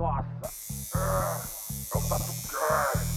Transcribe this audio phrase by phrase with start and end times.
[0.00, 0.24] Nossa!
[0.94, 1.42] Ah,
[1.94, 3.10] é o Tatucast!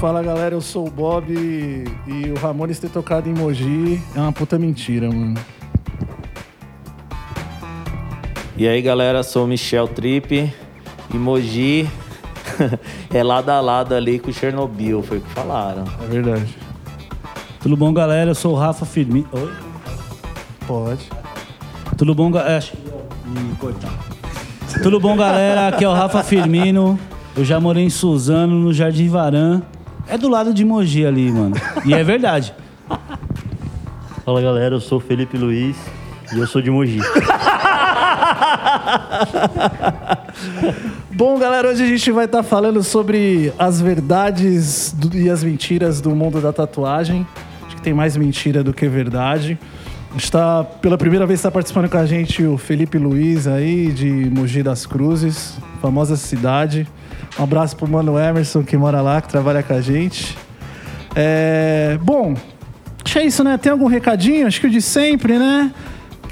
[0.00, 4.32] Fala galera, eu sou o Bob e o Ramones ter tocado em Mogi é uma
[4.32, 5.38] puta mentira, mano.
[8.62, 10.54] E aí galera, sou o Michel Tripe
[11.12, 11.90] e Mogi
[13.12, 15.82] é lado a lado ali com Chernobyl, foi o que falaram.
[16.00, 16.56] É verdade.
[17.60, 18.30] Tudo bom, galera?
[18.30, 19.26] Eu sou o Rafa Firmino.
[19.32, 19.52] Oi?
[20.64, 21.10] Pode.
[21.98, 22.64] Tudo bom, galera?
[24.80, 25.66] Tudo bom, galera?
[25.66, 26.96] Aqui é o Rafa Firmino.
[27.36, 29.62] Eu já morei em Suzano, no Jardim Varan.
[30.06, 31.56] É do lado de Mogi ali, mano.
[31.84, 32.54] E é verdade.
[34.24, 35.76] Fala galera, eu sou o Felipe Luiz
[36.32, 37.00] e eu sou de Mogi.
[41.12, 46.00] Bom, galera, hoje a gente vai estar falando sobre as verdades do- e as mentiras
[46.00, 47.26] do mundo da tatuagem.
[47.66, 49.58] Acho que tem mais mentira do que verdade.
[50.16, 54.62] Está pela primeira vez está participando com a gente o Felipe Luiz aí de Mogi
[54.62, 56.86] das Cruzes, famosa cidade.
[57.38, 60.36] Um abraço pro mano Emerson que mora lá, que trabalha com a gente.
[61.14, 62.34] É, bom,
[63.04, 63.56] acho que é isso, né?
[63.56, 64.46] Tem algum recadinho?
[64.46, 65.72] Acho que o de sempre, né?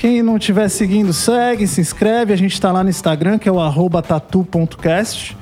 [0.00, 2.32] Quem não estiver seguindo, segue, se inscreve.
[2.32, 5.36] A gente tá lá no Instagram, que é o arroba tatu.cast.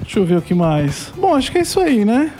[0.00, 1.12] Deixa eu ver o que mais.
[1.18, 2.32] Bom, acho que é isso aí, né?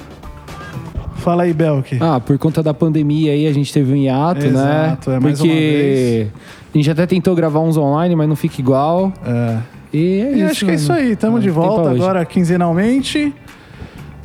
[1.17, 1.99] Fala aí, Belk.
[2.01, 5.17] Ah, por conta da pandemia aí a gente teve um hiato, Exato, né?
[5.17, 6.29] é, mais Porque
[6.75, 9.13] a gente até tentou gravar uns online, mas não fica igual.
[9.27, 9.59] É.
[9.93, 10.51] E é E isso.
[10.51, 11.05] acho que é isso mano.
[11.07, 11.15] aí.
[11.15, 13.35] Tamo É, de volta agora quinzenalmente.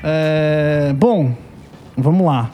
[0.01, 1.33] É, Bom,
[1.97, 2.49] vamos lá.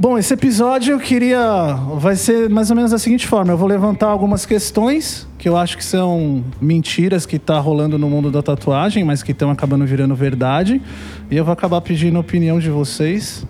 [0.00, 1.74] Bom, esse episódio eu queria.
[1.96, 5.56] Vai ser mais ou menos da seguinte forma: eu vou levantar algumas questões que eu
[5.56, 9.84] acho que são mentiras que tá rolando no mundo da tatuagem, mas que estão acabando
[9.84, 10.80] virando verdade.
[11.28, 13.44] E eu vou acabar pedindo a opinião de vocês.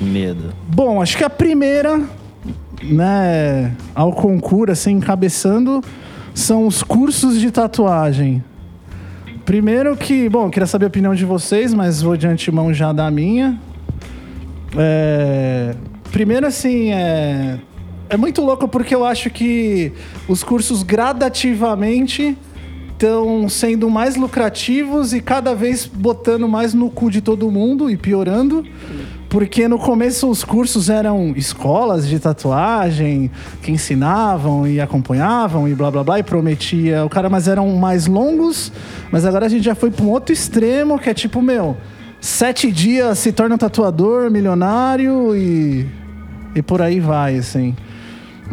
[0.00, 0.54] Medo.
[0.74, 2.00] Bom, acho que a primeira,
[2.82, 5.84] né, ao concurso, assim, encabeçando,
[6.32, 8.42] são os cursos de tatuagem.
[9.44, 12.90] Primeiro que, bom, eu queria saber a opinião de vocês, mas vou de antemão já
[12.90, 13.60] dar a minha.
[14.78, 15.74] É,
[16.10, 17.58] primeiro, assim, é,
[18.08, 19.92] é muito louco porque eu acho que
[20.28, 22.36] os cursos gradativamente
[22.92, 27.96] estão sendo mais lucrativos e cada vez botando mais no cu de todo mundo e
[27.96, 28.62] piorando.
[29.30, 33.30] Porque no começo os cursos eram escolas de tatuagem
[33.62, 38.06] que ensinavam e acompanhavam e blá blá blá e prometia o cara, mas eram mais
[38.06, 38.72] longos.
[39.10, 41.76] Mas agora a gente já foi para um outro extremo que é tipo, meu,
[42.20, 45.86] sete dias se torna um tatuador milionário e,
[46.54, 47.74] e por aí vai, assim.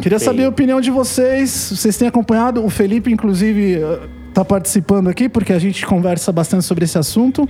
[0.00, 1.50] Queria saber a opinião de vocês.
[1.74, 2.64] Vocês têm acompanhado?
[2.64, 3.80] O Felipe, inclusive,
[4.28, 7.48] está participando aqui porque a gente conversa bastante sobre esse assunto.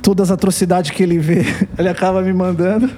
[0.00, 1.44] Todas as atrocidades que ele vê,
[1.78, 2.90] ele acaba me mandando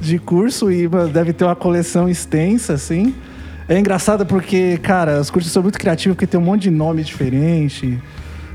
[0.00, 3.14] de curso e deve ter uma coleção extensa, assim.
[3.66, 7.02] É engraçado porque, cara, os cursos são muito criativos porque tem um monte de nome
[7.02, 7.98] diferente.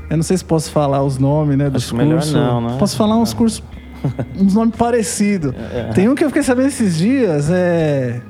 [0.08, 2.32] Eu não sei se posso falar os nomes, né, dos Acho melhor cursos.
[2.32, 2.76] não, né?
[2.78, 3.62] Posso falar uns cursos,
[4.38, 5.54] uns nomes parecidos.
[5.94, 8.20] Tem um que eu fiquei sabendo esses dias, é...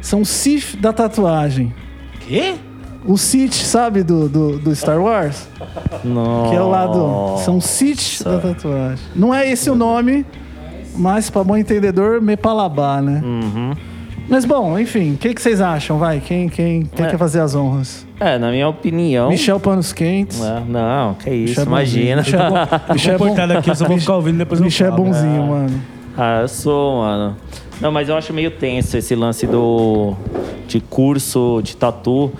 [0.00, 1.74] São Sith da tatuagem.
[2.20, 2.54] Quê?
[3.04, 5.48] O Sith, sabe, do, do, do Star Wars?
[6.04, 6.50] Não.
[6.50, 7.38] Que é o lado.
[7.44, 9.04] São Sith da tatuagem.
[9.14, 10.24] Não é esse o nome,
[10.94, 13.20] mas para bom entendedor, Mepalabá, né?
[13.24, 13.74] Uhum.
[14.28, 15.98] Mas bom, enfim, o que, que vocês acham?
[15.98, 17.10] Vai, quem, quem, quem É.
[17.10, 18.04] quer fazer as honras?
[18.18, 19.28] É, na minha opinião.
[19.28, 20.40] Michel Panos Quentes.
[20.42, 22.22] É, não, que isso, Michel é imagina.
[22.22, 22.56] Michel é bom-
[22.94, 25.46] Michel é Vou bom- cortar daqui, eu só vou ficar ouvindo depois Michel é bonzinho,
[25.46, 25.80] mano.
[26.18, 27.36] Ah, eu sou, mano.
[27.80, 30.14] Não, mas eu acho meio tenso esse lance do
[30.66, 32.32] de curso de tatu.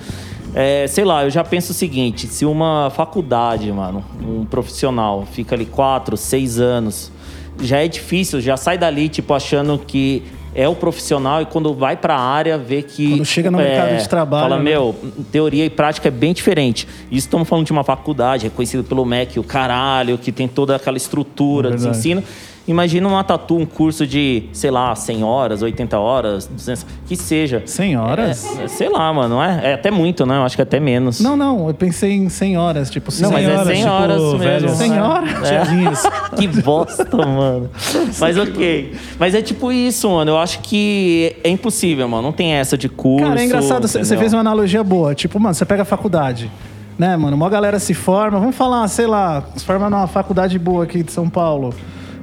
[0.55, 5.55] É, sei lá, eu já penso o seguinte: se uma faculdade, mano, um profissional fica
[5.55, 7.13] ali quatro, seis anos,
[7.61, 10.23] já é difícil, já sai dali, tipo, achando que
[10.59, 13.11] é o profissional e quando vai pra área vê que.
[13.11, 14.63] Quando chega no mercado de trabalho, Fala, né?
[14.65, 14.95] meu,
[15.31, 16.89] teoria e prática é bem diferente.
[17.11, 20.97] Isso estamos falando de uma faculdade reconhecida pelo MEC, o caralho, que tem toda aquela
[20.97, 21.99] estrutura É de verdade.
[21.99, 22.23] ensino.
[22.69, 27.63] Imagina uma tatu, um curso de, sei lá, 100 horas, 80 horas, 200, que seja.
[27.65, 28.59] 100 horas?
[28.59, 29.71] É, sei lá, mano, é?
[29.71, 30.37] É até muito, né?
[30.37, 31.21] Eu acho que é até menos.
[31.21, 33.67] Não, não, eu pensei em 100 horas, tipo, Não, mas 100 é horas.
[33.69, 34.39] 100 tipo, horas mesmo.
[34.39, 35.51] velho, 100 horas?
[35.51, 36.37] É.
[36.37, 37.71] que bosta, mano.
[38.19, 38.95] Mas ok.
[39.19, 40.33] Mas é tipo isso, mano.
[40.33, 42.23] Eu acho que é impossível, mano.
[42.23, 43.27] Não tem essa de curso.
[43.27, 45.15] Cara, é engraçado, você fez uma analogia boa.
[45.15, 46.51] Tipo, mano, você pega a faculdade,
[46.99, 47.37] né, mano?
[47.37, 51.13] Uma galera se forma, vamos falar, sei lá, se forma numa faculdade boa aqui de
[51.13, 51.73] São Paulo.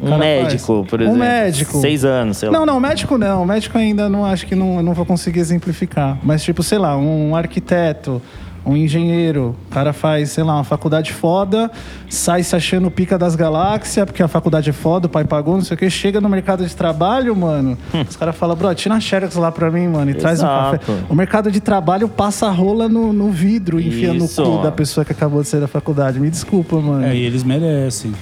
[0.03, 0.89] Um médico, faz.
[0.89, 1.17] por exemplo.
[1.17, 1.77] Um médico.
[1.79, 2.59] Seis anos, sei lá.
[2.59, 3.45] Não, não, médico não.
[3.45, 6.17] Médico ainda não acho que não, não vou conseguir exemplificar.
[6.23, 8.21] Mas, tipo, sei lá, um arquiteto,
[8.65, 11.69] um engenheiro, o cara faz, sei lá, uma faculdade foda,
[12.09, 15.55] sai se achando o pica das galáxias, porque a faculdade é foda, o pai pagou,
[15.55, 17.77] não sei o quê, chega no mercado de trabalho, mano,
[18.07, 20.75] os caras falam, bro, tira uma Xerox lá pra mim, mano, e traz um café.
[20.75, 21.05] Exato.
[21.09, 24.71] O mercado de trabalho passa a rola no, no vidro, enfia no Isso, cu da
[24.71, 26.19] pessoa que acabou de sair da faculdade.
[26.19, 27.05] Me desculpa, mano.
[27.05, 28.13] É, e eles merecem.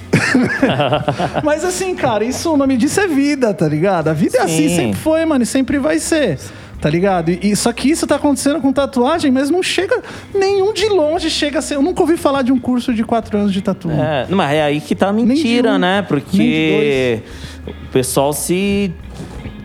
[1.44, 4.08] Mas assim, cara, isso o nome disso é vida, tá ligado?
[4.08, 4.76] A vida é assim, Sim.
[4.76, 6.38] sempre foi, mano, e sempre vai ser.
[6.82, 7.30] Tá ligado?
[7.30, 10.02] E, e- só que isso tá acontecendo com tatuagem, mas não chega.
[10.34, 11.76] Nenhum de longe chega a ser.
[11.76, 13.88] Eu nunca ouvi falar de um curso de quatro anos de tatu.
[13.88, 16.02] É, mas é aí que tá a mentira, um, né?
[16.02, 17.22] Porque
[17.68, 18.92] o pessoal se,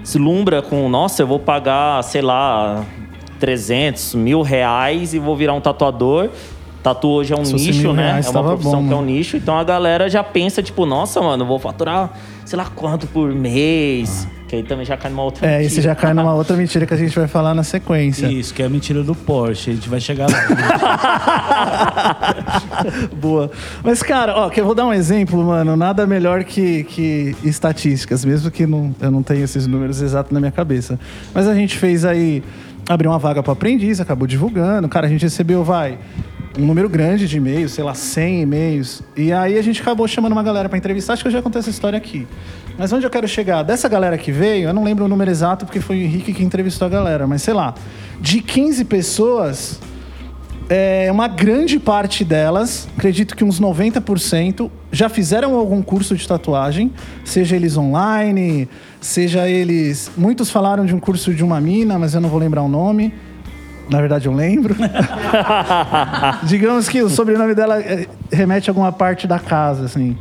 [0.04, 2.86] se lumbra com, nossa, eu vou pagar, sei lá,
[3.40, 6.30] 300, mil reais e vou virar um tatuador.
[6.88, 8.04] Tatu hoje é um nicho, né?
[8.08, 9.12] reais, é uma profissão bom, que é um mano.
[9.12, 9.36] nicho.
[9.36, 12.14] Então a galera já pensa, tipo, nossa, mano, vou faturar,
[12.46, 14.26] sei lá quanto por mês.
[14.48, 15.68] Que aí também já cai numa outra É, mentira.
[15.68, 18.28] esse já cai numa outra mentira que a gente vai falar na sequência.
[18.28, 19.72] Isso, que é a mentira do Porsche.
[19.72, 20.38] A gente vai chegar lá.
[23.20, 23.52] Boa.
[23.84, 25.76] Mas, cara, ó, que eu vou dar um exemplo, mano.
[25.76, 30.40] Nada melhor que, que estatísticas, mesmo que não, eu não tenha esses números exatos na
[30.40, 30.98] minha cabeça.
[31.34, 32.42] Mas a gente fez aí,
[32.88, 34.88] abriu uma vaga para aprendiz, acabou divulgando.
[34.88, 35.98] Cara, a gente recebeu, vai,
[36.58, 39.04] um número grande de e-mails, sei lá, 100 e-mails.
[39.16, 41.14] E aí a gente acabou chamando uma galera para entrevistar.
[41.14, 42.28] Acho que eu já contei essa história aqui.
[42.78, 43.64] Mas onde eu quero chegar?
[43.64, 46.44] Dessa galera que veio, eu não lembro o número exato porque foi o Henrique que
[46.44, 47.74] entrevistou a galera, mas sei lá,
[48.20, 49.80] de 15 pessoas,
[50.70, 56.92] é, uma grande parte delas, acredito que uns 90%, já fizeram algum curso de tatuagem,
[57.24, 58.68] seja eles online,
[59.00, 60.12] seja eles.
[60.18, 63.14] Muitos falaram de um curso de uma mina, mas eu não vou lembrar o nome.
[63.90, 64.76] Na verdade, eu lembro.
[66.44, 70.18] Digamos que o sobrenome dela é, remete a alguma parte da casa, assim.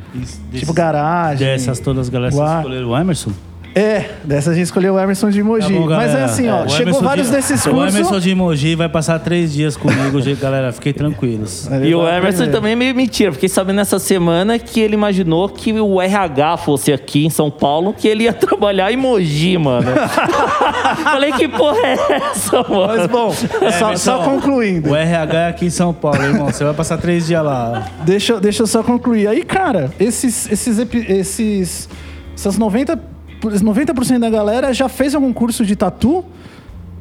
[0.53, 1.47] tipo garagem.
[1.47, 3.33] Dessas todas, galera, vocês Guar- escolheram o Emerson?
[3.79, 5.71] É, dessa a gente escolheu o Emerson de Mogi.
[5.71, 8.35] Tá bom, Mas é assim, ó, O chegou Emerson vários de- desses O Emerson de
[8.35, 10.73] Mogi vai passar três dias comigo, gente, galera.
[10.73, 11.69] Fiquem tranquilos.
[11.85, 12.53] E o Emerson aprender.
[12.53, 13.33] também é meio mentira.
[13.33, 17.93] Fiquei sabendo essa semana que ele imaginou que o RH fosse aqui em São Paulo,
[17.93, 19.89] que ele ia trabalhar em Mogi, mano.
[21.05, 21.93] Falei, que porra é
[22.31, 22.87] essa, mano?
[22.97, 24.91] Mas bom, só, Emerson, só concluindo.
[24.91, 26.47] O RH é aqui em São Paulo, irmão.
[26.47, 27.87] Você vai passar três dias lá.
[28.07, 29.29] Deixa, eu- deixa eu só concluir.
[29.29, 31.89] Aí, cara, esses, esses, epi- esses
[32.35, 36.25] essas 90, por- 90% da galera já fez algum curso de tatu.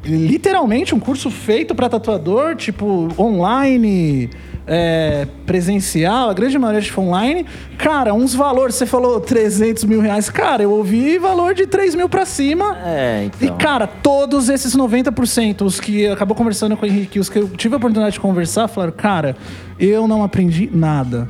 [0.04, 4.30] Literalmente um curso feito para tatuador, tipo, online,
[4.64, 7.44] é, presencial, a grande maioria foi online.
[7.76, 10.30] Cara, uns valores, você falou 300 mil reais.
[10.30, 12.76] Cara, eu ouvi valor de 3 mil pra cima.
[12.84, 13.58] É, E, então.
[13.58, 17.74] cara, todos esses 90%, os que acabou conversando com o Henrique, os que eu tive
[17.74, 19.36] a oportunidade de conversar, falaram, cara,
[19.78, 21.28] eu não aprendi nada.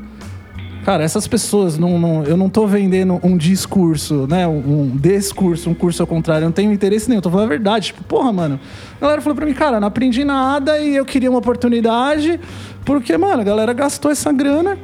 [0.86, 4.46] Cara, essas pessoas, não, não- eu não tô vendendo um discurso, né?
[4.46, 6.44] Um, discurso, um curso ao contrário.
[6.44, 7.18] Eu não tenho interesse nenhum.
[7.18, 7.86] Eu tô falando a verdade.
[7.86, 8.60] Tipo, porra, mano.
[8.96, 12.38] A galera falou pra mim, cara, não aprendi nada e eu queria uma oportunidade.
[12.84, 14.78] Porque, mano, a galera gastou essa grana.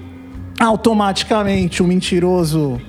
[0.58, 2.81] Automaticamente, o mentiroso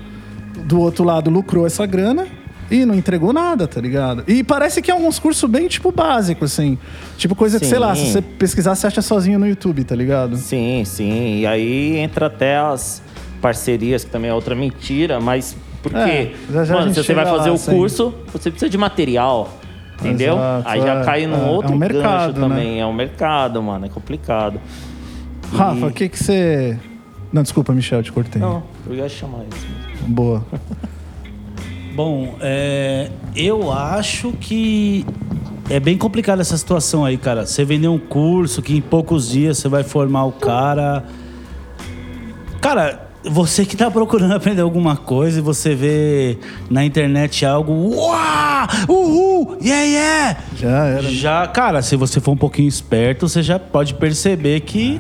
[0.66, 2.26] do outro lado lucrou essa grana
[2.72, 4.24] e não entregou nada, tá ligado?
[4.28, 6.78] E parece que é alguns cursos bem, tipo, básico, assim.
[7.18, 8.12] Tipo, coisa que, sei lá, se Sim.
[8.14, 10.36] você pesquisar, você acha sozinho no YouTube, tá ligado?
[10.38, 11.40] Sim, sim.
[11.40, 13.02] E aí entra até as
[13.42, 17.26] parcerias, que também é outra mentira, mas porque, É, já já mano, se você vai
[17.26, 17.72] fazer lá, o sim.
[17.72, 19.50] curso, você precisa de material.
[20.00, 20.34] Entendeu?
[20.36, 21.04] Exato, aí já é.
[21.06, 22.82] cai num É, outro é um mercado, gancho também.
[22.82, 23.86] É um mercado, mano.
[23.86, 24.60] É complicado.
[25.54, 26.78] E- Rafa, o que que você...
[27.32, 28.42] Não, desculpa, Michel, te cortei.
[28.42, 29.66] Não, eu ia chamar isso.
[29.68, 30.08] mesmo.
[30.08, 30.44] Boa.
[31.94, 35.06] Bom, é, eu acho que
[35.70, 37.46] é bem complicada essa situação aí, cara.
[37.46, 41.04] Você vender um curso que em poucos dias você vai formar o cara.
[42.60, 46.38] Cara, você que tá procurando aprender alguma coisa e você vê
[46.70, 47.72] na internet algo.
[47.96, 48.68] Uau!
[48.90, 49.58] Uhul!
[49.62, 50.40] Yeah, yeah!
[50.56, 51.12] Já era.
[51.12, 55.00] Já, cara, se você for um pouquinho esperto, você já pode perceber que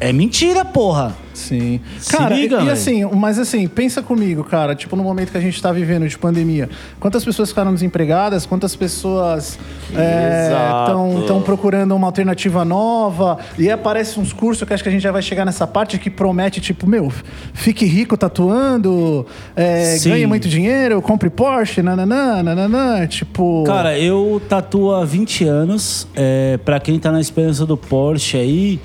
[0.00, 1.16] é mentira, porra.
[1.38, 1.80] Sim.
[2.00, 5.38] Se Cara, liga, e, e assim, mas assim, pensa comigo, cara, tipo, no momento que
[5.38, 6.68] a gente tá vivendo de pandemia,
[6.98, 9.56] quantas pessoas ficaram desempregadas, quantas pessoas
[9.88, 14.92] estão estão procurando uma alternativa nova, e aí aparece uns cursos que acho que a
[14.92, 17.12] gente já vai chegar nessa parte que promete, tipo, meu,
[17.54, 23.62] fique rico tatuando, é, ganhe muito dinheiro, compre Porsche, nananã, nananã, tipo...
[23.64, 26.08] Cara, eu tatuo há 20 anos.
[26.14, 28.80] É, pra quem tá na esperança do Porsche aí,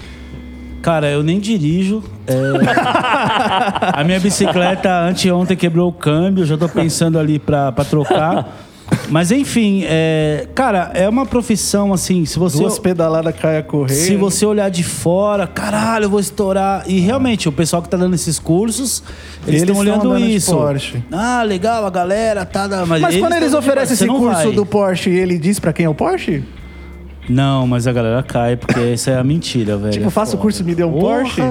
[0.83, 2.03] cara, eu nem dirijo.
[2.27, 2.33] É,
[3.93, 8.59] a minha bicicleta anteontem quebrou o câmbio, já tô pensando ali pra, pra trocar.
[9.09, 13.93] Mas enfim, é, cara, é uma profissão assim, se você Duas pedaladas cai a correr.
[13.93, 16.83] se você olhar de fora, caralho, eu vou estourar.
[16.85, 19.01] E realmente, o pessoal que tá dando esses cursos,
[19.47, 20.55] eles Eles estão tão olhando isso.
[21.11, 22.85] Ah, legal, a galera tá da.
[22.85, 24.51] Mas quando eles oferecem esse curso vai.
[24.51, 26.43] do Porsche, ele diz pra quem é o Porsche?
[27.29, 29.91] Não, mas a galera cai, porque isso é a mentira, velho.
[29.93, 31.19] Tipo, faça o curso e me dê um Porra.
[31.23, 31.41] Porsche?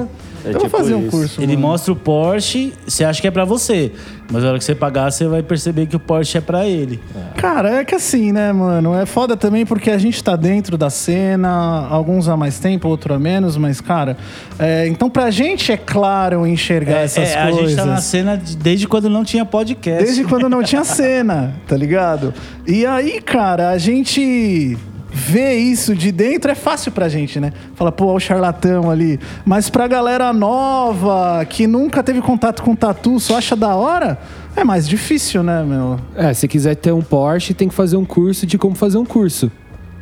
[0.45, 1.11] É eu vou tipo fazer um isso.
[1.11, 1.41] curso.
[1.41, 1.69] Ele mano.
[1.69, 3.93] mostra o Porsche, você acha que é pra você.
[4.31, 7.01] Mas na hora que você pagar, você vai perceber que o Porsche é pra ele.
[7.37, 8.93] Cara, é que assim, né, mano?
[8.93, 13.15] É foda também porque a gente tá dentro da cena, alguns há mais tempo, outros
[13.17, 14.17] há menos, mas, cara,
[14.59, 17.69] é, então pra gente é claro enxergar essas É, a coisas.
[17.71, 20.03] gente tá na cena de- desde quando não tinha podcast.
[20.05, 22.35] Desde quando não tinha cena, tá ligado?
[22.67, 24.77] E aí, cara, a gente
[25.13, 27.53] vê isso de dentro é fácil pra gente, né?
[27.75, 29.21] Fala, pô, ó o charlatão ali.
[29.45, 34.19] Mas pra galera nova, que nunca teve contato com tatu, só acha da hora,
[34.57, 35.99] é mais difícil, né, meu?
[36.15, 39.05] É, se quiser ter um Porsche, tem que fazer um curso de como fazer um
[39.05, 39.51] curso.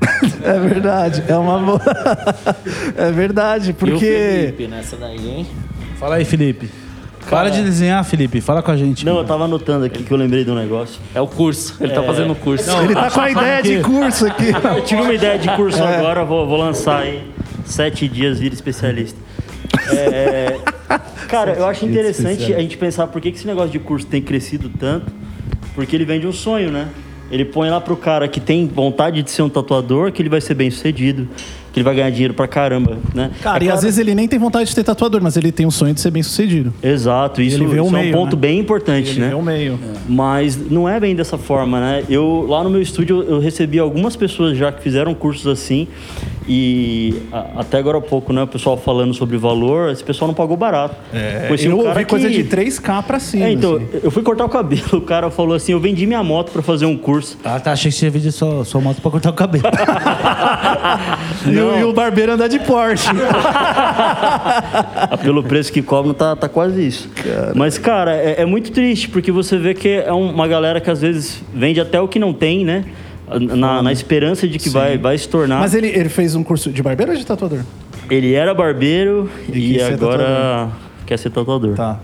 [0.42, 1.80] É verdade, é uma boa.
[2.96, 3.98] é verdade, E o porque.
[3.98, 5.46] Felipe nessa daí, hein?
[5.98, 6.70] Fala aí, Felipe.
[7.30, 8.40] Para de desenhar, Felipe.
[8.40, 9.06] Fala com a gente.
[9.06, 11.00] Não, eu tava anotando aqui que eu lembrei de um negócio.
[11.14, 11.76] É o curso.
[11.80, 12.68] Ele tá fazendo o curso.
[12.82, 14.50] Ele tá com a ideia de curso aqui.
[14.76, 15.96] Eu tive uma ideia de curso É.
[15.98, 17.22] agora, vou, vou lançar aí.
[17.64, 19.18] Sete dias vira especialista.
[19.92, 20.58] É,
[21.28, 24.20] cara, eu acho interessante a gente pensar por que, que esse negócio de curso tem
[24.20, 25.12] crescido tanto.
[25.74, 26.88] Porque ele vende um sonho, né?
[27.30, 30.40] Ele põe lá pro cara que tem vontade de ser um tatuador que ele vai
[30.40, 31.28] ser bem sucedido,
[31.72, 33.30] que ele vai ganhar dinheiro pra caramba, né?
[33.42, 35.52] Cara, É e às claro- vezes ele nem tem vontade de ter tatuador, mas ele
[35.52, 36.72] tem o sonho de ser bem sucedido.
[36.82, 38.40] Exato, isso, ele isso é um meio, ponto né?
[38.42, 39.28] bem importante, Ele né?
[39.28, 39.78] vê o meio.
[40.08, 42.04] Mas não é bem dessa forma, né?
[42.08, 45.86] Eu lá no meu estúdio eu recebi algumas pessoas já que fizeram cursos assim
[46.48, 48.42] e a- até agora há pouco, né?
[48.42, 50.96] O pessoal falando sobre valor, esse pessoal não pagou barato.
[51.46, 53.44] Conheci eu um cara ouvi coisa que- de 3K pra cima.
[53.46, 53.86] É, então, assim.
[54.02, 56.86] eu fui cortar o cabelo, o cara falou assim, eu vendi minha moto pra fazer
[56.86, 57.38] um curso.
[57.44, 57.72] Ah, tá.
[57.72, 59.64] Achei que você ia vender sua, sua moto pra cortar o cabelo.
[61.46, 63.08] E, o- e o barbeiro anda de Porsche.
[65.22, 67.08] Pelo preço que cobram, tá, tá quase isso.
[67.54, 70.90] Mas, cara, é, é muito triste, porque você vê que é um- uma galera que
[70.90, 72.84] às vezes vende até o que não tem, né?
[73.56, 75.60] Na, na esperança de que vai, vai se tornar.
[75.60, 77.60] Mas ele, ele fez um curso de barbeiro ou de tatuador?
[78.10, 80.68] Ele era barbeiro E e, agora
[81.06, 81.76] quer ser tatuador.
[81.76, 82.00] Tá.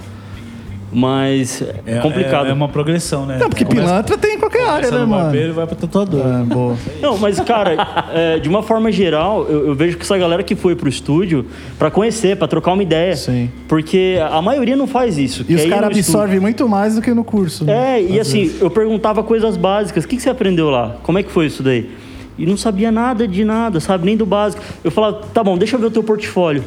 [0.93, 2.47] Mas é, complicado.
[2.47, 3.39] É, é uma progressão, né?
[3.39, 5.23] Não, porque Começa- pilantra tem em qualquer área, né, no mano?
[5.25, 6.21] barbeiro vai pra tatuador.
[6.25, 6.77] É, boa.
[7.03, 10.55] Não, mas, cara, é, de uma forma geral, eu, eu vejo que essa galera que
[10.55, 11.45] foi pro estúdio
[11.79, 13.17] pra conhecer, pra trocar uma ideia.
[13.17, 13.51] Sim.
[13.69, 15.45] Porque a maioria não faz isso.
[15.49, 17.65] E os ir caras absorvem muito mais do que no curso.
[17.65, 17.99] né?
[17.99, 20.05] É, e assim, eu perguntava coisas básicas.
[20.05, 20.97] O que, que você aprendeu lá?
[21.03, 21.91] Como é que foi isso daí?
[22.39, 24.05] E não sabia nada de nada, sabe?
[24.05, 24.63] Nem do básico.
[24.85, 26.63] Eu falava, tá bom, deixa eu ver o teu portfólio.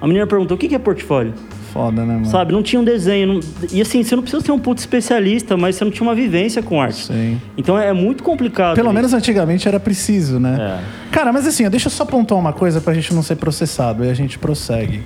[0.00, 1.32] A menina perguntou, o que, que é portfólio?
[1.74, 2.26] Foda, né, mano?
[2.26, 2.52] Sabe?
[2.52, 3.26] Não tinha um desenho.
[3.34, 3.40] não-
[3.72, 6.62] E assim, você não precisa ser um puto especialista, mas você não tinha uma vivência
[6.62, 7.06] com arte.
[7.06, 7.40] Sim.
[7.58, 8.76] Então é muito complicado.
[8.76, 8.94] Pelo isso.
[8.94, 10.80] menos antigamente era preciso, né?
[11.10, 14.08] Cara, mas assim, deixa eu só pontuar uma coisa pra gente não ser processado, e
[14.08, 15.02] a gente prossegue.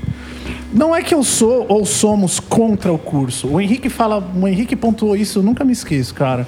[0.70, 3.48] Não é que eu sou ou somos contra o curso.
[3.48, 6.46] O Henrique fala, o Henrique pontuou isso, eu nunca me esqueço, cara.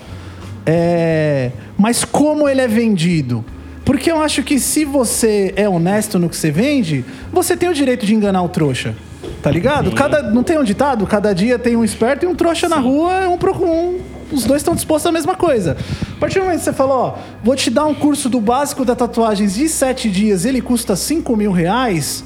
[0.67, 3.43] É, mas como ele é vendido?
[3.87, 7.75] Porque eu acho que se você é honesto no que você vende, você tem o
[7.75, 8.95] direito de enganar o trouxa.
[9.43, 9.93] Tá ligado?
[9.93, 11.07] Cada, não tem um ditado?
[11.07, 13.99] Cada dia tem um esperto e um trouxa na rua, um pro um.
[14.31, 15.77] Os dois estão dispostos à mesma coisa.
[16.17, 18.85] A partir do momento que você falou, ó, vou te dar um curso do básico
[18.85, 22.23] da tatuagens de sete dias, ele custa 5 mil reais,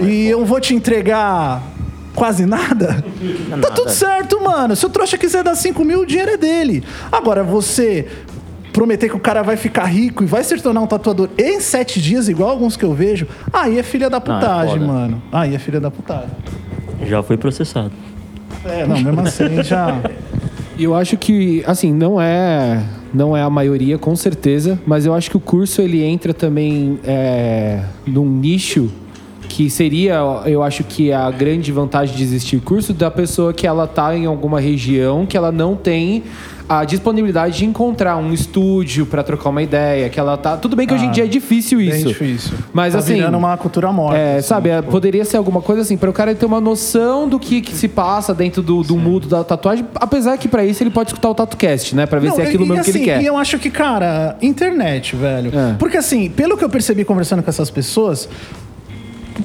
[0.00, 1.62] e eu vou te entregar
[2.14, 3.04] quase nada,
[3.62, 4.74] tá tudo certo, mano.
[4.74, 6.84] Se o trouxa quiser dar 5 mil, o dinheiro é dele.
[7.10, 8.08] Agora, você
[8.72, 12.00] prometer que o cara vai ficar rico e vai se tornar um tatuador em sete
[12.00, 14.86] dias, igual alguns que eu vejo, aí é filha da putagem, foda.
[14.86, 15.22] mano.
[15.32, 16.30] Aí é filha da putagem.
[17.06, 17.92] Já foi processado.
[18.64, 20.00] É, não, mesmo assim já.
[20.78, 22.82] Eu acho que, assim, não é,
[23.12, 27.00] não é a maioria, com certeza, mas eu acho que o curso ele entra também
[27.04, 28.90] é, num nicho
[29.48, 33.86] que seria, eu acho que a grande vantagem de existir curso da pessoa que ela
[33.86, 36.22] tá em alguma região que ela não tem
[36.68, 40.86] a disponibilidade de encontrar um estúdio para trocar uma ideia, que ela tá, tudo bem
[40.86, 42.08] que hoje em Ah, dia é difícil Bem isso.
[42.08, 42.58] difícil.
[42.74, 44.18] Mas tá assim, virando uma cultura morta.
[44.18, 44.90] é, assim, sabe, é, tipo.
[44.90, 47.88] poderia ser alguma coisa assim, para o cara ter uma noção do que, que se
[47.88, 51.34] passa dentro do, do mundo da tatuagem, apesar que para isso ele pode escutar o
[51.34, 52.04] TatuCast, né?
[52.04, 53.22] Pra ver Não, se é aquilo e, mesmo que ele assim, quer.
[53.22, 55.50] E eu acho que, cara, internet, velho.
[55.58, 55.74] É.
[55.78, 58.28] Porque assim, pelo que eu percebi conversando com essas pessoas,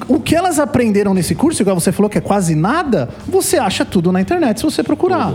[0.08, 3.84] o que elas aprenderam nesse curso, igual você falou que é quase nada, você acha
[3.84, 5.34] tudo na internet se você procurar.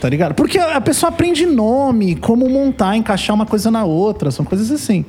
[0.00, 0.34] Tá ligado?
[0.34, 5.04] Porque a pessoa aprende nome, como montar, encaixar uma coisa na outra, são coisas assim.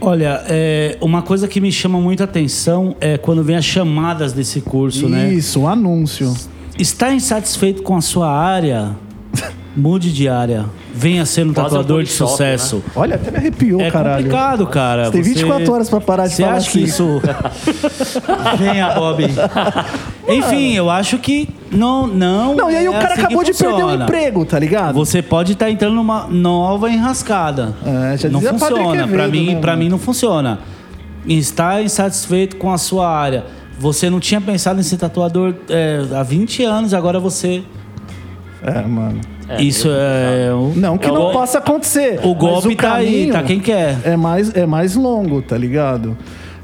[0.00, 4.60] Olha, é, uma coisa que me chama muita atenção é quando vem as chamadas desse
[4.60, 5.32] curso, né?
[5.32, 6.32] Isso, o anúncio.
[6.78, 8.92] Está insatisfeito com a sua área?
[9.76, 10.66] Mude de área.
[10.94, 12.82] Venha ser um Quase um tatuador de polishop, sucesso.
[12.96, 14.24] Olha, até me arrepiou, É caralho.
[14.24, 15.04] complicado, cara.
[15.06, 16.88] Você tem 24 horas pra parar de Você falar acha que assim.
[16.88, 17.20] isso.
[18.58, 19.24] Venha, Bob.
[20.28, 22.06] Enfim, eu acho que não.
[22.06, 24.94] Não, Não, e aí o é cara assim acabou de perder o emprego, tá ligado?
[24.94, 27.74] Você pode estar entrando numa nova enrascada.
[28.12, 29.06] É, já não funciona.
[29.06, 30.60] Pra Quevedo, mim, né, pra mim não funciona.
[31.26, 33.44] Estar insatisfeito com a sua área.
[33.78, 37.62] Você não tinha pensado em ser tatuador é, há 20 anos, agora você.
[38.62, 39.20] É, mano.
[39.58, 40.52] Isso é.
[40.52, 42.20] o- Não que É o não possa acontecer.
[42.24, 43.96] O golpe tá aí, tá quem quer.
[44.04, 46.16] É mais, é mais longo, tá ligado?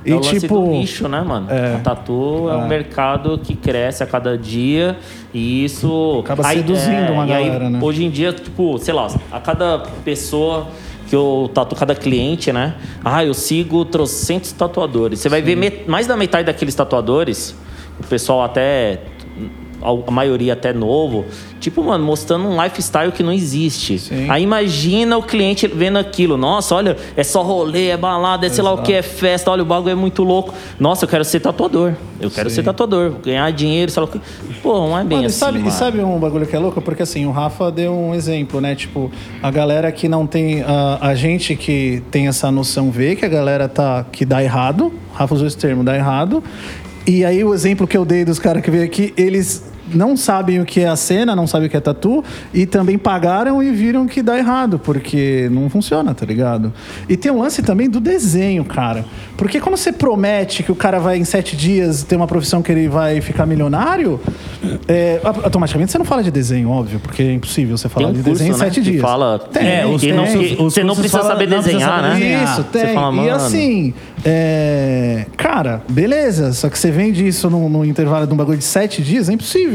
[0.05, 0.55] E É o lance tipo.
[0.61, 1.47] do nicho, né, mano?
[1.51, 1.77] É.
[1.77, 4.97] O tatu é um mercado que cresce a cada dia
[5.33, 6.21] e isso...
[6.25, 7.79] Acaba seduzindo uma e aí, galera, né?
[7.83, 10.67] Hoje em dia, tipo, sei lá, a cada pessoa
[11.09, 12.75] que eu tatuo, cada cliente, né?
[13.05, 15.21] Ah, eu sigo trocentos tatuadores.
[15.21, 17.55] Você vai ver met- mais da metade daqueles tatuadores,
[17.99, 19.01] o pessoal até...
[19.85, 21.25] A maioria até novo,
[21.61, 23.99] tipo, mano, mostrando um lifestyle que não existe.
[23.99, 24.31] Sim.
[24.31, 26.37] Aí imagina o cliente vendo aquilo.
[26.37, 29.51] Nossa, olha, é só rolê, é balada, é sei lá o que, é festa.
[29.51, 30.55] Olha, o bagulho é muito louco.
[30.79, 31.93] Nossa, eu quero ser tatuador.
[32.21, 33.13] Eu quero ser tatuador.
[33.23, 34.21] Ganhar dinheiro, sei lá o que.
[34.63, 35.71] Pô, não é bem Mano, e assim, sabe, mano.
[35.71, 36.81] e sabe um bagulho que é louco?
[36.81, 38.75] Porque assim, o Rafa deu um exemplo, né?
[38.75, 39.11] Tipo,
[39.43, 40.63] a galera que não tem.
[40.63, 44.05] A, a gente que tem essa noção vê que a galera tá.
[44.11, 44.93] que dá errado.
[45.13, 46.43] Rafa usou esse termo, dá errado.
[47.07, 50.61] E aí o exemplo que eu dei dos caras que veio aqui, eles não sabem
[50.61, 52.23] o que é a cena, não sabem o que é tatu,
[52.53, 56.73] e também pagaram e viram que dá errado, porque não funciona, tá ligado?
[57.09, 59.05] E tem um lance também do desenho, cara.
[59.37, 62.71] Porque quando você promete que o cara vai em sete dias ter uma profissão que
[62.73, 64.21] ele vai ficar milionário,
[64.89, 68.13] é, automaticamente você não fala de desenho, óbvio, porque é impossível você Tem falar um
[68.13, 69.03] de curso, desenho em né, sete que dias.
[69.03, 69.39] fala...
[69.39, 72.01] Tem, é, os que não, que os você não precisa falam- saber não precisa desenhar,
[72.03, 72.15] saber né?
[72.21, 72.45] desenhar.
[72.45, 72.95] Isso, Você tem.
[72.95, 76.53] fala, e assim, é, cara, beleza.
[76.53, 79.33] Só que você vende isso no, no intervalo de um bagulho de sete dias, é
[79.33, 79.74] impossível.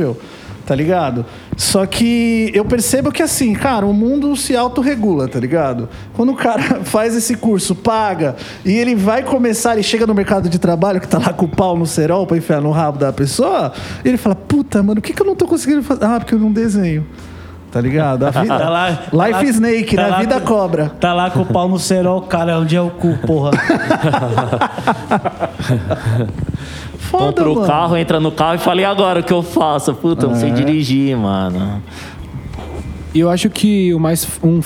[0.66, 1.26] Tá ligado?
[1.58, 5.90] Só que eu percebo que assim, cara, o mundo se autorregula, tá ligado?
[6.14, 10.48] Quando o cara faz esse curso, paga, e ele vai começar, ele chega no mercado
[10.48, 13.12] de trabalho, que tá lá com o pau no cerol pra enfiar no rabo da
[13.12, 13.74] pessoa,
[14.06, 16.06] ele fala, puta, mano, o que, que eu não tô conseguindo fazer?
[16.06, 17.04] Ah, porque eu não desenho.
[17.72, 18.24] Tá ligado?
[18.26, 18.58] A vida.
[18.58, 20.08] Tá lá- Life tá Snake, tá né?
[20.10, 20.90] lá vida cobra.
[21.00, 23.52] Tá lá com o pau no cerol, cara, onde é o cu, porra?
[26.98, 29.94] Foda, Compra o carro, entra no carro e fala, e agora o que eu faço?
[29.96, 30.40] Puta, eu não É.
[30.40, 31.82] sei dirigir, mano.
[33.14, 34.60] E eu acho que o mais um,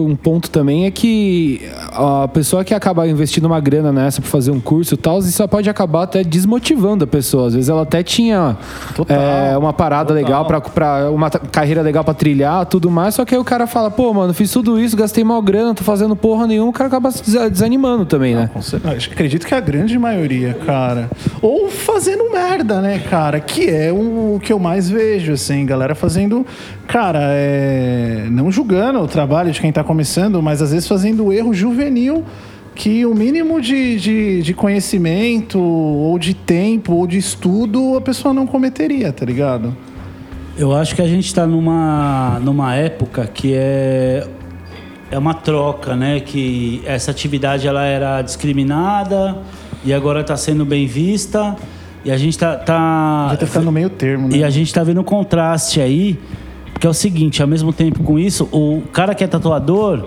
[0.00, 4.50] um ponto também é que a pessoa que acaba investindo uma grana nessa pra fazer
[4.50, 7.46] um curso e tal, isso só pode acabar até desmotivando a pessoa.
[7.46, 8.56] Às vezes ela até tinha
[8.96, 13.24] Total, é, uma parada legal pra, pra uma carreira legal pra trilhar, tudo mais, só
[13.24, 16.16] que aí o cara fala, pô, mano, fiz tudo isso, gastei mal grana, tô fazendo
[16.16, 18.50] porra nenhuma, o cara acaba desanimando também, né?
[18.52, 18.94] Com certeza.
[18.96, 21.08] Acho- Acredito que é a grande maioria, cara.
[21.40, 23.38] Ou fazendo merda, né, cara?
[23.38, 26.44] Que é o que eu mais vejo, assim, galera fazendo.
[26.86, 28.26] Cara, é.
[28.30, 32.24] Não julgando o trabalho de quem tá começando, mas às vezes fazendo erro juvenil
[32.74, 38.34] que o mínimo de, de, de conhecimento, ou de tempo, ou de estudo, a pessoa
[38.34, 39.76] não cometeria, tá ligado?
[40.56, 44.26] Eu acho que a gente está numa, numa época que é,
[45.10, 46.20] é uma troca, né?
[46.20, 49.36] Que essa atividade ela era discriminada
[49.84, 51.56] e agora está sendo bem vista.
[52.04, 54.36] E a gente tá, tá Já tá ficando no meio termo, né?
[54.36, 56.18] e a gente tá vendo um contraste aí,
[56.84, 60.04] porque é o seguinte, ao mesmo tempo com isso, o cara que é tatuador,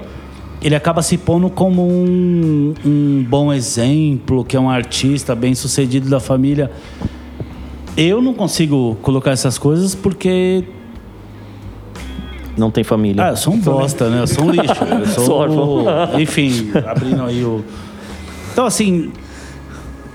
[0.62, 6.08] ele acaba se pondo como um, um bom exemplo, que é um artista bem sucedido
[6.08, 6.72] da família.
[7.98, 10.66] Eu não consigo colocar essas coisas porque
[12.56, 13.26] Não tem família.
[13.26, 14.22] ah, eu sou um bosta, né?
[14.22, 14.84] Eu sou um lixo.
[14.84, 16.20] Eu sou, órfão.
[16.22, 17.66] enfim, abrindo aí o.
[18.54, 19.12] Então, assim,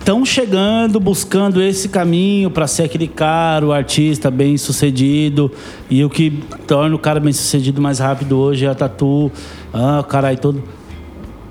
[0.02, 5.50] estão chegando, buscando esse caminho para ser aquele cara, o artista bem sucedido.
[5.88, 9.30] E o que torna o cara bem sucedido mais rápido hoje é a tatu.
[9.72, 10.62] Ah, o caralho todo.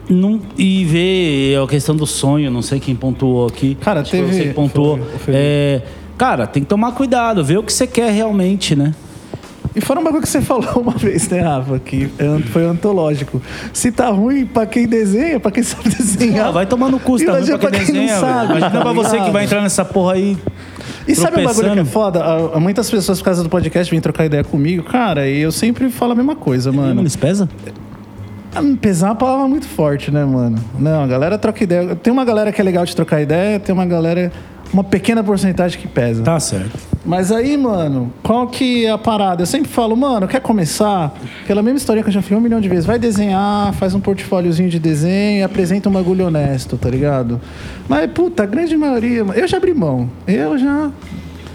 [0.09, 3.75] Não, e ver a questão do sonho, não sei quem pontuou aqui.
[3.75, 4.97] Cara, Acho que teve- Você que pontuou.
[4.97, 5.31] foi Felipe.
[5.33, 5.81] É,
[6.17, 8.93] cara, tem que tomar cuidado, ver o que você quer realmente, né?
[9.75, 11.79] E fora um bagulho que você falou uma vez, né, Rafa?
[11.79, 12.09] Que
[12.51, 13.41] foi antológico.
[13.73, 16.47] Se tá ruim pra quem desenha, pra quem sabe desenhar.
[16.47, 18.47] Ah, vai tomar no cu, você tá ruim pra quem pra quem não desenha, sabe,
[18.47, 18.49] velho.
[18.59, 20.37] Imagina tá pra você que vai entrar nessa porra aí.
[21.07, 22.21] E sabe um bagulho que é foda?
[22.23, 24.83] Ah, Muitas pessoas, por causa do podcast, vêm trocar ideia comigo.
[24.83, 26.89] Cara, e eu sempre falo a mesma coisa, mano.
[26.89, 27.49] Mano, eles pesa?
[28.53, 30.57] Ah, Pesar é uma palavra muito forte, né, mano?
[30.77, 31.95] Não, a galera troca ideia.
[31.95, 34.31] Tem uma galera que é legal de trocar ideia, tem uma galera.
[34.73, 36.23] Uma pequena porcentagem que pesa.
[36.23, 36.77] Tá certo.
[37.03, 39.41] Mas aí, mano, qual que é a parada?
[39.41, 41.13] Eu sempre falo, mano, quer começar?
[41.43, 42.85] Aquela mesma história que eu já falei um milhão de vezes.
[42.85, 47.41] Vai desenhar, faz um portfóliozinho de desenho e apresenta um bagulho honesto, tá ligado?
[47.89, 49.25] Mas, puta, a grande maioria.
[49.33, 50.09] Eu já abri mão.
[50.27, 50.91] Eu já.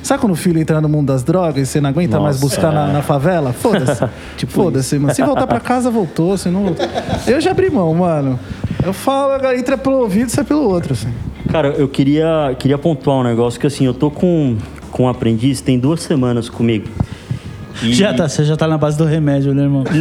[0.03, 2.47] Sabe quando o filho entra no mundo das drogas e você não aguenta mais Nossa,
[2.47, 2.93] buscar na, é.
[2.93, 3.53] na favela?
[3.53, 4.05] Foda-se.
[4.37, 5.15] tipo, foda-se, mano.
[5.15, 6.37] Se voltar pra casa, voltou.
[6.37, 6.87] Se não voltou.
[7.27, 8.39] Eu já abri mão, mano.
[8.85, 11.13] Eu falo, agora entra pelo ouvido e sai pelo outro, assim.
[11.51, 14.57] Cara, eu queria, queria pontuar um negócio que assim, eu tô com,
[14.97, 16.89] com um aprendiz, tem duas semanas comigo.
[17.83, 19.85] E- Já tá, você já tá na base do remédio, né, irmão?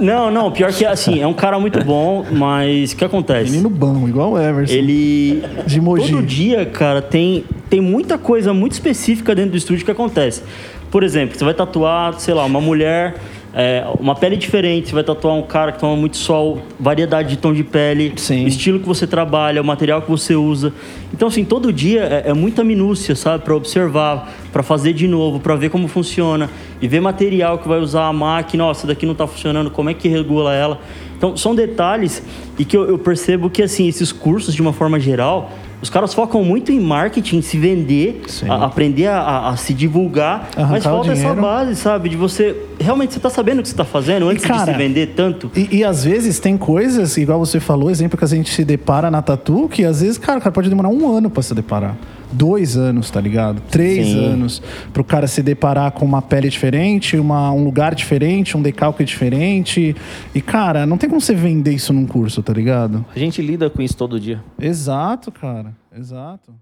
[0.00, 3.50] Não, não, pior que assim, é um cara muito bom, mas o que acontece?
[3.50, 4.72] Menino bom, igual o Everson.
[4.72, 5.42] Ele.
[5.66, 6.10] De Mogi.
[6.10, 10.42] Todo dia, cara, tem, tem muita coisa muito específica dentro do estúdio que acontece.
[10.90, 13.16] Por exemplo, você vai tatuar, sei lá, uma mulher,
[13.56, 17.36] é, uma pele diferente, você vai tatuar um cara que toma muito sol, variedade de
[17.36, 18.44] tom de pele, Sim.
[18.46, 20.72] estilo que você trabalha, o material que você usa.
[21.12, 23.44] Então, assim, todo dia é, é muita minúcia, sabe?
[23.44, 26.50] Pra observar, pra fazer de novo, pra ver como funciona
[26.82, 29.88] e ver material que vai usar a máquina, ó, essa daqui não tá funcionando, como
[29.88, 30.80] é que regula ela.
[31.16, 32.24] Então, são detalhes
[32.58, 35.52] e que eu, eu percebo que, assim, esses cursos, de uma forma geral,
[35.84, 40.48] os caras focam muito em marketing, se vender, a- aprender a, a- a se divulgar,
[40.56, 42.08] Arrancar mas falta essa base, sabe?
[42.08, 44.78] De você realmente você tá sabendo o que você tá fazendo antes de cara, se
[44.78, 45.50] vender tanto.
[45.54, 49.10] E, e às vezes tem coisas, igual você falou, exemplo que a gente se depara
[49.10, 51.94] na tatu, que às vezes, cara, o cara pode demorar um ano pra se deparar.
[52.34, 53.62] Dois anos, tá ligado?
[53.70, 54.24] Três Sim.
[54.24, 54.60] anos
[54.92, 59.94] pro cara se deparar com uma pele diferente, uma, um lugar diferente, um decalque diferente.
[60.34, 63.04] E, cara, não tem como você vender isso num curso, tá ligado?
[63.14, 64.42] A gente lida com isso todo dia.
[64.58, 65.72] Exato, cara.
[65.96, 66.52] Exato.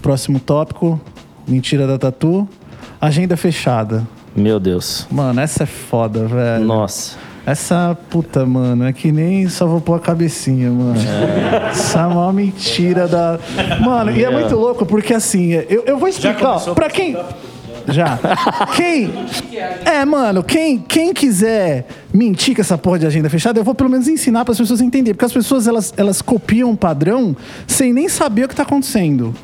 [0.00, 0.98] Próximo tópico:
[1.46, 2.48] mentira da tatu.
[2.98, 4.08] Agenda fechada.
[4.34, 5.06] Meu Deus.
[5.10, 6.64] Mano, essa é foda, velho.
[6.64, 7.25] Nossa.
[7.46, 10.96] Essa puta, mano, é que nem só vou pôr a cabecinha, mano.
[11.70, 13.38] Essa é a maior mentira da.
[13.80, 16.56] Mano, e é muito louco porque assim, eu, eu vou explicar.
[16.68, 17.16] ó, Pra quem.
[17.88, 18.18] Já.
[18.74, 19.12] Quem.
[19.84, 23.90] É, mano, quem, quem quiser mentir com essa porra de agenda fechada, eu vou pelo
[23.90, 25.14] menos ensinar para as pessoas entenderem.
[25.14, 29.34] Porque as pessoas, elas, elas copiam um padrão sem nem saber o que tá acontecendo.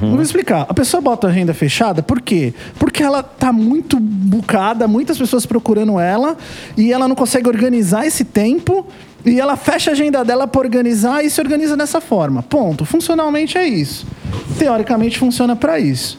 [0.00, 0.66] Vou explicar.
[0.68, 2.54] A pessoa bota a agenda fechada, por quê?
[2.78, 6.36] Porque ela tá muito bucada, muitas pessoas procurando ela,
[6.76, 8.86] e ela não consegue organizar esse tempo.
[9.24, 12.44] E ela fecha a agenda dela para organizar e se organiza dessa forma.
[12.44, 12.84] Ponto.
[12.84, 14.06] Funcionalmente é isso.
[14.56, 16.16] Teoricamente funciona para isso.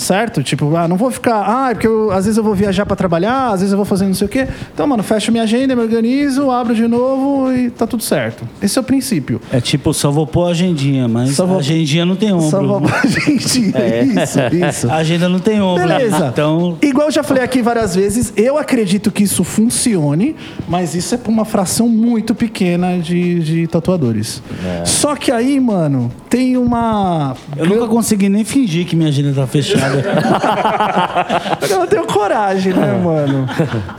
[0.00, 0.42] Certo?
[0.42, 1.44] Tipo, ah, não vou ficar.
[1.46, 3.84] Ah, é porque eu- às vezes eu vou viajar pra trabalhar, às vezes eu vou
[3.84, 4.48] fazer não sei o quê.
[4.72, 8.48] Então, mano, fecho minha agenda, me organizo, abro de novo e tá tudo certo.
[8.62, 9.40] Esse é o princípio.
[9.52, 12.48] É tipo, só vou pôr a agendinha, mas Só vou- a agendinha não tem ombro.
[12.48, 13.72] Só vou pra gente.
[14.22, 14.90] Isso, isso.
[14.90, 15.86] A agenda não tem ombro.
[15.86, 16.28] Beleza.
[16.32, 20.34] Então, Igual eu já falei aqui várias vezes, eu acredito que isso funcione,
[20.68, 24.42] mas isso é pra uma fração muito pequena de, de tatuadores.
[24.84, 27.36] Só que aí, mano, tem uma.
[27.56, 29.89] eu nunca consegui nem fingir que minha agenda tá fechada.
[31.68, 33.46] Eu não tenho coragem, né, mano?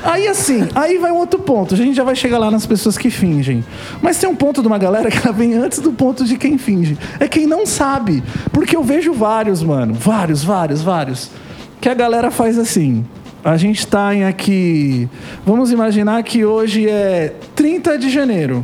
[0.03, 1.73] Aí assim, aí vai um outro ponto.
[1.73, 3.63] A gente já vai chegar lá nas pessoas que fingem.
[4.01, 6.57] Mas tem um ponto de uma galera que ela vem antes do ponto de quem
[6.57, 6.97] finge.
[7.19, 8.23] É quem não sabe.
[8.51, 9.93] Porque eu vejo vários, mano.
[9.93, 11.31] Vários, vários, vários.
[11.79, 13.05] Que a galera faz assim.
[13.43, 15.09] A gente tá em aqui.
[15.45, 18.63] Vamos imaginar que hoje é 30 de janeiro.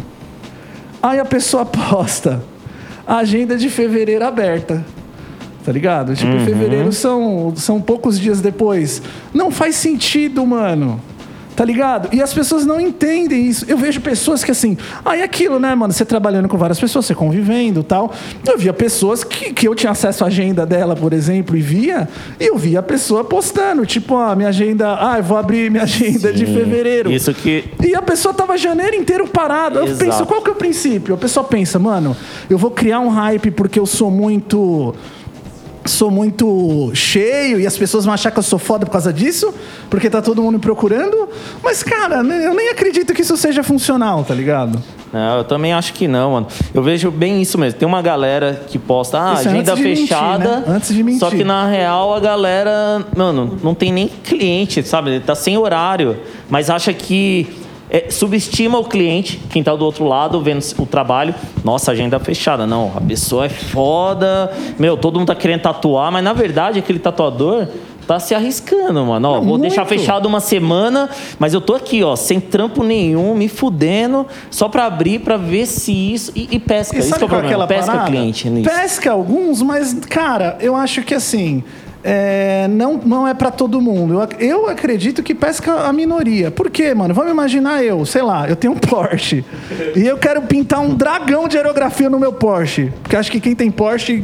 [1.01, 2.41] Aí a pessoa posta
[3.07, 4.85] agenda de fevereiro aberta.
[5.67, 6.15] Tá ligado?
[6.15, 9.01] Tipo, em fevereiro são, são poucos dias depois.
[9.33, 10.97] Não faz sentido, mano.
[11.57, 12.07] Tá ligado?
[12.13, 13.65] E as pessoas não entendem isso.
[13.67, 15.91] Eu vejo pessoas que assim, ah, é aquilo, né, mano?
[15.91, 18.13] Você trabalhando com várias pessoas, você convivendo tal.
[18.47, 22.07] Eu via pessoas que, que eu tinha acesso à agenda dela, por exemplo, e via,
[22.39, 25.83] e eu via a pessoa postando, tipo, ah, minha agenda, ah, eu vou abrir minha
[25.83, 27.11] agenda de fevereiro.
[27.11, 27.65] Isso que.
[27.83, 29.79] E a pessoa tava janeiro inteiro parado.
[29.79, 30.05] Eu Exato.
[30.05, 31.13] penso, qual que é o princípio?
[31.13, 32.15] A pessoa pensa, mano,
[32.49, 34.95] eu vou criar um hype porque eu sou muito.
[35.87, 39.53] Sou muito cheio e as pessoas vão achar que eu sou foda por causa disso,
[39.89, 41.29] porque tá todo mundo me procurando.
[41.63, 44.81] Mas, cara, eu nem acredito que isso seja funcional, tá ligado?
[45.13, 46.47] Não, eu também acho que não, mano.
[46.73, 47.79] Eu vejo bem isso mesmo.
[47.79, 50.57] Tem uma galera que posta, ah, Isso é agenda de mentir, fechada.
[50.59, 50.63] né?
[50.67, 51.19] Antes de mentir.
[51.19, 55.11] Só que na real a galera, mano, não tem nem cliente, sabe?
[55.11, 56.17] Ele tá sem horário,
[56.49, 57.47] mas acha que
[57.89, 61.33] é, subestima o cliente, quem tá do outro lado vendo o trabalho.
[61.63, 62.67] Nossa, agenda fechada.
[62.67, 64.51] Não, a pessoa é foda.
[64.77, 67.67] Meu, todo mundo tá querendo tatuar, mas na verdade aquele tatuador
[68.07, 69.27] tá se arriscando, mano.
[69.29, 69.99] Ó, Não, vou deixar muito.
[69.99, 74.85] fechado uma semana, mas eu tô aqui, ó, sem trampo nenhum, me fudendo, só pra
[74.85, 76.31] abrir, pra ver se isso.
[76.33, 76.95] E, e pesca.
[76.95, 77.67] E isso que é o é problema.
[77.67, 78.09] Pesca parada?
[78.09, 78.69] cliente nisso.
[78.69, 81.63] Pesca alguns, mas, cara, eu acho que assim.
[82.03, 84.13] É, não, não é pra todo mundo.
[84.13, 86.51] Eu, eu acredito que pesca a minoria.
[86.51, 87.13] Por quê, mano?
[87.13, 89.43] Vamos imaginar eu, sei lá, eu tenho um Porsche.
[89.95, 92.91] e eu quero pintar um dragão de aerografia no meu Porsche.
[93.01, 94.23] Porque acho que quem tem Porsche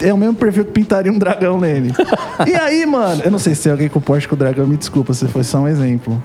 [0.00, 1.92] é o mesmo perfil que pintaria um dragão nele.
[2.46, 5.12] e aí, mano, eu não sei se tem alguém com Porsche com dragão, me desculpa,
[5.14, 6.22] se foi só um exemplo.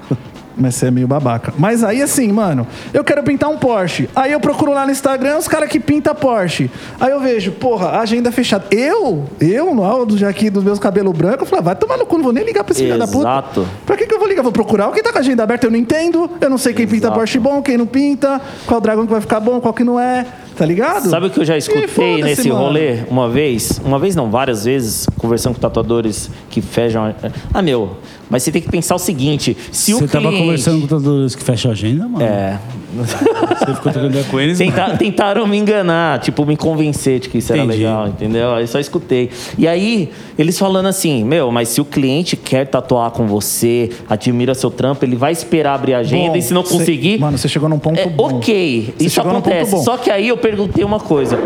[0.57, 1.53] Mas você é meio babaca.
[1.57, 4.09] Mas aí, assim, mano, eu quero pintar um Porsche.
[4.15, 6.69] Aí eu procuro lá no Instagram os caras que pintam Porsche.
[6.99, 8.65] Aí eu vejo, porra, agenda fechada.
[8.71, 11.97] Eu, eu, no áudio já aqui dos meus cabelos brancos, eu falei, ah, vai tomar
[11.97, 13.19] no cu, não vou nem ligar pra esse filho da puta.
[13.19, 13.67] Exato.
[13.85, 14.41] Pra que, que eu vou ligar?
[14.41, 16.29] Vou procurar alguém tá com a agenda aberta, eu não entendo.
[16.39, 17.19] Eu não sei quem pinta Exato.
[17.19, 20.25] Porsche bom, quem não pinta, qual dragão que vai ficar bom, qual que não é.
[20.57, 21.07] Tá ligado?
[21.09, 22.61] Sabe o que eu já escutei nesse mano.
[22.61, 23.79] rolê uma vez?
[23.85, 27.13] Uma vez não, várias vezes, conversando com tatuadores que fecham.
[27.53, 30.43] Ah, meu, mas você tem que pensar o seguinte: se o Você tava cliente...
[30.43, 32.25] conversando com tatuadores que fecham a agenda, mano?
[32.25, 32.59] É.
[33.03, 34.57] Você ficou trocando com eles?
[34.57, 37.79] Tenta- tentaram me enganar, tipo, me convencer de que isso era Entendi.
[37.83, 38.53] legal, entendeu?
[38.53, 39.29] Aí só escutei.
[39.57, 44.53] E aí, eles falando assim, meu, mas se o cliente quer tatuar com você, admira
[44.55, 47.19] seu trampo, ele vai esperar abrir a agenda Bom, e se não cê- conseguir.
[47.19, 48.35] Mano, você chegou num ponto é, bom.
[48.37, 49.83] Ok, Você isso acontece.
[49.83, 51.39] Só que aí eu perguntei uma coisa.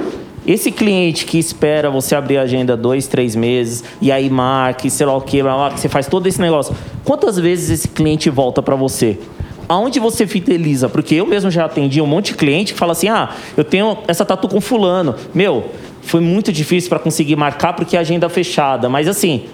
[0.45, 4.89] Esse cliente que espera você abrir a agenda dois, três meses, e aí marca, e
[4.89, 6.75] sei lá o que, blá, blá, que você faz todo esse negócio.
[7.05, 9.19] Quantas vezes esse cliente volta pra você?
[9.67, 10.89] Aonde você fideliza?
[10.89, 13.97] Porque eu mesmo já atendi um monte de cliente que fala assim: ah, eu tenho
[14.07, 15.15] essa tatu com fulano.
[15.33, 15.65] Meu,
[16.01, 18.89] foi muito difícil pra conseguir marcar porque a agenda fechada.
[18.89, 19.45] Mas assim,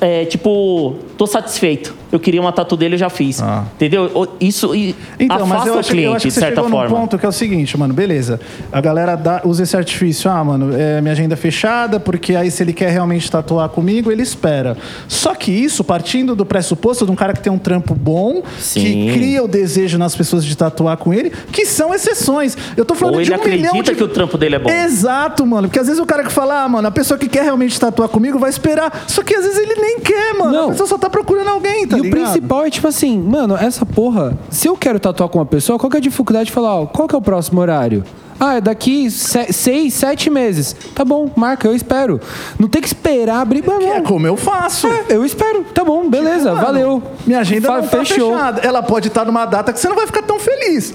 [0.00, 1.94] é, tipo, tô satisfeito.
[2.10, 3.40] Eu queria uma tatu dele, eu já fiz.
[3.40, 3.64] Ah.
[3.76, 4.10] Entendeu?
[4.14, 6.64] O- Isso e Então, afasta eu o acho, cliente, eu acho que de certa chegou
[6.68, 6.96] num forma.
[6.96, 8.40] ponto que é o seguinte, mano, beleza.
[8.72, 12.50] A galera dá, usa esse artifício, ah, mano, é, minha agenda é fechada, porque aí
[12.50, 14.76] se ele quer realmente tatuar comigo, ele espera.
[15.08, 18.80] Só que isso, partindo do pressuposto de um cara que tem um trampo bom, Sim.
[18.82, 22.56] que cria o desejo nas pessoas de tatuar com ele, que são exceções.
[22.76, 23.96] Eu tô falando Ou de ele um milhão acredita de...
[23.96, 24.68] que o trampo dele é bom.
[24.70, 25.68] Exato, mano.
[25.68, 28.08] Porque às vezes o cara que fala, ah, mano, a pessoa que quer realmente tatuar
[28.08, 29.04] comigo vai esperar.
[29.06, 30.52] Só que às vezes ele nem quer, mano.
[30.52, 30.64] Não.
[30.66, 32.20] A pessoa só tá procurando alguém, tá e ligado?
[32.20, 35.78] o principal é tipo assim, mano, essa porra, se eu quero tatuar com uma pessoa,
[35.78, 38.02] qual que é a dificuldade de falar, ó, qual que é o próximo horário?
[38.40, 40.74] Ah, é daqui se- seis, sete meses.
[40.96, 42.20] Tá bom, marca, eu espero.
[42.58, 43.62] Não tem que esperar abrir.
[43.64, 44.02] Não, É não.
[44.02, 44.88] como eu faço.
[44.88, 45.62] É, eu espero.
[45.72, 47.02] Tá bom, beleza, Mano, valeu.
[47.24, 48.32] Minha agenda Fa- não tá fechou.
[48.32, 48.60] fechada.
[48.62, 50.92] Ela pode estar numa data que você não vai ficar tão feliz.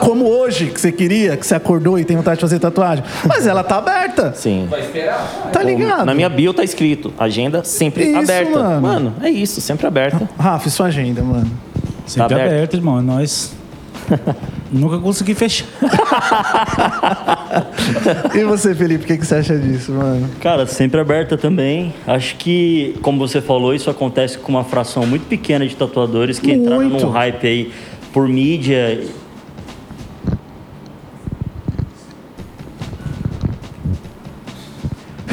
[0.00, 3.04] Como hoje, que você queria, que você acordou e tem vontade de fazer tatuagem.
[3.26, 4.32] Mas ela tá aberta.
[4.34, 4.68] Sim.
[5.52, 6.04] Tá ligado?
[6.06, 8.80] Na minha bio tá escrito, agenda sempre Isso, aberta.
[8.80, 9.14] mano.
[9.22, 10.28] é isso, sempre aberta.
[10.38, 11.50] Rafa, e sua agenda, mano?
[12.06, 12.52] Sempre Tá aberto.
[12.52, 12.98] aberto, irmão.
[12.98, 13.52] É nóis.
[14.70, 15.66] Nunca consegui fechar.
[18.34, 20.28] E você, Felipe, o que, que você acha disso, mano?
[20.40, 21.94] Cara, sempre aberta também.
[22.06, 26.52] Acho que, como você falou, isso acontece com uma fração muito pequena de tatuadores que
[26.52, 27.04] entraram Muito.
[27.06, 27.72] num hype aí
[28.12, 29.00] por mídia.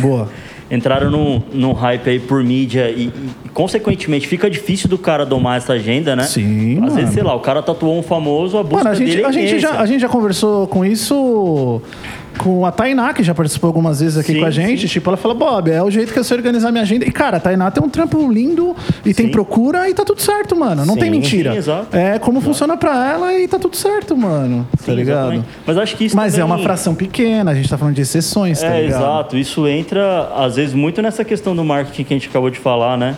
[0.02, 0.30] Boa.
[0.70, 5.58] Entraram num, num hype aí por mídia e, e, consequentemente, fica difícil do cara domar
[5.58, 6.24] essa agenda, né?
[6.24, 6.96] Sim, Às mano.
[6.96, 9.26] vezes, sei lá, o cara tatuou um famoso, a busca Mano, a gente, dele é
[9.26, 11.82] a, gente já, a gente já conversou com isso
[12.38, 14.82] com a Tainá, que já participou algumas vezes aqui Sim, com a gente.
[14.82, 14.88] sim.
[14.88, 17.06] Tipo, ela fala, Bob, é o jeito que eu sei organizar minha agenda.
[17.06, 19.32] E, cara, a Tainá tem um trampo lindo e tem Sim.
[19.32, 20.86] procura e tá tudo certo, mano.
[20.86, 21.56] Não tem mentira.
[21.56, 21.96] exato.
[21.96, 24.67] É como funciona pra ela e tá tudo certo, mano.
[24.86, 25.34] tá ligado?
[25.34, 25.46] exatamente.
[25.65, 28.02] Mas acho que isso Mas é também- uma fração pequena, a gente tá falando de
[28.02, 29.00] exceções, tá É, ligado?
[29.02, 29.38] exato.
[29.38, 32.98] Isso entra, às vezes, muito nessa questão do marketing que a gente acabou de falar,
[32.98, 33.17] né?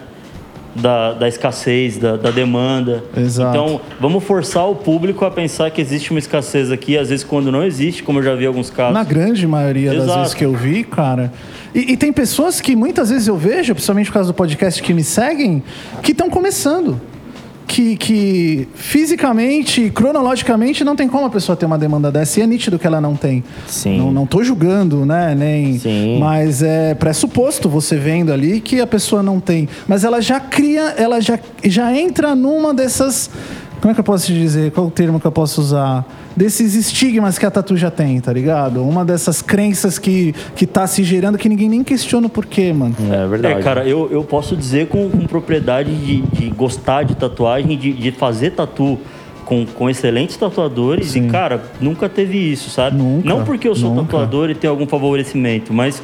[0.75, 3.03] Da, da escassez, da, da demanda.
[3.15, 3.55] Exato.
[3.55, 7.51] Então, vamos forçar o público a pensar que existe uma escassez aqui, às vezes quando
[7.51, 8.93] não existe, como eu já vi alguns casos.
[8.93, 10.19] Na grande maioria das Exato.
[10.19, 11.31] vezes que eu vi, cara.
[11.75, 14.93] E, e tem pessoas que muitas vezes eu vejo, principalmente por causa do podcast que
[14.93, 15.61] me seguem,
[16.01, 16.99] que estão começando.
[17.67, 22.39] Que, que fisicamente, cronologicamente, não tem como a pessoa ter uma demanda dessa.
[22.39, 23.43] E é nítido que ela não tem.
[23.67, 23.97] Sim.
[23.97, 25.33] Não, não tô julgando, né?
[25.35, 25.79] Nem.
[25.79, 26.19] Sim.
[26.19, 29.67] Mas é pressuposto você vendo ali que a pessoa não tem.
[29.87, 33.29] Mas ela já cria, ela já, já entra numa dessas.
[33.83, 34.71] Como é que eu posso te dizer?
[34.71, 36.05] Qual o termo que eu posso usar?
[36.37, 38.81] Desses estigmas que a tatu já tem, tá ligado?
[38.81, 42.95] Uma dessas crenças que, que tá se gerando que ninguém nem questiona o porquê, mano.
[43.11, 43.59] É verdade.
[43.59, 47.91] É, cara, eu, eu posso dizer com, com propriedade de, de gostar de tatuagem, de,
[47.91, 48.97] de fazer tatu
[49.43, 51.27] com, com excelentes tatuadores Sim.
[51.27, 52.95] e, cara, nunca teve isso, sabe?
[52.95, 54.13] Nunca, Não porque eu sou nunca.
[54.13, 56.01] tatuador e tenho algum favorecimento, mas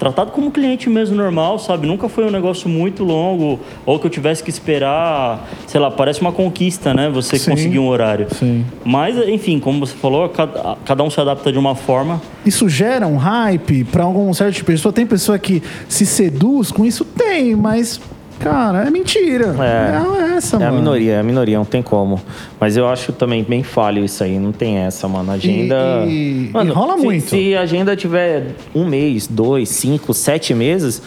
[0.00, 1.86] tratado como cliente mesmo normal, sabe?
[1.86, 6.22] Nunca foi um negócio muito longo ou que eu tivesse que esperar, sei lá, parece
[6.22, 7.10] uma conquista, né?
[7.10, 7.50] Você Sim.
[7.50, 8.26] conseguir um horário.
[8.34, 8.64] Sim.
[8.82, 12.20] Mas, enfim, como você falou, cada, cada um se adapta de uma forma.
[12.46, 14.92] Isso gera um hype pra algum certo tipo de pessoa.
[14.92, 17.04] Tem pessoa que se seduz com isso?
[17.04, 18.00] Tem, mas,
[18.40, 19.54] cara, é mentira.
[19.58, 20.32] É.
[20.32, 20.78] É, essa, É a mano.
[20.78, 22.20] minoria, é a minoria, não tem como.
[22.58, 25.30] Mas eu acho também bem falho isso aí, não tem essa, mano.
[25.30, 26.04] A Agenda.
[26.06, 27.28] E- e- mano, e rola se, muito.
[27.28, 31.02] Se a agenda tiver um mês, dois, cinco, sete meses,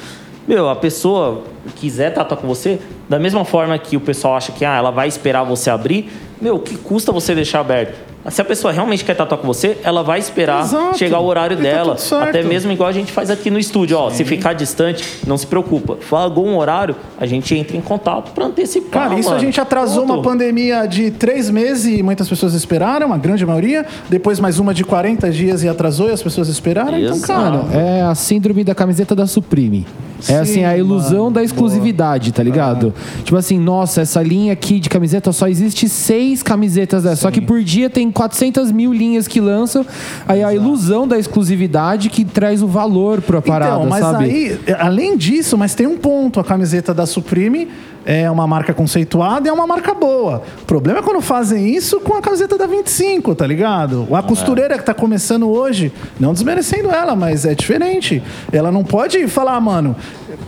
[0.48, 1.44] meu, a pessoa
[1.76, 5.08] quiser tatuar com você, da mesma forma que o pessoal acha que ah, ela vai
[5.08, 6.10] esperar você abrir,
[6.42, 8.13] meu, o que custa você deixar aberto?
[8.30, 10.98] Se a pessoa realmente quer tatuar com você, ela vai esperar Exato.
[10.98, 11.98] chegar o horário E tá dela.
[11.98, 12.30] certo.
[12.30, 13.98] Até mesmo igual a gente faz aqui no estúdio.
[13.98, 15.98] Ó, se ficar distante, não se preocupa.
[16.00, 19.10] Falou um horário, a gente entra em contato para antecipar.
[19.10, 19.44] Cara, isso a mano.
[19.46, 23.86] gente atrasou uma pandemia de três meses e muitas pessoas esperaram, a grande maioria.
[24.10, 26.98] Depois mais uma de 40 dias e atrasou e as pessoas esperaram.
[26.98, 27.28] Então, Exato.
[27.34, 29.86] cara, Mano, é a síndrome da camiseta da Supreme.
[30.28, 32.94] É assim, Sim, a ilusão mano, da exclusividade, tá ligado?
[33.24, 37.24] Tipo assim, nossa, essa linha aqui de camiseta só existe seis camisetas dessa.
[37.24, 39.86] Só que por dia tem 400 mil linhas que lançam.
[40.28, 44.26] Aí a ilusão da exclusividade que traz o valor pra parada, então, mas sabe?
[44.26, 46.40] aí, além disso, mas tem um ponto.
[46.40, 47.70] A camiseta da Supreme
[48.06, 50.44] é uma marca conceituada e é uma marca boa.
[50.62, 54.08] O problema é quando fazem isso com a camiseta da 25, tá ligado?
[54.14, 58.22] A costureira que tá começando hoje, não desmerecendo ela, mas é diferente.
[58.52, 59.96] Ela não pode falar, "Ah, mano,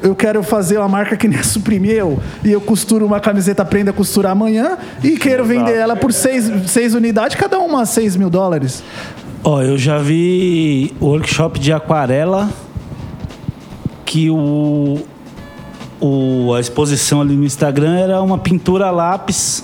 [0.01, 3.61] eu quero fazer uma marca que nem a Supreme eu, e eu costuro uma camiseta,
[3.61, 8.15] aprenda a costurar amanhã, e quero vender ela por seis, seis unidades, cada uma 6
[8.15, 8.83] mil dólares.
[9.43, 12.49] Ó, eu já vi workshop de aquarela
[14.05, 14.99] que o,
[15.99, 19.63] o a exposição ali no Instagram era uma pintura lápis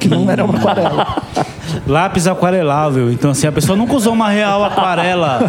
[0.00, 1.22] Que não era uma aquarela.
[1.86, 3.10] Lápis aquarelável.
[3.10, 5.40] Então, assim, a pessoa nunca usou uma real aquarela.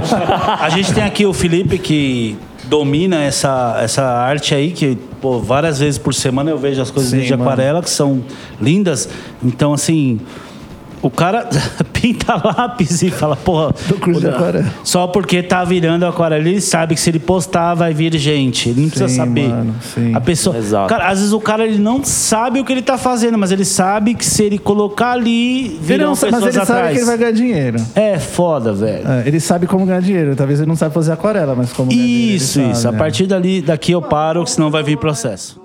[0.60, 5.80] A gente tem aqui o Felipe que domina essa, essa arte aí, que pô, várias
[5.80, 7.44] vezes por semana eu vejo as coisas Sim, de mano.
[7.44, 8.24] aquarela que são
[8.62, 9.10] lindas.
[9.44, 10.20] Então, assim,
[11.04, 11.48] o cara
[11.94, 14.66] pinta lápis e fala, porra, Do curso de aquarela.
[14.84, 18.70] só porque tá virando aquarela, ele sabe que se ele postar vai vir gente.
[18.70, 19.50] Ele não precisa Sim, saber.
[19.50, 20.16] mano, sim.
[20.16, 20.88] A pessoa, Exato.
[20.90, 23.66] Cara, às vezes o cara ele não sabe o que ele tá fazendo, mas ele
[23.66, 26.82] sabe que se ele colocar ali, Ele virão não sabe- pessoas mas ele atrás.
[26.82, 27.78] sabe que ele vai ganhar dinheiro.
[27.96, 29.08] É foda, velho.
[29.08, 30.36] É, ele sabe como ganhar dinheiro.
[30.36, 32.88] Talvez ele não saiba fazer aquarela, mas como ganhar dinheiro, ele Isso, sabe, isso.
[32.88, 32.98] A né?
[32.98, 35.62] partir dali, daqui eu paro, senão vai vir processo.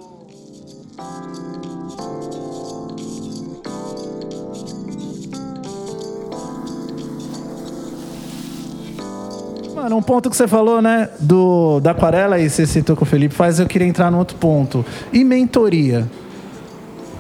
[9.99, 13.35] Um ponto que você falou, né, do, da aquarela e você citou com o Felipe
[13.35, 14.85] faz, eu queria entrar no outro ponto.
[15.13, 16.07] E mentoria?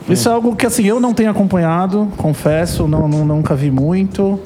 [0.09, 4.41] Isso é algo que, assim, eu não tenho acompanhado, confesso, não, não- nunca vi muito.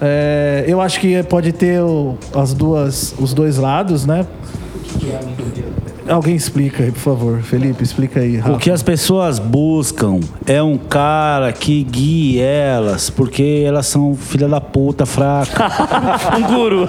[0.00, 4.24] É, eu acho que pode ter o- as duas, os dois lados, né?
[6.08, 7.42] Alguém explica aí, por favor.
[7.42, 8.38] Felipe, explica aí.
[8.38, 8.52] Rafa.
[8.54, 14.48] O que as pessoas buscam é um cara que guie elas, porque elas são filha
[14.48, 15.68] da puta fraca.
[16.38, 16.86] Um guru.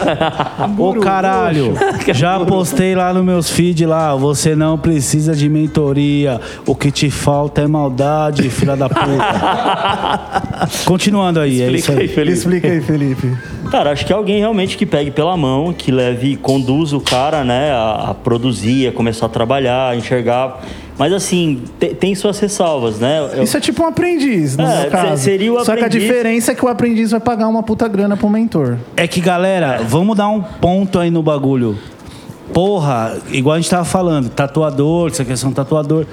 [0.78, 1.74] Ô caralho,
[2.14, 7.10] já postei lá nos meus feed lá, você não precisa de mentoria, o que te
[7.10, 10.68] falta é maldade, filha da puta.
[10.86, 12.08] Continuando aí, é isso Explica aí, aí.
[12.08, 12.38] Felipe.
[12.38, 13.38] Explica aí, Felipe.
[13.72, 17.44] Cara, acho que é alguém realmente que pegue pela mão, que leve, conduza o cara,
[17.44, 20.60] né, a, a produzir, a começar a trabalhar, a enxergar.
[20.98, 23.30] Mas assim, te- tem suas ressalvas, né?
[23.36, 25.18] Eu- Isso é tipo um aprendiz, no É, caso.
[25.18, 27.62] se- seria o Só que a aprendiz- diferença é que o aprendiz vai pagar uma
[27.62, 28.78] puta grana pro mentor.
[28.98, 31.78] É que, galera, vamos dar um ponto aí no bagulho.
[32.52, 36.06] Porra, igual a gente tava falando, tatuador, ser um tatuador.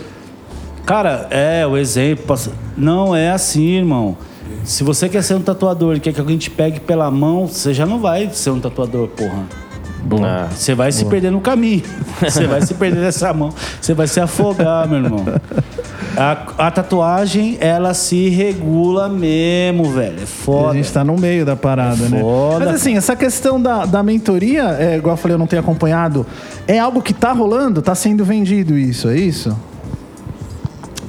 [0.84, 2.38] Cara, é, o exemplo.
[2.76, 4.16] Não é assim, irmão.
[4.64, 7.72] Se você quer ser um tatuador e quer que alguém te pegue pela mão, você
[7.72, 9.44] já não vai ser um tatuador, porra.
[10.24, 10.48] É.
[10.54, 11.82] Você vai se perder no caminho.
[12.22, 13.52] Você vai se perder nessa mão.
[13.80, 15.24] Você vai se afogar, meu irmão.
[16.16, 20.20] A, a tatuagem, ela se regula mesmo, velho.
[20.20, 20.70] É E foda.
[20.70, 22.22] a gente tá no meio da parada, É né?
[22.58, 26.24] Mas assim, essa questão da, da mentoria, é, igual eu falei, eu não tenho acompanhado,
[26.68, 27.82] é algo que tá rolando?
[27.82, 29.56] Tá sendo vendido isso, é isso?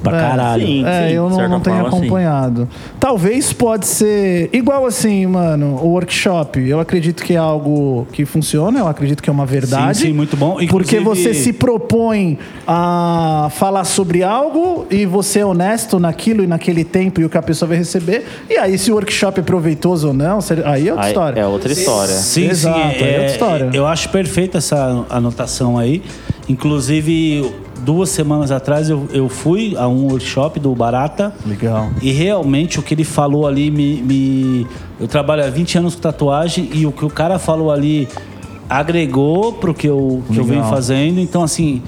[0.02, 0.66] Pra É, caralho.
[0.66, 0.84] sim.
[0.86, 1.96] é, eu de não, não tenho forma, sim.
[1.98, 2.68] acompanhado.
[3.00, 6.60] Talvez pode ser igual assim, mano, o workshop.
[6.60, 9.98] Eu acredito que é algo que funciona, eu acredito que é uma verdade.
[9.98, 10.56] Sim, sim, muito bom.
[10.68, 16.46] Porque Inclusive- você se propõe a falar sobre algo e você é honesto naquilo e
[16.46, 18.24] naquele tempo e o que a pessoa vai receber.
[18.48, 21.40] E aí, se o workshop é proveitoso ou não, aí é outra Aí história.
[21.40, 22.14] É outra história.
[22.14, 23.04] Sim, Exato, sim.
[23.04, 23.70] aí é outra história.
[23.72, 26.02] Eu acho perfeita essa anotação aí.
[26.48, 31.32] Inclusive, duas semanas atrás eu, eu fui a um workshop do Barata.
[31.46, 31.90] Legal.
[32.02, 34.66] E realmente o que ele falou ali me, me-
[35.00, 38.08] Eu trabalho há 20 anos com tatuagem e o que o cara falou ali
[38.68, 41.20] agregou pro que eu, que eu venho fazendo.
[41.20, 41.82] Então, assim.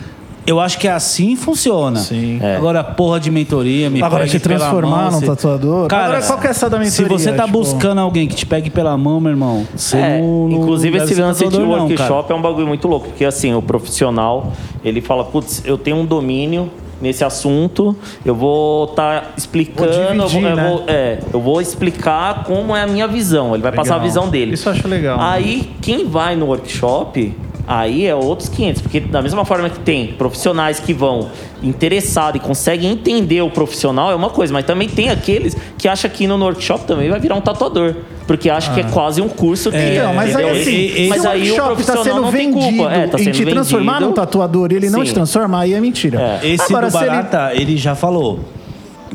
[0.46, 1.98] Eu acho que assim funciona.
[2.00, 2.38] Sim.
[2.42, 2.57] É.
[2.57, 5.87] Agora, porra de mentoria, me Agora, te pela transformar mão, num se- tatuador?
[5.88, 7.18] Cara, Agora, qual que é essa da Se mentoria?
[7.18, 10.48] você tá Tipo- buscando alguém que te pegue pela mão, meu irmão, você É, não,
[10.50, 12.35] inclusive esse lance de workshop cara.
[12.35, 14.53] é um bagulho muito louco, porque assim, o profissional,
[14.85, 20.16] ele fala, putz, eu tenho um domínio nesse assunto, eu vou estar explicando, Vou eu,
[20.16, 20.68] vou, dividir, eu né?
[20.70, 24.09] vou- é, eu vou explicar como é a minha visão, ele vai passar a Legal.
[24.09, 24.55] visão dele.
[24.55, 25.18] Isso eu acho legal.
[25.20, 27.34] Aí, quem vai no workshop,
[27.73, 31.31] aí é outros 500, porque da mesma forma que tem profissionais que vão
[31.62, 36.11] interessado e consegue entender o profissional é uma coisa, mas também tem aqueles que acham
[36.11, 37.95] que no workshop também vai virar um tatuador,
[38.27, 41.51] porque acha que é quase um curso que Então, mas aí assim, mas o aí
[41.53, 42.93] o workshop tá profissional sendo não tem vendido culpa.
[42.93, 44.09] É, tá em sendo te transformar vendido.
[44.09, 45.07] num tatuador e ele não Sim.
[45.07, 46.41] te transforma, aí é mentira.
[46.43, 46.49] É.
[46.49, 47.77] Esse Agora, do se ele- Barata, ele...
[47.77, 48.41] já falou.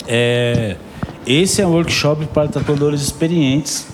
[0.08, 0.78] É,
[1.28, 3.86] esse é um workshop para tatuadores experientes.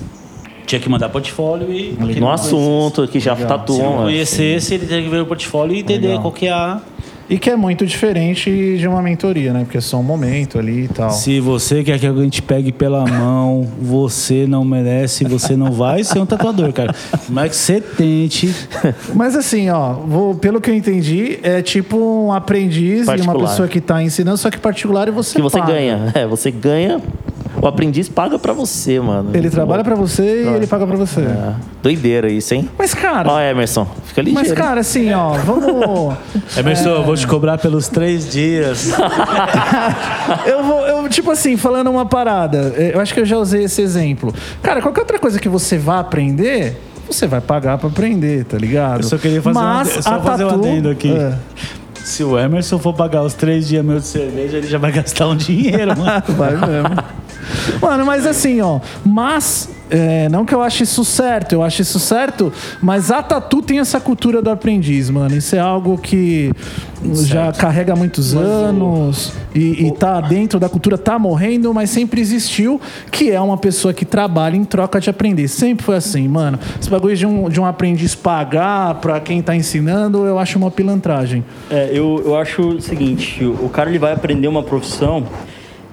[0.72, 1.98] Tinha que mandar portfólio e...
[2.00, 4.00] No não assunto, que já Se não tatuam.
[4.04, 4.04] é.
[4.04, 6.80] conhecesse, ele teria que ver o portfólio e entender qual que é a...
[7.30, 9.62] E que é muito diferente de uma mentoria, né?
[9.66, 11.10] Porque é só um momento ali e tal.
[11.12, 16.04] Se você quer que alguém te pegue pela mão, você não merece, você não vai
[16.06, 16.96] ser um tatuador, cara.
[17.28, 18.54] Mas que você tente.
[19.14, 23.50] Mas assim, ó, vou- pelo que eu entendi, é tipo um aprendiz e uma Particular.
[23.50, 25.74] pessoa que tá ensinando, só que particular e você Que você paga.
[25.74, 26.12] ganha.
[26.14, 27.00] É, você ganha.
[27.62, 29.30] O aprendiz paga pra você, mano.
[29.36, 31.22] Ele trabalha pra você e ele paga pra você.
[31.22, 31.54] É.
[31.84, 32.68] Doideira isso, hein?
[32.78, 34.48] Mas, cara, Ó, Emerson, fica ligeiro.
[34.50, 36.16] mas, cara, assim, ó, vamos.
[36.58, 38.92] Emerson, eu vou te cobrar pelos três dias.
[40.46, 43.66] eu vou, eu, tipo assim, falando uma parada, eh, eu acho que eu já usei
[43.66, 44.34] esse exemplo.
[44.64, 49.02] Cara, qualquer outra coisa que você vá aprender, você vai pagar pra aprender, tá ligado?
[49.02, 51.12] Eu só queria fazer um Mas ade- só a fazer um tatu- adendo aqui.
[51.16, 51.34] É.
[52.04, 55.28] Se o Emerson for pagar os três dias meus de cerveja, ele já vai gastar
[55.28, 56.24] um dinheiro, mano.
[56.30, 57.04] Vai mesmo.
[57.82, 58.80] Mano, mas assim, ó.
[59.06, 63.62] Mas, é, não que eu ache isso certo, eu acho isso certo, mas a Tatu
[63.62, 65.36] tem essa cultura do aprendiz, mano.
[65.36, 66.52] Isso é algo que
[67.26, 72.80] já carrega muitos anos e, e tá dentro da cultura, tá morrendo, mas sempre existiu,
[73.12, 75.48] que é uma pessoa que trabalha em troca de aprender.
[75.48, 76.60] Sempre foi assim, mano.
[76.80, 80.72] Esse bagulho de um, de um aprendiz pagar pra quem tá ensinando, eu acho uma
[80.72, 81.44] pilantragem.
[81.70, 85.26] É, eu, eu acho o seguinte, o cara ele vai aprender uma profissão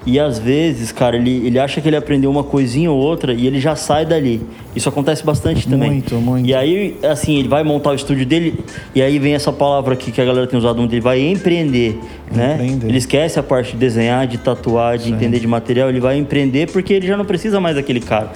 [0.05, 3.45] e às vezes, cara, ele, ele acha que ele aprendeu uma coisinha ou outra e
[3.45, 4.41] ele já sai dali.
[4.75, 5.91] Isso acontece bastante também.
[5.91, 6.47] Muito, muito.
[6.47, 8.59] E aí, assim, ele vai montar o estúdio dele
[8.95, 11.99] e aí vem essa palavra aqui que a galera tem usado muito, ele vai empreender,
[12.31, 12.53] né?
[12.55, 12.87] Empreender.
[12.87, 16.71] Ele esquece a parte de desenhar, de tatuar, de entender de material, ele vai empreender
[16.71, 18.31] porque ele já não precisa mais daquele cara.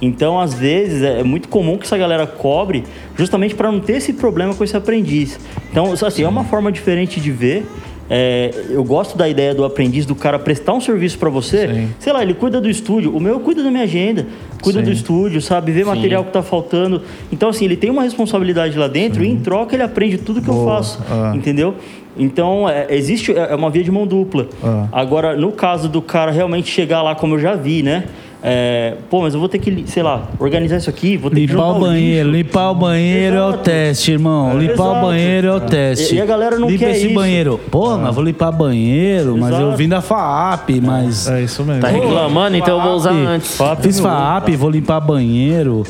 [0.00, 2.84] Então, às vezes, é muito comum que essa galera cobre
[3.16, 5.40] justamente para não ter esse problema com esse aprendiz.
[5.70, 7.64] Então, assim, é uma forma diferente de ver.
[8.08, 11.66] É, eu gosto da ideia do aprendiz, do cara prestar um serviço para você.
[11.66, 11.88] Sim.
[11.98, 13.14] Sei lá, ele cuida do estúdio.
[13.14, 14.26] O meu cuida da minha agenda,
[14.62, 14.84] cuida Sim.
[14.84, 15.72] do estúdio, sabe?
[15.72, 17.02] Vê material que tá faltando.
[17.32, 20.48] Então, assim, ele tem uma responsabilidade lá dentro e em troca ele aprende tudo que
[20.48, 20.76] eu Boa.
[20.76, 21.02] faço.
[21.10, 21.32] Ah.
[21.34, 21.74] Entendeu?
[22.16, 24.48] Então, é, existe é é uma via de mão dupla.
[24.62, 24.86] Ah.
[24.92, 28.04] Agora, no caso do cara realmente chegar lá, como eu já vi, né?
[28.48, 31.46] É, pô, mas eu vou ter que, sei lá, organizar isso aqui, vou ter que
[31.46, 32.44] Limpar o banheiro, lixo.
[32.46, 33.62] limpar o banheiro é o Exato.
[33.64, 34.56] teste, irmão.
[34.56, 35.06] Limpar o Exato.
[35.06, 36.14] banheiro é o teste.
[36.14, 37.14] E- e a galera não Limpa quer esse isso.
[37.14, 37.60] banheiro.
[37.72, 39.76] Porra, mas vou limpar banheiro, mas eu Exato.
[39.76, 41.26] vim da FAAP, mas.
[41.28, 41.80] É isso mesmo.
[41.80, 43.58] Tá reclamando, então eu vou usar FAAP, antes.
[43.82, 45.82] Fiz FAAP, vou limpar banheiro.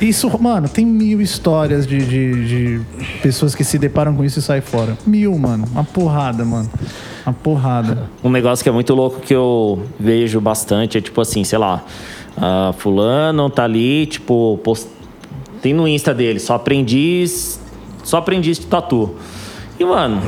[0.00, 2.80] Isso, mano, tem mil histórias de, de, de
[3.22, 4.98] pessoas que se deparam com isso e saem fora.
[5.06, 5.64] Mil, mano.
[5.70, 6.68] Uma porrada, mano.
[7.26, 8.10] Uma porrada.
[8.22, 11.82] Um negócio que é muito louco que eu vejo bastante é tipo assim, sei lá,
[12.36, 14.88] ah, fulano tá ali, tipo, post...
[15.62, 17.60] tem no Insta dele, só aprendiz,
[18.02, 19.14] só aprendiz de tatu.
[19.78, 20.22] E, mano,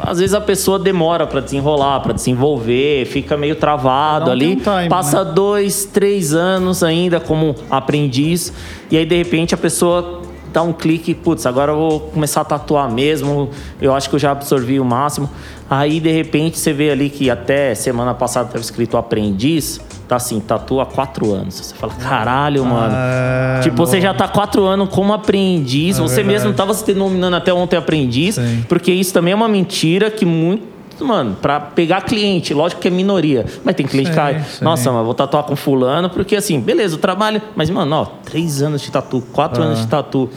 [0.00, 4.56] às vezes a pessoa demora pra desenrolar, pra desenvolver, fica meio travado Não ali.
[4.56, 5.32] time, passa né?
[5.32, 8.52] dois, três anos ainda como aprendiz,
[8.90, 10.17] e aí de repente a pessoa
[10.52, 14.18] dá um clique, putz, agora eu vou começar a tatuar mesmo, eu acho que eu
[14.18, 15.28] já absorvi o máximo.
[15.70, 20.40] Aí de repente você vê ali que até semana passada estava escrito aprendiz, tá assim,
[20.40, 21.54] tatua há quatro anos.
[21.56, 22.94] Você fala, caralho, mano.
[22.96, 27.52] É, tipo, você já tá quatro anos como aprendiz, você mesmo tava se denominando até
[27.52, 28.64] ontem aprendiz, Sim.
[28.68, 30.77] porque isso também é uma mentira que muito.
[31.04, 33.44] Mano, pra pegar cliente, lógico que é minoria.
[33.64, 34.44] Mas tem cliente que cai.
[34.60, 37.40] Nossa, mas vou tatuar com fulano, porque assim, beleza, eu trabalho.
[37.54, 40.28] Mas, mano, ó, três anos de tatu, quatro anos de tatu.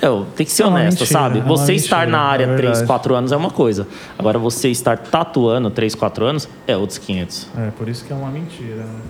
[0.00, 1.38] Eu, tem que ser É honesto, mentira, sabe?
[1.38, 2.86] é Você estar mentira, na área é três, verdade.
[2.86, 3.86] quatro anos é uma coisa.
[4.18, 7.48] Agora, você estar tatuando três, quatro anos é outros 500.
[7.56, 9.00] É, por isso que é uma mentira, né?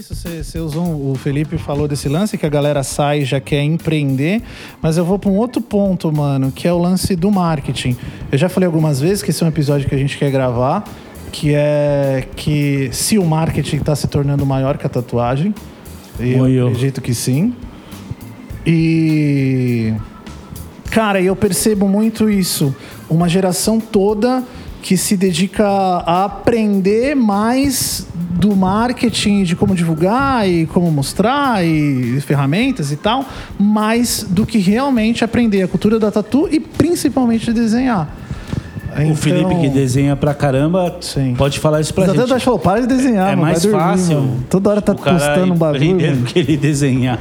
[0.00, 3.62] Nisso, você, usou o Felipe falou desse lance que a galera sai e já quer
[3.62, 4.40] empreender,
[4.80, 7.94] mas eu vou para um outro ponto, mano, que é o lance do marketing.
[8.32, 10.84] Eu já falei algumas vezes que esse é um episódio que a gente quer gravar,
[11.30, 15.54] que é que se o marketing está se tornando maior que a tatuagem,
[16.18, 16.68] eu eu.
[16.68, 17.54] acredito que sim.
[18.66, 19.92] E
[20.90, 22.74] Cara, eu percebo muito isso.
[23.08, 24.42] Uma geração toda
[24.82, 32.20] que se dedica a aprender mais do marketing, de como divulgar e como mostrar e
[32.22, 33.24] ferramentas e tal,
[33.58, 38.08] mais do que realmente aprender a cultura da tatu e principalmente desenhar.
[39.10, 41.34] O Felipe que desenha pra caramba, Então, Sim.
[41.36, 42.36] pode falar isso pra Mas até gente.
[42.36, 44.14] o falou, para de desenhar, É mano, mais dormir, fácil.
[44.16, 44.44] mano.
[44.50, 46.22] Toda hora tá o cara postando um bagulho.
[46.24, 47.18] que ele desenhar.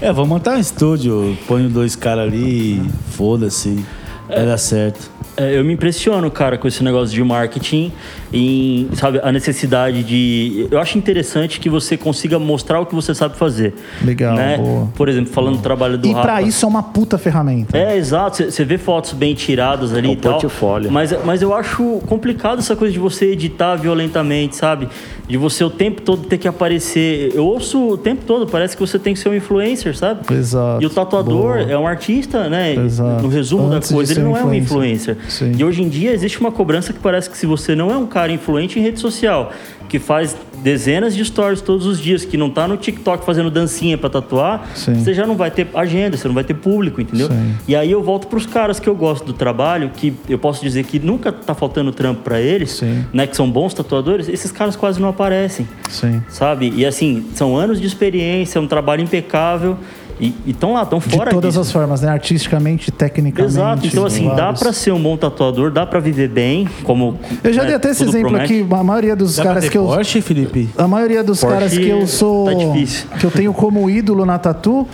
[0.00, 3.84] É, vou montar um estúdio, ponho dois caras ali, e foda-se,
[4.28, 5.10] vai dar certo.
[5.36, 7.90] É, eu me impressiono, cara, com esse negócio de marketing
[8.32, 10.68] e, sabe, a necessidade de...
[10.70, 13.74] Eu acho interessante que você consiga mostrar o que você sabe fazer.
[14.04, 14.56] Legal, né?
[14.58, 14.88] boa.
[14.94, 16.42] Por exemplo, falando do trabalho do E pra Rafa.
[16.42, 17.76] isso é uma puta ferramenta.
[17.76, 18.44] É, exato.
[18.50, 20.32] Você vê fotos bem tiradas ali É o e tal.
[20.32, 20.90] portfólio.
[20.92, 24.88] Mas, mas eu acho complicado essa coisa de você editar violentamente, sabe?
[25.26, 27.32] De você o tempo todo ter que aparecer.
[27.34, 30.32] Eu ouço o tempo todo, parece que você tem que ser um influencer, sabe?
[30.34, 30.82] Exato.
[30.82, 31.62] E o tatuador Boa.
[31.62, 32.74] é um artista, né?
[32.74, 33.22] Exato.
[33.22, 35.16] No resumo Antes da coisa, ele um não é um influencer.
[35.28, 35.52] Sim.
[35.56, 38.06] E hoje em dia existe uma cobrança que parece que se você não é um
[38.06, 39.52] cara influente em rede social,
[39.88, 43.98] que faz dezenas de stories todos os dias, que não tá no TikTok fazendo dancinha
[43.98, 44.94] pra tatuar, Sim.
[44.94, 47.28] você já não vai ter agenda, você não vai ter público, entendeu?
[47.28, 47.54] Sim.
[47.68, 50.84] E aí eu volto pros caras que eu gosto do trabalho, que eu posso dizer
[50.84, 53.26] que nunca tá faltando trampo pra eles, né?
[53.26, 56.22] Que são bons tatuadores, esses caras quase não aparecem, Sim.
[56.28, 56.72] sabe?
[56.74, 59.76] E assim, são anos de experiência, um trabalho impecável.
[60.20, 61.60] E estão lá, estão De fora todas disso.
[61.60, 62.08] as formas, né?
[62.08, 63.52] Artisticamente, tecnicamente.
[63.54, 67.18] Exato, então assim, dá pra ser um bom tatuador, dá pra viver bem, como.
[67.42, 68.60] Eu já né, dei até esse exemplo promete.
[68.62, 69.84] aqui, a maioria dos Dá caras que eu.
[69.86, 70.68] Porsche, Felipe?
[70.78, 72.44] A maioria dos Porsche caras que eu sou.
[72.46, 73.08] tá difícil.
[73.18, 74.86] Que eu tenho como ídolo na tatu.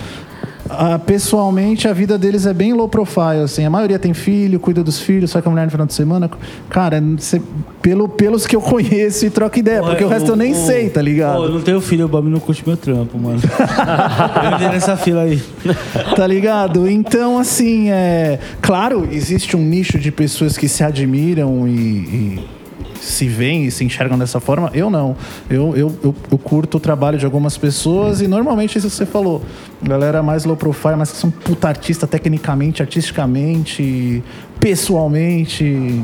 [0.71, 3.65] Ah, pessoalmente, a vida deles é bem low profile, assim.
[3.65, 6.31] A maioria tem filho, cuida dos filhos, sai com a mulher no final de semana.
[6.69, 7.41] Cara, cê-
[7.83, 10.95] pelo, pelos que eu conheço e troca ideia, porque o resto eu nem sei, tá
[10.95, 11.49] Pô, eu ligado?
[11.51, 13.41] não tenho filho, o Bob não curte meu trampo, mano.
[14.45, 15.41] eu entrei nessa fila aí.
[16.17, 16.89] Tá ligado?
[16.89, 18.39] Então, assim, é.
[18.61, 21.71] Claro, existe um nicho de pessoas que se admiram e.
[21.73, 22.60] e
[23.01, 25.17] se veem e se enxergam dessa forma, eu não.
[25.49, 29.07] Eu, eu, eu, eu curto o trabalho de algumas pessoas e normalmente isso que você
[29.07, 29.43] falou.
[29.83, 34.23] Galera mais low profile, mas que são puta artista tecnicamente, artisticamente,
[34.59, 36.03] pessoalmente,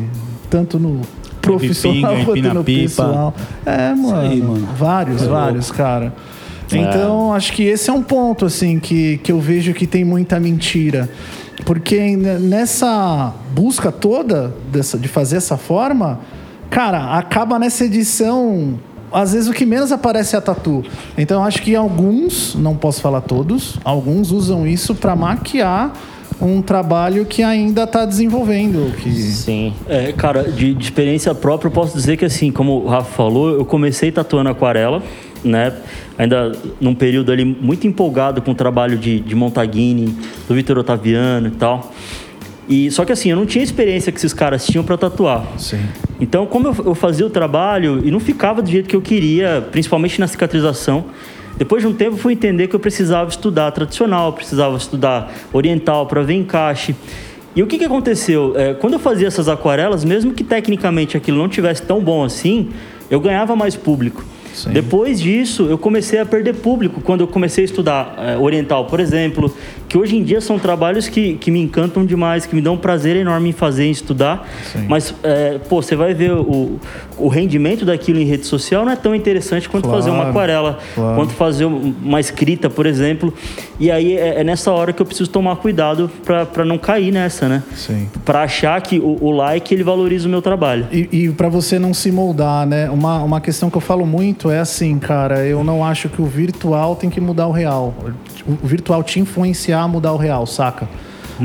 [0.48, 1.02] tanto no
[1.42, 3.34] profissional quanto no pessoal.
[3.64, 4.20] É, mano.
[4.20, 4.68] aí, mano.
[4.76, 6.12] Vários, vários, cara.
[6.72, 10.40] Então, acho que esse é um ponto, assim, que, que eu vejo que tem muita
[10.40, 11.08] mentira.
[11.64, 16.20] Porque ne- nessa busca toda dessa, de fazer essa forma,
[16.70, 18.78] cara, acaba nessa edição.
[19.12, 20.84] Às vezes o que menos aparece é a tatu.
[21.16, 25.92] Então, acho que alguns, não posso falar todos, alguns usam isso para maquiar
[26.40, 28.94] um trabalho que ainda está desenvolvendo.
[28.96, 29.10] Que...
[29.10, 29.72] Sim.
[29.88, 33.50] É, cara, de, de experiência própria, eu posso dizer que assim, como o Rafa falou,
[33.50, 35.02] eu comecei tatuando aquarela,
[35.42, 35.72] né?
[36.18, 40.14] Ainda num período ali muito empolgado com o trabalho de, de Montaguini,
[40.48, 41.92] do Vitor Otaviano e tal.
[42.68, 45.46] E, só que assim, eu não tinha experiência que esses caras tinham para tatuar.
[45.56, 45.78] Sim.
[46.20, 50.18] Então, como eu, fazia o trabalho e não ficava do jeito que eu queria, principalmente
[50.18, 51.04] na cicatrização,
[51.58, 56.22] depois de um tempo fui entender que eu precisava estudar tradicional, precisava estudar oriental para
[56.22, 56.94] ver encaixe.
[57.54, 58.52] E o que, que aconteceu?
[58.56, 62.70] É, quando eu fazia essas aquarelas, mesmo que tecnicamente aquilo não tivesse tão bom assim,
[63.10, 64.22] eu ganhava mais público.
[64.56, 64.70] Sim.
[64.70, 68.98] Depois disso, eu comecei a perder público quando eu comecei a estudar é, oriental, por
[69.00, 69.54] exemplo,
[69.88, 72.78] que hoje em dia são trabalhos que, que me encantam demais, que me dão um
[72.78, 74.48] prazer enorme em fazer, em estudar.
[74.72, 74.86] Sim.
[74.88, 76.78] Mas, é, pô, você vai ver o,
[77.18, 80.78] o rendimento daquilo em rede social não é tão interessante quanto Claro, fazer uma aquarela,
[80.94, 81.16] claro.
[81.16, 83.32] quanto fazer um- uma escrita, por exemplo.
[83.78, 87.46] E aí é, é nessa hora que eu preciso tomar cuidado para não cair nessa,
[87.48, 87.62] né?
[87.74, 88.08] Sim.
[88.24, 90.86] Para achar que o, o like ele valoriza o meu trabalho.
[90.90, 92.88] E, e para você não se moldar, né?
[92.90, 96.26] Uma, uma questão que eu falo muito é assim, cara, eu não acho que o
[96.26, 97.94] virtual tem que mudar o real.
[98.46, 100.88] O virtual te influenciar a mudar o real, saca?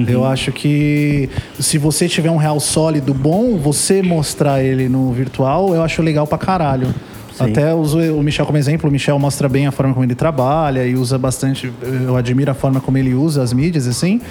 [0.08, 1.30] Eu acho que
[1.60, 6.26] se você tiver um real sólido bom, você mostrar ele no virtual, eu acho legal
[6.26, 6.88] pra caralho.
[7.40, 8.88] Até uso o Michel como exemplo.
[8.88, 11.72] O Michel mostra bem a forma como ele trabalha e usa bastante.
[11.82, 14.22] Eu admiro a forma como ele usa as mídias, assim.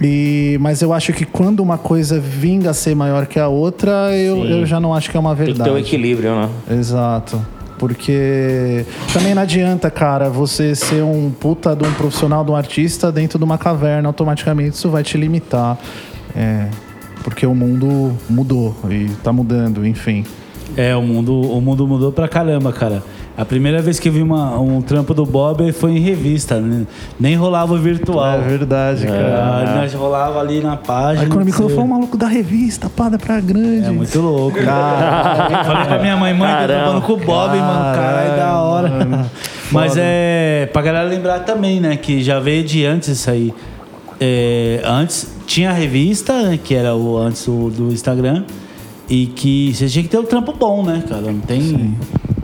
[0.00, 4.14] E, mas eu acho que quando uma coisa vinga a ser maior que a outra,
[4.16, 4.50] eu, Sim.
[4.60, 5.70] eu já não acho que é uma Tem que verdade.
[5.70, 6.48] ter um equilíbrio, né?
[6.70, 7.40] Exato.
[7.78, 13.12] Porque também não adianta, cara, você ser um puta de um profissional, de um artista
[13.12, 15.78] dentro de uma caverna, automaticamente isso vai te limitar.
[16.34, 16.68] É,
[17.22, 20.24] porque o mundo mudou e tá mudando, enfim.
[20.80, 23.02] É, o mundo, o mundo mudou pra caramba, cara.
[23.36, 26.86] A primeira vez que eu vi uma- um trampo do Bob foi em revista, né?
[27.18, 28.38] nem rolava o virtual.
[28.38, 29.64] É verdade, cara.
[29.66, 31.24] Ah, nós rolava ali na página.
[31.24, 33.86] Aí quando me foi um maluco da revista, pá, da Praia Grande.
[33.86, 34.58] É muito louco.
[34.58, 36.66] Falei pra minha mãe, mãe, tô Caramba.
[36.74, 37.94] trabalhando com o Bob, mano.
[37.96, 38.88] Caralho, da hora.
[38.88, 39.30] mano.
[39.70, 40.00] Mas Foda.
[40.04, 40.66] é.
[40.72, 41.96] Pra galera lembrar também, né?
[41.96, 43.52] Que já veio de antes isso aí.
[44.20, 48.44] É, antes tinha a revista, né, que era o antes do Instagram.
[49.08, 51.22] E que você tinha que ter um trampo bom, né, cara?
[51.22, 51.94] Não tem.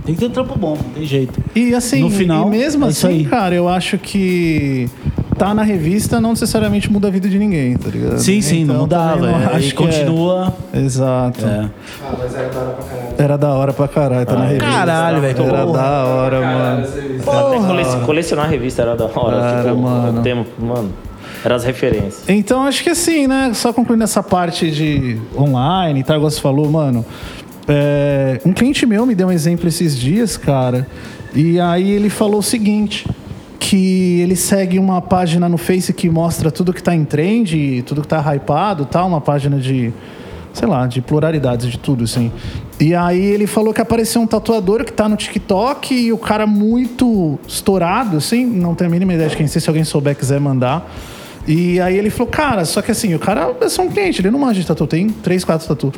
[0.04, 1.40] Tem que ter um trampo bom, não tem jeito.
[1.54, 3.24] E assim, No final, e mesmo é isso assim, aí.
[3.24, 4.88] cara, eu acho que
[5.38, 8.18] tá na revista não necessariamente muda a vida de ninguém, tá ligado?
[8.18, 9.16] Sim, sim, não Então, mudava.
[9.26, 10.54] também não é, acho e que é- continua.
[10.74, 11.44] Exato.
[11.46, 11.70] É.
[13.18, 14.66] Era da hora pra caralho, tá na revista.
[14.70, 15.78] caralho, velho, Era porra.
[15.82, 16.86] da hora, mano.
[16.86, 19.36] Até colec- colecionar a revista era da hora.
[19.36, 20.22] Era, tipo, mano.
[20.22, 20.90] Tempo, mano.
[21.44, 22.24] Eram as referências.
[22.26, 23.52] Então acho que assim, né?
[23.52, 26.16] Só concluindo essa parte de online, tá?
[26.16, 27.04] Igual você falou, mano.
[27.68, 30.86] é, um cliente meu me deu um exemplo esses dias, cara.
[31.34, 33.06] E aí ele falou o seguinte:
[33.58, 38.02] que ele segue uma página no Face que mostra tudo que tá em trend, tudo
[38.02, 39.92] que tá hypado, tal, uma página de.
[40.52, 42.30] Sei lá, de pluralidades de tudo, assim.
[42.78, 46.46] E aí ele falou que apareceu um tatuador que tá no TikTok e o cara
[46.46, 50.38] muito estourado, assim, não tenho a mínima ideia de quem seja, se alguém souber quiser
[50.38, 50.88] mandar.
[51.46, 54.30] E aí ele falou, cara, só que assim, o cara é só um cliente, ele
[54.30, 55.92] não manja de tatu, tem três, quatro tatu.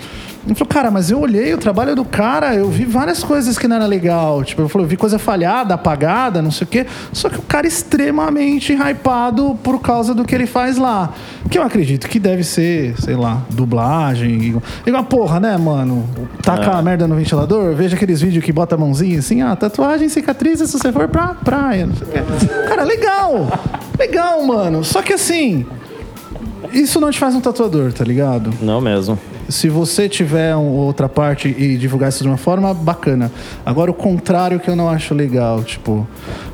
[0.45, 3.67] Ele falou, cara, mas eu olhei o trabalho do cara, eu vi várias coisas que
[3.67, 4.45] não era legal.
[4.45, 6.87] Tipo, eu falei, eu vi coisa falhada, apagada, não sei o quê.
[7.13, 11.13] Só que o cara é extremamente hypado por causa do que ele faz lá.
[11.51, 14.41] Que eu acredito que deve ser, sei lá, dublagem.
[14.41, 16.09] Igual, igual porra, né, mano?
[16.43, 20.09] Taca a merda no ventilador, veja aqueles vídeos que bota a mãozinha assim, ah, tatuagem,
[20.09, 22.19] cicatriz, se você for pra praia, não sei o quê.
[22.69, 23.49] Cara, legal!
[23.99, 24.85] Legal, mano.
[24.85, 25.65] Só que assim,
[26.73, 28.53] isso não te faz um tatuador, tá ligado?
[28.61, 29.19] Não mesmo.
[29.49, 33.31] Se você tiver um- outra parte e divulgar isso de uma forma, bacana.
[33.65, 36.07] Agora, o contrário que eu não acho legal, tipo,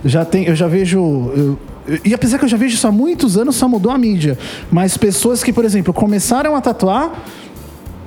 [0.05, 0.99] já tem, eu já vejo.
[1.35, 1.59] eu-
[2.05, 4.39] e apesar que eu já vejo isso há muitos anos, só mudou a mídia.
[4.71, 7.11] Mas pessoas que, por exemplo, começaram a tatuar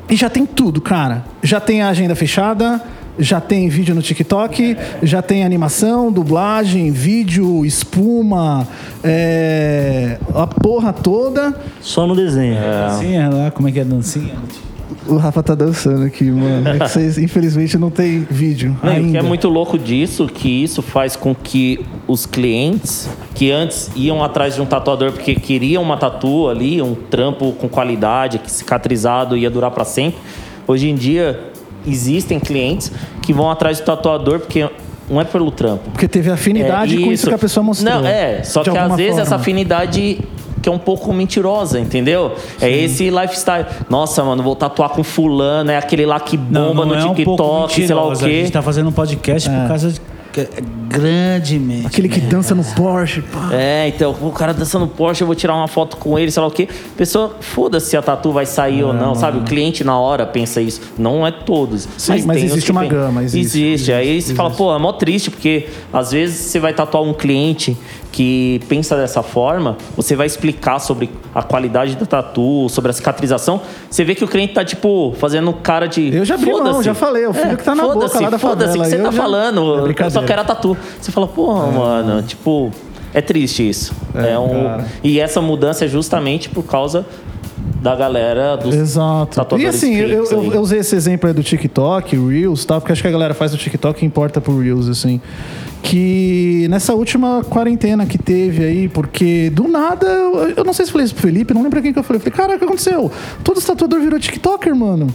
[0.09, 1.25] e já tem tudo, cara.
[1.43, 2.79] Já tem a agenda fechada,
[3.17, 8.67] já tem vídeo no TikTok, já tem animação, dublagem, vídeo, espuma,
[9.03, 11.55] é, a porra toda.
[11.81, 12.55] Só no desenho.
[12.55, 14.35] Dancinha lá, como é que é a dancinha?
[15.07, 16.67] O Rafa tá dançando aqui, mano.
[16.67, 18.75] É que vocês, infelizmente, não tem vídeo.
[18.83, 19.19] Não, e o que ainda.
[19.19, 24.55] é muito louco disso, que isso faz com que os clientes que antes iam atrás
[24.55, 29.49] de um tatuador porque queriam uma tatu ali, um trampo com qualidade, que cicatrizado ia
[29.49, 30.19] durar para sempre,
[30.67, 31.53] hoje em dia
[31.87, 34.69] existem clientes que vão atrás do tatuador porque
[35.09, 35.91] não é pelo trampo.
[35.91, 37.93] Porque teve afinidade com isso que a pessoa mostrou.
[37.93, 39.41] Não, é, só que às vezes essa forma.
[39.41, 40.19] afinidade
[40.61, 42.35] que é um pouco mentirosa, entendeu?
[42.59, 43.67] É esse lifestyle.
[43.87, 47.67] Nossa, mano, vou tatuar com fulano, é aquele lá que bomba no é um pouco
[47.67, 48.25] TikTok, sei lá o mentirosa.
[48.25, 48.41] A quê.
[48.41, 50.01] gente tá fazendo um podcast por causa de...
[50.95, 51.87] é Grandemente.
[51.87, 53.21] Aquele que dança no Porsche.
[53.21, 53.49] pá.
[53.53, 56.47] É, então, o cara dançando Porsche, eu vou tirar uma foto com ele, sei lá
[56.47, 56.67] o quê.
[56.97, 59.37] Pessoa, foda-se se a tatu vai sair ou não, sabe?
[59.39, 60.81] O cliente na hora pensa isso.
[60.97, 61.87] Não é todos.
[61.97, 63.91] Sim, mas os existe uma gama, existe, Existe.
[63.93, 64.57] Aí existe, você fala, existe.
[64.63, 67.77] pô, é mó triste, porque às vezes você vai tatuar um cliente
[68.11, 73.59] que pensa dessa forma, você vai explicar sobre a qualidade da tatu, sobre a cicatrização.
[73.89, 76.15] Você vê que o cliente tá, tipo, fazendo cara de.
[76.15, 78.39] Eu já abri mão, já falei, é o filho que tá na boca lá da
[78.39, 79.89] Foda-se, favela, que você eu tá já- falando.
[79.91, 80.77] É eu só quero a tatu.
[80.99, 82.71] Você fala, porra, mano, tipo,
[83.13, 83.93] é triste isso.
[84.13, 84.85] É, É, um, cara.
[85.03, 87.05] e essa mudança é justamente por causa
[87.81, 89.39] da galera dos Exato.
[89.57, 93.01] E assim, eu, eu- eu usei esse exemplo aí do TikTok, Reels tal, porque acho
[93.01, 95.21] que a galera faz o TikTok e importa pro Reels, assim.
[95.83, 100.07] Que nessa última quarentena que teve aí, porque do nada,
[100.57, 102.17] eu, não sei se falei isso pro Felipe, não lembro quem que eu falei.
[102.17, 103.11] Eu falei, cara, o que aconteceu?
[103.43, 105.07] Todo tatuador virou TikToker, mano.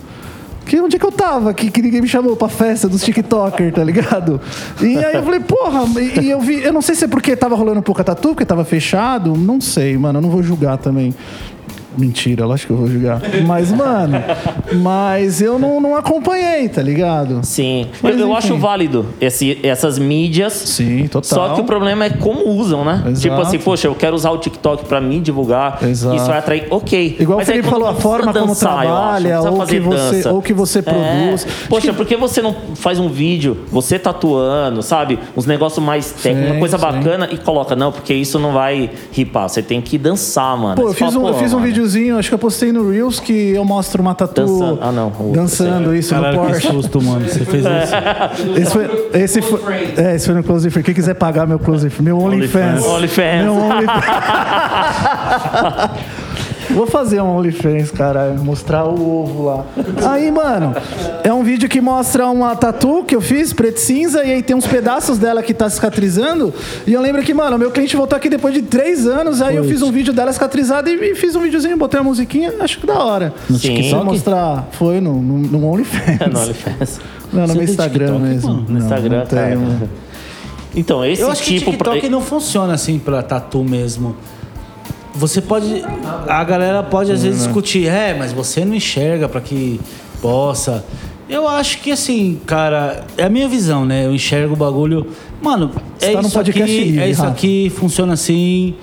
[0.67, 1.53] Que onde é que eu tava?
[1.53, 4.41] Que, que ninguém me chamou pra festa dos TikToker, tá ligado?
[4.81, 7.35] E aí eu falei, porra, e, e eu vi, eu não sei se é porque
[7.35, 11.15] tava rolando pouca tatu, porque tava fechado, não sei, mano, eu não vou julgar também.
[11.99, 13.21] Mentira, lógico que eu vou julgar.
[13.47, 14.19] Mas, mano,
[14.81, 17.41] mas eu não, não acompanhei, tá ligado?
[17.43, 20.53] Sim, Mas, eu, eu acho válido esse- essas mídias.
[20.53, 21.23] Sim, total.
[21.49, 23.03] Só que o problema é como usam, né?
[23.07, 23.21] Exato.
[23.21, 25.79] Tipo assim, poxa, eu quero usar o TikTok pra me divulgar.
[25.83, 26.17] Exato.
[26.17, 26.67] Isso vai atrair.
[26.71, 27.17] Ok.
[27.19, 29.81] Igual Mas o aí Felipe quando falou, a forma como dançar, acho, trabalha, ou que
[29.81, 30.33] você- dança.
[30.33, 31.45] ou que você produz.
[31.47, 31.69] É.
[31.69, 35.19] Poxa, por que você não faz um vídeo, você tatuando, sabe?
[35.37, 36.85] Uns negócios mais técnicos, uma coisa sim.
[36.85, 39.49] bacana e coloca, não, porque isso não vai ripar.
[39.49, 40.77] Você tem que dançar, mano.
[40.77, 42.73] Pô, eu Você fiz, fala, um, eu fiz um mano, videozinho, acho que eu postei
[42.73, 44.79] no Reels que eu mostro uma tatu Dançando.
[44.83, 46.69] Ah, não, o dançando isso Caralho, no que Porsche.
[46.69, 47.27] susto, mano.
[47.29, 47.95] Você fez isso.
[48.61, 50.83] Esse foi, esse foi, é, esse foi no Close Free.
[50.83, 52.85] Quem quiser pagar meu Close Free, meu OnlyFans.
[52.85, 53.43] OnlyFans.
[53.45, 54.05] Meu OnlyFans.
[56.75, 59.67] Vou fazer um OnlyFans, cara, mostrar o ovo lá.
[60.11, 60.75] Aí, mano,
[61.25, 64.43] é um vídeo que mostra uma tatu que eu fiz, preto e cinza, e aí
[64.43, 66.53] tem uns pedaços dela que tá cicatrizando.
[66.87, 69.65] E eu lembro que, mano, meu cliente voltou aqui depois de três anos, aí eu
[69.65, 72.87] fiz um vídeo dela cicatrizada e, e fiz um videozinho, botei a musiquinha, acho que
[72.87, 73.35] da hora.
[73.49, 74.05] No Só TikTok?
[74.05, 76.19] mostrar, foi no, no, no OnlyFans.
[76.33, 77.01] no OnlyFans.
[77.33, 78.49] Não, no Você meu Instagram TikTok, mesmo.
[78.51, 78.65] mano?
[78.69, 79.91] No Não, Instagram, não mano.
[80.75, 81.73] Então, esse Eu acho que tipo.
[81.73, 84.15] TikTok não funciona assim pra tatu mesmo.
[85.15, 85.83] Você pode.
[86.29, 89.81] A galera pode às vezes discutir, é, mas você não enxerga pra que
[90.23, 90.85] possa.
[91.29, 94.07] Eu acho que assim, cara, é a minha visão, né?
[94.07, 95.07] Eu enxergo o bagulho.
[95.41, 97.33] Mano, Você é tá isso aqui, livre, é isso Rafa.
[97.33, 98.75] aqui, funciona assim.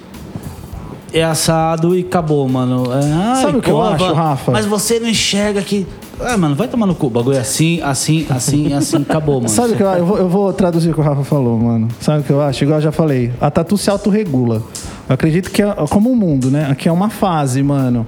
[1.13, 2.85] é assado e acabou, mano.
[2.91, 4.51] É, ai, Sabe o que eu acho, Rafa?
[4.51, 5.85] Mas você não enxerga que.
[6.19, 7.07] Ah, mano, vai tomar no cu.
[7.07, 9.49] O bagulho é assim, assim, assim, assim, acabou, mano.
[9.49, 11.89] Sabe o que eu, eu, vou, eu vou traduzir o que o Rafa falou, mano.
[11.99, 12.63] Sabe o que eu acho?
[12.63, 14.63] Igual eu já falei, a tatu se autorregula.
[15.09, 16.67] Eu acredito que é como o mundo, né?
[16.69, 18.05] Aqui é uma fase, mano.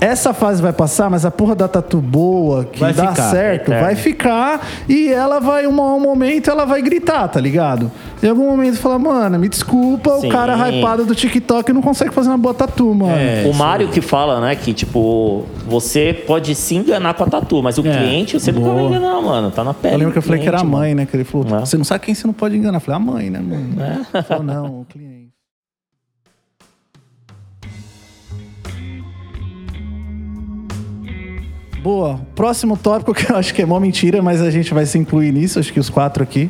[0.00, 3.68] Essa fase vai passar, mas a porra da tatu boa, que Vai dá ficar, certo,
[3.68, 3.84] eterno.
[3.84, 7.88] vai ficar e ela vai, um, um momento, ela vai gritar, tá ligado?
[8.20, 10.26] Em algum momento falar, mano, me desculpa, Sim.
[10.26, 13.12] o cara hypado do TikTok não consegue fazer uma boa tatu, mano.
[13.16, 17.62] É, o Mário que fala, né, que tipo, você pode se enganar com a tatu,
[17.62, 18.88] mas o É, cliente você nunca vai boa.
[18.96, 19.52] enganar, mano.
[19.52, 19.94] Tá na pele.
[19.94, 21.06] Eu lembro que eu falei que era a cliente, mãe, né?
[21.06, 21.60] Que ele falou, É.
[21.60, 22.78] você não sabe quem você não pode enganar.
[22.78, 23.80] Eu falei, a mãe, né, mano?
[23.80, 24.00] É.
[24.18, 25.21] Ele falou, não, o cliente.
[31.82, 32.20] Boa.
[32.34, 35.32] Próximo tópico que eu acho que é mó mentira, mas a gente vai se incluir
[35.32, 36.48] nisso, acho que os quatro aqui.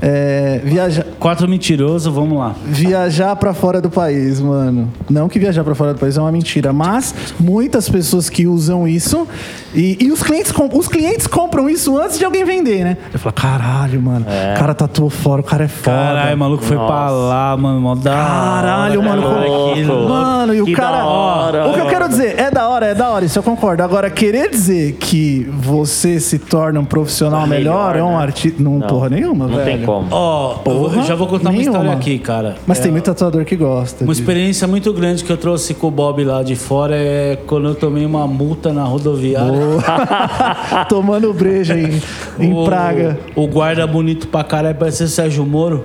[0.00, 2.54] É viajar, Quatro mentirosos, vamos lá.
[2.64, 4.92] viajar para fora do país, mano.
[5.08, 8.88] Não que viajar para fora do país é uma mentira, mas muitas pessoas que usam
[8.88, 9.26] isso
[9.72, 12.96] e, e os, clientes com- os clientes compram isso antes de alguém vender, né?
[13.12, 15.96] Eu falo, caralho, mano, o cara tatuou fora, o cara é foda.
[15.96, 17.12] Caralho, maluco foi pra Nossa.
[17.14, 17.80] lá, mano.
[17.80, 19.70] Mó da Caralho, hora, mano.
[19.70, 20.08] aquilo.
[20.08, 20.96] Mano, e o Que cara.
[20.98, 21.68] da hora.
[21.68, 23.82] O que eu quero dizer, é da hora, é da hora, isso eu concordo.
[23.84, 28.22] Agora, querer dizer que você se torna um profissional melhor, Melhor, é um né?
[28.22, 28.62] artista.
[28.62, 29.64] Não, Não, porra nenhuma, Não velho.
[29.78, 30.08] tem como.
[30.10, 31.78] Ó, eu já vou contar uma nenhuma.
[31.78, 32.56] história aqui, cara.
[32.66, 34.04] Mas É, tem muito tatuador que gosta.
[34.04, 37.36] Uma de- experiência muito grande que eu trouxe com o Bob lá de fora é
[37.46, 39.52] quando eu tomei uma multa na rodoviária.
[40.88, 42.00] Tomando breja em,
[42.38, 43.18] em O- Praga.
[43.34, 45.84] O guarda bonito pra caralho, parecia o Sérgio Moro.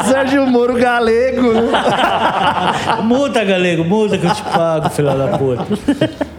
[0.00, 1.52] O Sérgio Moro galego.
[1.52, 1.70] né?
[3.02, 5.66] multa, galego, multa que eu te pago, filha da puta.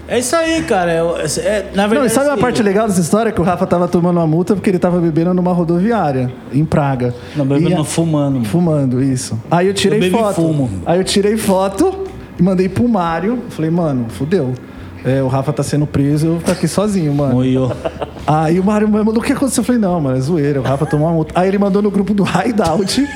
[0.07, 0.91] É isso aí, cara.
[0.91, 3.31] É, é- na verdade, Não, e sabe a assim, parte legal dessa história?
[3.31, 7.13] Que o Rafa tava tomando uma multa porque ele tava bebendo numa rodoviária, em Praga.
[7.35, 8.45] Não, bebendo, E fumando.
[8.45, 9.39] Fumando, isso.
[9.49, 10.35] Aí eu tirei Eu foto.
[10.35, 10.69] fumo.
[10.85, 12.05] Aí eu tirei foto
[12.39, 13.39] e mandei pro Mário.
[13.49, 14.53] Falei, mano, fudeu.
[15.05, 17.35] É, o Rafa tá sendo preso, eu ficar aqui sozinho, mano.
[17.35, 17.71] Moiô.
[18.25, 19.61] Aí o Mário mandou, o que aconteceu?
[19.61, 21.39] Eu falei, não, mano, é zoeira, o Rafa tomou uma multa.
[21.39, 23.07] Aí ele mandou no grupo do Hideout,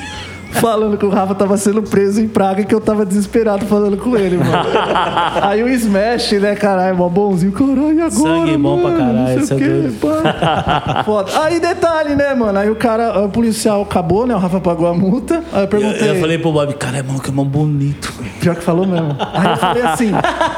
[0.52, 3.96] falando que o Rafa tava sendo preso em Praga e que eu tava desesperado falando
[3.96, 4.50] com ele, mano.
[5.42, 9.26] Aí o Smash, né, caralho, mó bonzinho, caralho, e agora, Sangue bom pra caralho, Não
[9.26, 11.04] sei o isso é doido.
[11.04, 11.40] Foda.
[11.42, 14.94] Aí detalhe, né, mano, aí o cara, o policial acabou, né, o Rafa pagou a
[14.94, 16.10] multa, aí eu Eu, perguntei...
[16.10, 18.12] eu falei pro Bob, cara, é mano, que é mó bonito.
[18.40, 19.16] Pior que falou mesmo.
[19.34, 20.10] Aí eu falei assim.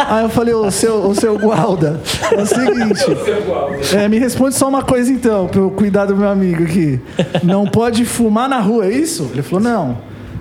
[0.08, 3.02] Aí eu falei, ô seu, ô, seu Gualda, é o seguinte.
[3.96, 7.00] É, me responde só uma coisa então, pra eu cuidar do meu amigo aqui.
[7.42, 9.30] Não pode fumar na rua, é isso?
[9.32, 9.81] Ele falou, não.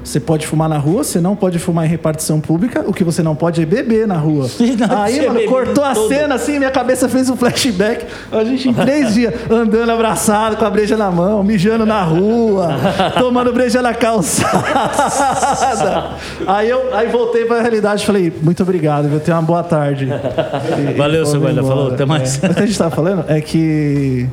[0.04, 3.22] Você pode fumar na rua, você não pode fumar em repartição pública, o que você
[3.22, 4.50] não pode é beber na rua.
[4.82, 6.08] Não, Aí, mano, cortou a todo.
[6.08, 8.06] cena assim, minha cabeça fez um flashback.
[8.32, 12.70] A gente em três dias andando abraçado com a breja na mão, mijando na rua,
[13.20, 16.12] tomando breja na calçada.
[16.48, 19.20] Aí eu aí voltei pra realidade e falei, muito obrigado, viu?
[19.20, 20.06] Tenha uma boa tarde.
[20.10, 21.64] E- Valeu, e seu embora.
[21.64, 22.42] Falou, até mais.
[22.44, 22.48] É.
[22.48, 24.28] O que a gente tava falando é que.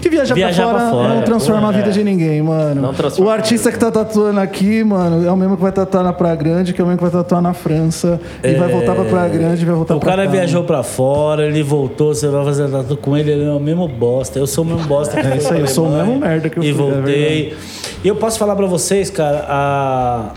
[0.00, 1.90] Que viajar, Viajar pra, fora pra fora, não é, transforma a vida é.
[1.90, 2.80] de ninguém, mano.
[2.80, 6.04] Não transforma o artista que tá tatuando aqui, mano, é o mesmo que vai tatuar
[6.04, 8.20] na Praia Grande, que é o mesmo que vai tatuar na França.
[8.44, 10.30] E vai voltar pra Praia Grande e vai voltar O pra cara cá.
[10.30, 13.88] viajou pra fora, ele voltou, você vai fazer tatu com ele, ele é o mesmo
[13.88, 14.38] bosta.
[14.38, 15.20] Eu sou o mesmo bosta.
[15.20, 17.56] que É isso aí, eu sou o mesmo merda que eu E fui, é voltei.
[18.04, 20.30] e eu posso falar pra vocês, cara, a...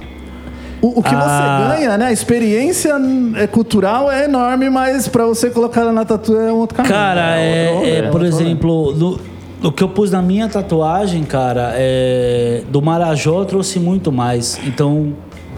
[0.82, 1.68] O, o que Ah.
[1.70, 2.06] você ganha, né?
[2.08, 2.96] A experiência
[3.36, 6.92] é, cultural é enorme, mas pra você colocar ela na tatu é um outro caminho.
[6.96, 9.20] Cara, é, outro- é, outro por exemplo, no,
[9.64, 14.60] o que eu pus na minha tatuagem, cara, é, do Marajó eu trouxe muito mais.
[14.66, 15.14] Então,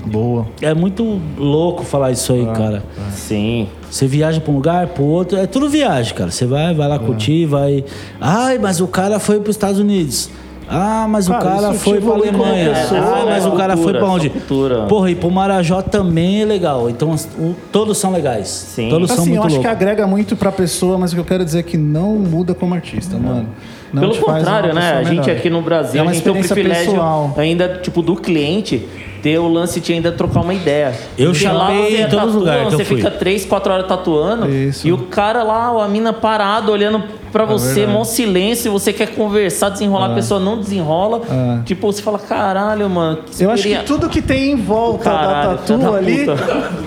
[0.05, 0.45] Boa.
[0.61, 2.83] é muito louco falar isso aí, cara.
[3.11, 3.67] Sim.
[3.89, 6.31] Você viaja pra um lugar, pro outro, é tudo viagem, cara.
[6.31, 7.85] Você vai, vai lá curtir, vai.
[8.19, 10.29] Ai, mas o cara foi pros Estados Unidos.
[10.67, 12.69] Ah, mas Cara, o cara foi pra Alemanha.
[12.73, 14.29] pessoa, Ah, mas é o cara foi pra onde?
[14.29, 14.85] cultura.
[14.87, 16.89] Porra, e pro Marajó também é legal.
[16.89, 18.47] Então, o- todos são legais.
[18.47, 18.89] Sim.
[18.89, 19.71] Todos são Assim, eu muito acho que loucos.
[19.71, 22.73] agrega muito pra pessoa, mas o que eu quero dizer é que não muda como
[22.73, 23.47] artista, mano.
[23.93, 24.93] Não Pelo contrário, né?
[24.93, 25.37] A gente melhor.
[25.37, 27.33] aqui no Brasil, É a gente tem o privilégio pessoal.
[27.37, 28.87] ainda, tipo, do cliente
[29.21, 30.93] ter o lance de ainda trocar uma ideia.
[31.17, 32.97] Eu Porque lá chapei você em todos os lugares Você fui.
[32.97, 34.85] fica três, quatro horas tatuando Isso.
[34.87, 37.03] e o cara lá, a mina parado, olhando
[37.33, 41.21] pra você, É mó silêncio, você quer conversar, desenrolar, a pessoa não desenrola.
[41.29, 41.63] É.
[41.65, 43.19] Tipo, você fala, caralho, mano.
[43.39, 46.25] Eu acho que tudo que tem em volta Caralho, da tatu da ali,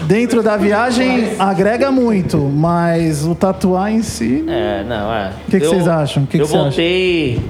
[0.05, 4.45] dentro da viagem, agrega muito, mas o tatuar em si.
[4.47, 5.33] É, não, é.
[5.49, 6.23] O que que Eu- vocês acham?
[6.23, 7.41] O que eu voltei.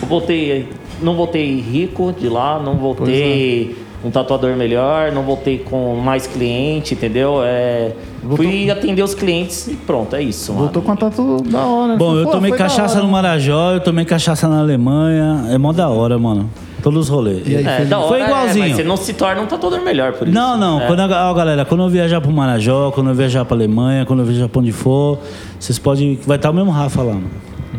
[0.00, 0.68] Eu voltei.
[1.02, 4.06] Não voltei rico de lá, não voltei é.
[4.06, 7.42] um tatuador melhor, não voltei com mais cliente, entendeu?
[7.44, 7.92] É,
[8.34, 10.52] Fui atender os clientes e pronto, é isso.
[10.52, 10.64] mano.
[10.64, 11.96] Voltou com a tatu da hora.
[11.96, 13.08] Bom, eu Pô, tomei foi da cachaça no.
[13.08, 15.46] Marajó, eu tomei cachaça na Alemanha.
[15.50, 16.50] É mó da hora, mano.
[16.82, 17.42] Todos os rolês.
[17.46, 18.66] E aí, É, da hora, Foi é, igualzinho.
[18.68, 20.34] mas você não se torna um tatuador melhor por isso.
[20.34, 20.80] Não, não.
[20.80, 20.86] É.
[20.86, 24.26] Quando ó, galera, quando eu viajar pro Marajó, quando eu viajar pra Alemanha, quando eu
[24.26, 25.18] viajar pra onde for,
[25.58, 26.18] vocês podem.
[26.26, 27.30] Vai estar o mesmo Rafa lá, mano.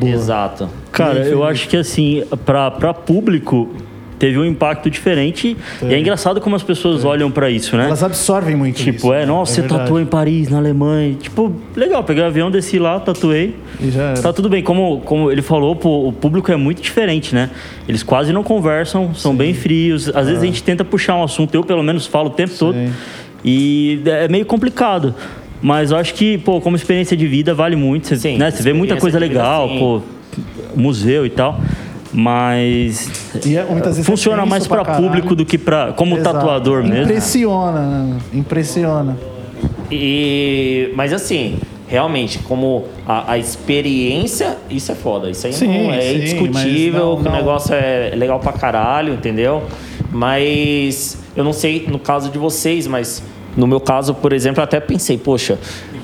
[0.02, 0.70] Exato.
[0.92, 3.70] Cara, eu acho que assim, pra, pra público,
[4.20, 5.56] teve um impacto diferente.
[5.82, 7.86] E é engraçado como as pessoas olham pra isso, né?
[7.86, 9.14] Elas absorvem muito Tipo, isso.
[9.14, 9.82] é, nossa, você verdade.
[9.84, 11.16] tatuou em Paris, na Alemanha.
[11.20, 13.56] Tipo, legal, peguei o avião, desci lá, tatuei.
[13.80, 14.22] E já era.
[14.22, 17.50] Tá tudo bem, como, como ele falou, pô, o público é muito diferente, né?
[17.88, 20.10] Eles quase não conversam, são bem frios.
[20.16, 22.78] Às vezes a gente tenta puxar um assunto, eu pelo menos falo o tempo todo.
[23.46, 25.14] E é meio complicado.
[25.62, 28.08] Mas eu acho que, pô, como experiência de vida vale muito.
[28.08, 28.52] Você, Sim, né?
[28.52, 29.80] você vê muita coisa vida, legal, sim.
[29.80, 30.02] pô,
[30.76, 31.60] museu e tal.
[32.14, 33.10] Mas
[33.46, 35.02] E é- muitas vezes é funciona mais caralho.
[35.04, 36.38] público do que pra como Exato.
[36.40, 37.04] tatuador mesmo.
[37.04, 38.18] Impressiona, né?
[38.34, 39.18] Impressiona.
[39.92, 45.30] E, mas assim, realmente, como a, a experiência, isso é foda.
[45.30, 48.52] Isso aí Sim, não é sim, indiscutível, não- que o não- negócio é legal pra
[48.54, 49.64] caralho, entendeu?
[50.12, 53.22] Mas eu não sei no caso de vocês, mas
[53.56, 55.58] no meu caso, por exemplo, eu até pensei, poxa,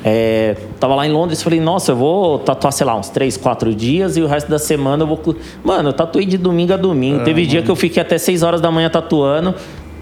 [0.04, 3.74] é, tava lá em Londres falei, nossa, eu vou tatuar, sei lá, uns três, quatro
[3.74, 5.36] dias e o resto da semana eu vou.
[5.64, 7.24] Mano, eu tatuei de domingo a domingo.
[7.24, 9.56] Teve dia que eu fiquei até seis horas da manhã tatuando.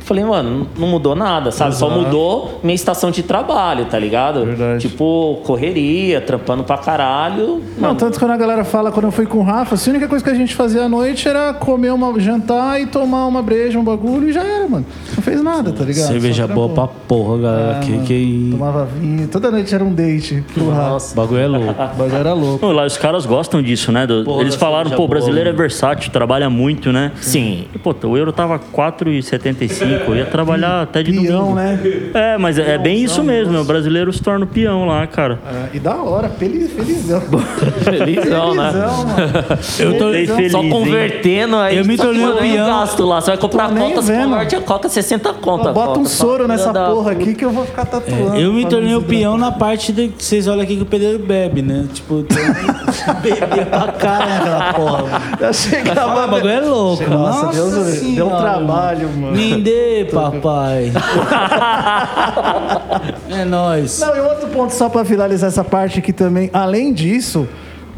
[0.04, 1.76] Falei, mano, não mudou nada, sabe?
[1.76, 2.02] Só Exato.
[2.02, 4.46] mudou minha estação de trabalho, tá ligado?
[4.46, 4.82] Verdade.
[4.88, 7.62] Tipo, correria, trampando pra caralho.
[7.78, 9.94] Não, Mano, tanto quando a galera fala, quando eu fui com o Rafa, assim, a
[9.94, 13.42] única coisa que a gente fazia à noite era comer uma jantar e tomar uma
[13.42, 14.86] breja, um bagulho e já era, mano.
[15.16, 16.08] Não fez nada, tá ligado?
[16.08, 17.78] Cerveja Só boa pra porra, galera.
[17.78, 18.04] É, que, mano.
[18.06, 18.48] que...
[18.52, 20.90] Tomava vinho, toda noite era um date pro Rafa.
[20.90, 21.14] Nossa.
[21.14, 21.70] O bagulho é louco.
[21.72, 22.66] O bagulho era louco.
[22.72, 24.06] Lá os caras gostam disso, né?
[24.08, 25.58] Do- Porra, Eles falaram, pô, o boa, brasileiro é mano.
[25.62, 27.12] versátil, trabalha muito, né?
[27.22, 27.66] Sim.
[27.74, 31.56] E, pô, o euro tava 4,75, eu ia trabalhar até de Peão, domingo.
[31.56, 31.80] né?
[32.14, 33.60] É, mas é, é bem isso mesmo, né?
[33.60, 35.40] o brasileiro se torna o peão lá, cara.
[35.74, 37.22] É, e da hora, feliz, felizão.
[37.84, 38.72] Felizão, né?
[38.72, 39.92] Felizão.
[39.92, 40.70] Eu tô, Bem feliz, Só hein?
[40.70, 41.78] convertendo aí.
[41.78, 42.68] Eu me tornei o peão.
[42.68, 43.22] gasto lá.
[43.22, 44.24] Você vai comprar Tô você vendo.
[44.30, 45.68] converte a Coca 60 conto.
[45.70, 48.36] a Bota um soro nessa porra aqui que eu vou ficar tatuando.
[48.38, 51.20] eu me tornei o peão na parte de que vocês olham aqui que o pedreiro
[51.20, 51.86] bebe, né?
[51.94, 52.26] Tipo,
[53.22, 55.22] bebia pra caralho aquela porra.
[55.40, 56.02] Eu chegava.
[56.02, 57.04] Ah, o bagulho é louco.
[57.10, 59.36] Nossa, Nossa Deus, deu Senhora, trabalho, mano.
[59.82, 60.92] Nindê, papai.
[63.30, 64.00] é nóis.
[64.00, 66.50] Não, e outro ponto só pra finalizar essa parte aqui também.
[66.54, 67.48] Além disso,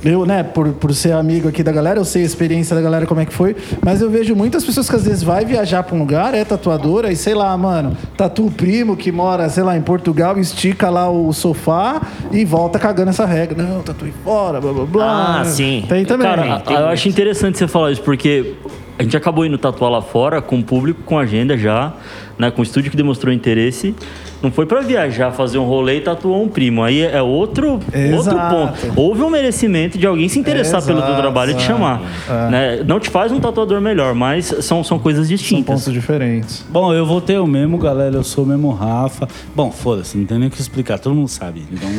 [0.03, 3.05] eu, né, por, por ser amigo aqui da galera, eu sei a experiência da galera
[3.05, 5.95] como é que foi, mas eu vejo muitas pessoas que às vezes vai viajar pra
[5.95, 9.77] um lugar, é tatuadora, e sei lá, mano, tatua o primo que mora, sei lá,
[9.77, 13.63] em Portugal, estica lá o sofá e volta cagando essa regra.
[13.63, 15.41] Não, tatuei fora, blá blá blá.
[15.41, 15.85] Ah, sim.
[15.87, 16.27] Tem também.
[16.27, 16.93] Cara, tem eu muito.
[16.93, 18.55] acho interessante você falar isso, porque
[18.97, 21.93] a gente acabou indo tatuar lá fora, com o público, com agenda já,
[22.37, 22.51] né?
[22.51, 23.95] Com o estúdio que demonstrou interesse.
[24.41, 26.83] Não foi pra viajar, fazer um rolê e tatuar um primo.
[26.83, 28.55] Aí é outro, outro Exato.
[28.55, 28.99] ponto.
[28.99, 32.01] Houve um merecimento de alguém se interessar pelo teu Exato, trabalho e te chamar.
[32.29, 32.49] É.
[32.49, 32.83] Né?
[32.85, 35.65] Não te faz um tatuador melhor, mas são, são coisas São distintas.
[35.65, 36.65] pontos diferentes.
[36.69, 38.15] Bom, eu vou ter o mesmo, galera.
[38.15, 39.29] Eu sou o mesmo Rafa.
[39.55, 40.99] Bom, foda-se, não tem nem o que explicar.
[40.99, 41.65] Todo mundo sabe.
[41.71, 41.89] Então,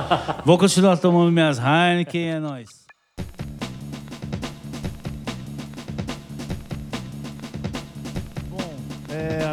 [0.42, 2.30] vou continuar tomando minhas Heineken.
[2.30, 2.84] É nóis.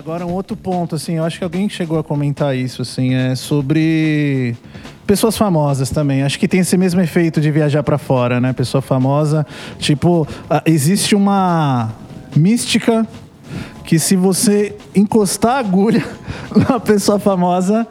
[0.01, 3.35] Agora um outro ponto, assim, eu acho que alguém chegou a comentar isso, assim, é
[3.35, 4.55] sobre
[5.05, 6.23] pessoas famosas também.
[6.23, 8.51] Acho que tem esse mesmo efeito de viajar pra fora, né?
[8.51, 9.45] Pessoa famosa,
[9.77, 10.27] tipo,
[10.65, 11.91] existe uma
[12.35, 13.07] mística
[13.85, 16.03] que se você encostar a agulha
[16.67, 17.85] na pessoa famosa,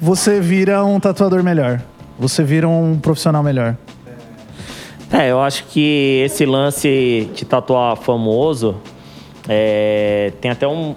[0.00, 1.80] você vira um tatuador melhor.
[2.18, 3.76] Você vira um profissional melhor.
[5.12, 8.78] É, eu acho que esse lance de tatuar famoso
[9.48, 10.96] é, tem até um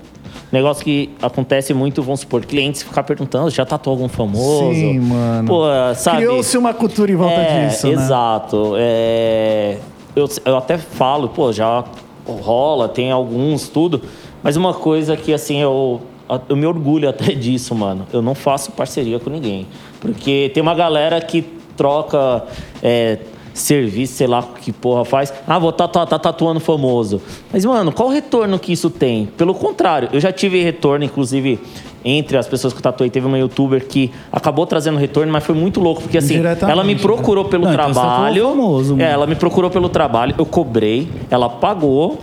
[0.56, 4.74] negócio que acontece muito, vamos supor, clientes ficar perguntando, já tatuou algum famoso?
[4.74, 5.47] Sim, mano.
[5.47, 6.18] Pô, sabe?
[6.18, 7.93] Criou-se uma cultura em volta é, disso, né?
[7.93, 8.74] Exato.
[8.78, 9.78] É,
[10.16, 11.84] eu, eu até falo, pô, já
[12.26, 14.01] rola, tem alguns, tudo.
[14.41, 16.01] Mas uma coisa que, assim, eu,
[16.47, 18.08] eu me orgulho até disso, mano.
[18.12, 19.68] Eu não faço parceria com ninguém.
[19.99, 21.41] Porque tem uma galera que
[21.76, 22.43] troca
[22.82, 23.20] é,
[23.56, 25.34] serviço, sei lá que porra faz.
[25.47, 27.22] Ah, vou tatuar, tá tatuando famoso.
[27.51, 29.26] Mas, mano, qual o retorno que isso tem?
[29.38, 31.60] Pelo contrário, eu já tive retorno, inclusive,
[32.03, 33.10] entre as pessoas que eu tatuei.
[33.10, 36.93] Teve uma youtuber que acabou trazendo retorno, mas foi muito louco, porque assim, ela me
[36.95, 37.01] né?
[37.01, 38.36] procurou pelo Não, então você trabalho.
[38.36, 42.20] tatuou famoso, é, ela me procurou pelo trabalho, eu cobrei, ela pagou.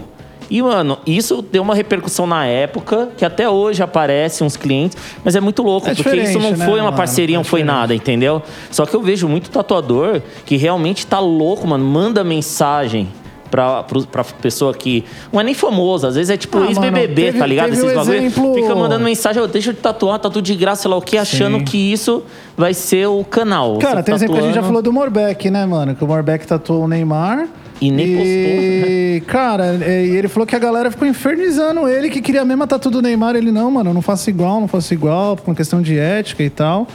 [0.51, 5.35] E, mano, isso deu uma repercussão na época, que até hoje aparece uns clientes, mas
[5.37, 6.97] é muito louco, É porque isso não né, foi uma mano?
[6.97, 8.43] parceria, É não foi nada, entendeu?
[8.71, 13.09] Só que eu vejo muito tatuador que realmente tá louco, mano, manda mensagem.
[13.51, 17.39] Pra, pra pessoa que não é nem famosa, às vezes é tipo Ah, ex-BBB, mano,
[17.39, 17.65] tá ligado?
[17.67, 18.17] teve Esses um bagulho.
[18.17, 21.03] exemplo- Fica mandando mensagem, "Ô, deixa eu te tatuar, tatu de graça, sei lá o
[21.03, 21.65] que, achando Sim.
[21.67, 22.23] que isso
[22.57, 23.77] vai ser o canal.
[23.77, 25.95] Cara, tem exemplo que a gente já tatuando- falou do Morbeck, né, mano?
[25.95, 27.47] Que o Morbeck tatuou o Neymar
[27.83, 32.21] E nem E, cara, é, e ele falou que a galera ficou infernizando ele, que
[32.21, 33.35] queria mesmo a tatu do Neymar.
[33.35, 36.43] Ele, não, mano, eu não faço igual, não faço igual, por uma questão de ética
[36.43, 36.87] e tal.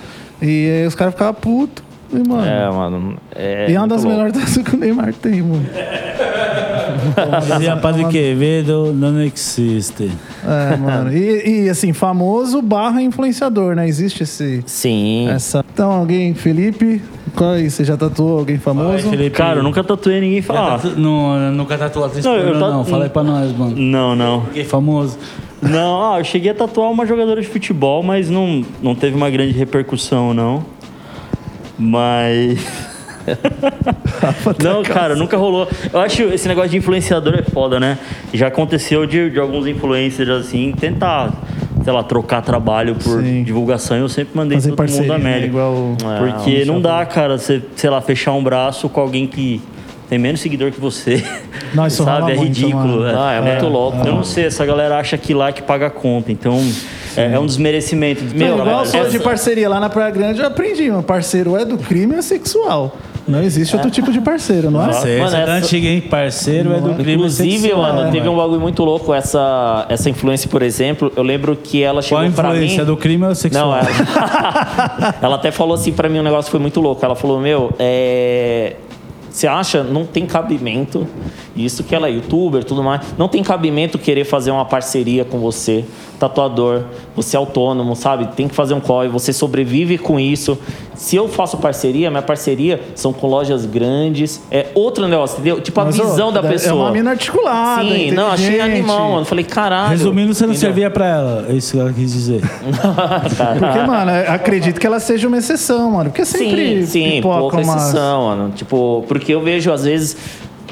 [0.42, 1.84] E aí os caras ficavam putos.
[2.12, 3.18] E, mano, É, mano.
[3.36, 5.66] É e é uma das melhores tatus que o Neymar tem, mano.
[7.52, 10.10] Dizia Padre Quevedo, não existe.
[10.46, 11.12] É, mano.
[11.14, 13.88] E, e, assim, famoso barra influenciador, né?
[13.88, 14.64] Existe esse.
[14.66, 15.30] Sim.
[15.30, 15.66] Essa...
[15.74, 17.02] Então, alguém, Felipe,
[17.38, 17.70] qual aí?
[17.70, 19.10] Você já tatuou alguém famoso?
[19.32, 20.80] Cara, eu nunca tatuei ninguém falar.
[20.80, 22.86] tatu- não, nunca tatuou atriz Não, eu pornô, tatu- não.
[22.86, 23.76] Fala aí pra nós, mano.
[23.78, 24.42] Não, não.
[24.46, 25.18] Fiquei famoso.
[25.62, 29.30] Não, ah, eu cheguei a tatuar uma jogadora de futebol, mas não, não teve uma
[29.30, 30.66] grande repercussão, não.
[31.78, 32.60] Mas.
[34.64, 35.68] não, cara, nunca rolou.
[35.92, 37.98] Eu acho esse negócio de influenciador é foda, né?
[38.34, 41.32] Já aconteceu de, de alguns influencers assim tentar,
[41.88, 43.44] sei lá, trocar trabalho por Sim.
[43.44, 43.96] divulgação.
[43.96, 45.24] Eu sempre mandei Fazer todo mundo parceria, a né?
[45.24, 45.46] média.
[45.46, 49.62] igual o- Porque não dá, cara, você, sei lá, fechar um braço com alguém que
[50.10, 51.24] tem menos seguidor que você.
[51.74, 52.20] Não, isso sabe?
[52.24, 53.00] rola É muito, ridículo.
[53.00, 53.18] mano.
[53.18, 56.30] Ah, é muito louco, Eu não sei, essa galera acha que like paga a conta.
[56.30, 56.60] Então,
[57.16, 60.42] é, é um desmerecimento do Meu, Não, igual essa- de parceria lá na Praia Grande,
[60.42, 60.92] eu aprendi.
[60.92, 62.98] Meu parceiro é do crime é sexual.
[63.28, 64.88] Não existe outro tipo de parceiro, não é?
[64.88, 66.02] Nossa, Mano, essa é da essa- antiga, hein?
[66.02, 67.82] Parceiro é do crime Inclusive, sexual.
[67.94, 69.14] mano, teve um bagulho muito louco.
[69.14, 72.56] Essa, essa influência, por exemplo, eu lembro que ela Qual chegou a pra mim.
[72.56, 73.68] influência do crime ou sexual?
[73.72, 75.16] Não, ela...
[75.22, 77.04] ela até falou assim pra mim um negócio que foi muito louco.
[77.04, 78.76] Ela falou, meu, é...
[79.38, 81.06] Você acha, não tem cabimento,
[81.56, 85.38] isso que ela é youtuber tudo mais, não tem cabimento querer fazer uma parceria com
[85.38, 85.86] você,
[86.20, 86.82] tatuador,
[87.16, 88.30] você é autônomo, sabe?
[88.36, 90.58] Tem que fazer um corre, você sobrevive com isso.
[90.96, 95.62] Se eu faço parceria, minha parceria são com lojas grandes, é outro negócio, entendeu?
[95.62, 96.86] Tipo a Mas, ó, visão da é pessoa.
[96.86, 99.26] uma mina articulada, Sim, não, achei animal, mano.
[99.26, 99.92] Falei, caralho.
[99.92, 100.70] Resumindo, você não entendeu?
[100.72, 101.46] servia pra ela.
[101.48, 102.42] É isso que ela quis dizer.
[103.60, 106.10] Porque, mano, eu acredito que ela seja uma exceção, mano.
[106.10, 108.52] Porque sempre Sim, sim, pouca umas- exceção, mano.
[108.56, 110.18] Tipo, porque eu vejo, às vezes,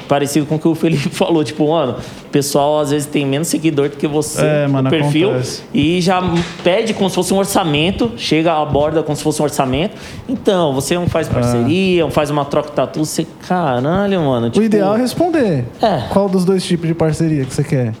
[0.08, 1.96] parecido com o que o Felipe falou, tipo, mano,
[2.26, 5.62] o pessoal às vezes tem menos seguidor do que você É, mano, no perfil acontece.
[5.74, 6.22] e já
[6.62, 9.96] pede como se fosse um orçamento, chega aborda como se fosse um orçamento.
[10.28, 14.46] Então, você não faz parceria, não faz uma troca de tatu, você, caralho, mano.
[14.46, 15.64] O tipo, ideal é responder.
[15.82, 16.02] É.
[16.10, 17.92] Qual dos dois tipos de parceria que você quer?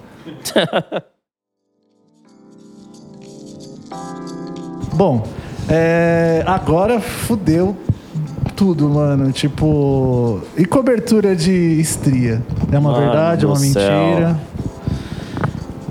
[4.94, 5.26] Bom,
[5.68, 7.76] é, agora fudeu
[8.56, 9.30] tudo, mano.
[9.30, 10.40] Tipo.
[10.56, 12.42] E cobertura de estria?
[12.72, 13.44] É uma Mano verdade?
[13.44, 14.06] É uma céu.
[14.06, 14.40] mentira?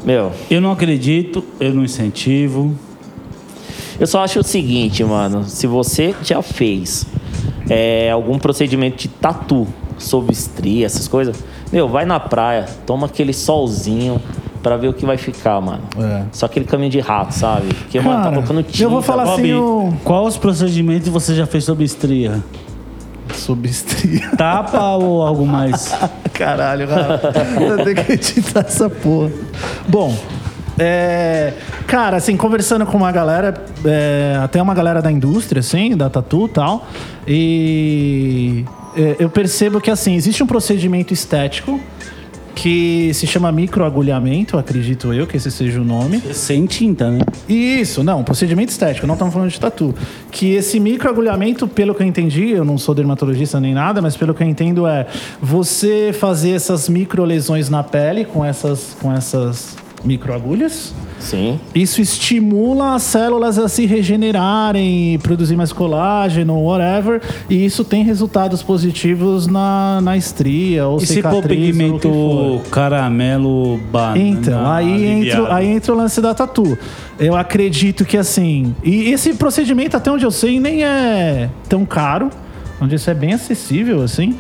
[0.04, 2.74] Meu, Eu não acredito, eu não incentivo.
[4.00, 5.46] Eu só acho o seguinte, mano.
[5.46, 7.08] Se você já fez
[7.70, 11.42] é, algum procedimento de tatu sob estria, essas coisas,
[11.72, 14.22] meu, vai na praia, toma aquele solzinho
[14.66, 15.84] pra ver o que vai ficar, mano.
[16.00, 16.24] É.
[16.32, 17.68] Só aquele caminho de rato, sabe?
[17.72, 18.82] Porque, mano, tá Cara, colocando tinta.
[18.84, 22.44] eu vou falar Bob, assim, o- qual os procedimentos você já fez sobre estria?
[23.32, 24.28] Sob estria.
[24.36, 25.94] Tapa ou algo mais?
[26.34, 27.22] Caralho, cara.
[27.62, 29.30] Eu tenho que editar essa porra.
[29.88, 30.18] Bom,
[30.80, 31.54] é,
[31.86, 33.54] cara, assim, conversando com uma galera,
[33.86, 36.88] é, até uma galera da indústria, assim, da tatu e tal,
[37.28, 38.66] e
[38.98, 41.80] é, eu percebo que, assim, existe um procedimento estético
[42.56, 46.20] que se chama microagulhamento, acredito eu que esse seja o nome.
[46.34, 47.20] Sem tinta, né?
[47.48, 49.94] Isso, não, procedimento estético, não estamos falando de tatu.
[50.32, 54.34] Que esse microagulhamento, pelo que eu entendi, eu não sou dermatologista nem nada, mas pelo
[54.34, 55.06] que eu entendo é
[55.42, 59.76] você fazer essas microlesões na pele com essas, com essas
[60.06, 60.94] microagulhas.
[61.20, 61.60] Sim.
[61.74, 68.62] Isso estimula as células a se regenerarem, produzir mais colágeno, whatever, e isso tem resultados
[68.62, 71.50] positivos na, na estria ou E se cicatriz o que for.
[71.50, 74.20] pigmento caramelo banana?
[74.20, 76.78] Então, aí entra, aí entra o lance da tatu.
[77.18, 78.76] Eu acredito que assim.
[78.84, 82.30] E esse procedimento, até onde eu sei, nem é tão caro.
[82.80, 84.36] Onde isso é bem acessível, assim.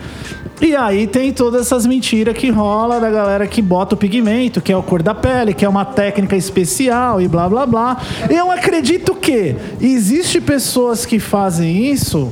[0.61, 4.71] E aí tem todas essas mentiras que rola da galera que bota o pigmento, que
[4.71, 7.97] é a cor da pele, que é uma técnica especial e blá blá blá.
[8.29, 12.31] Eu acredito que existe pessoas que fazem isso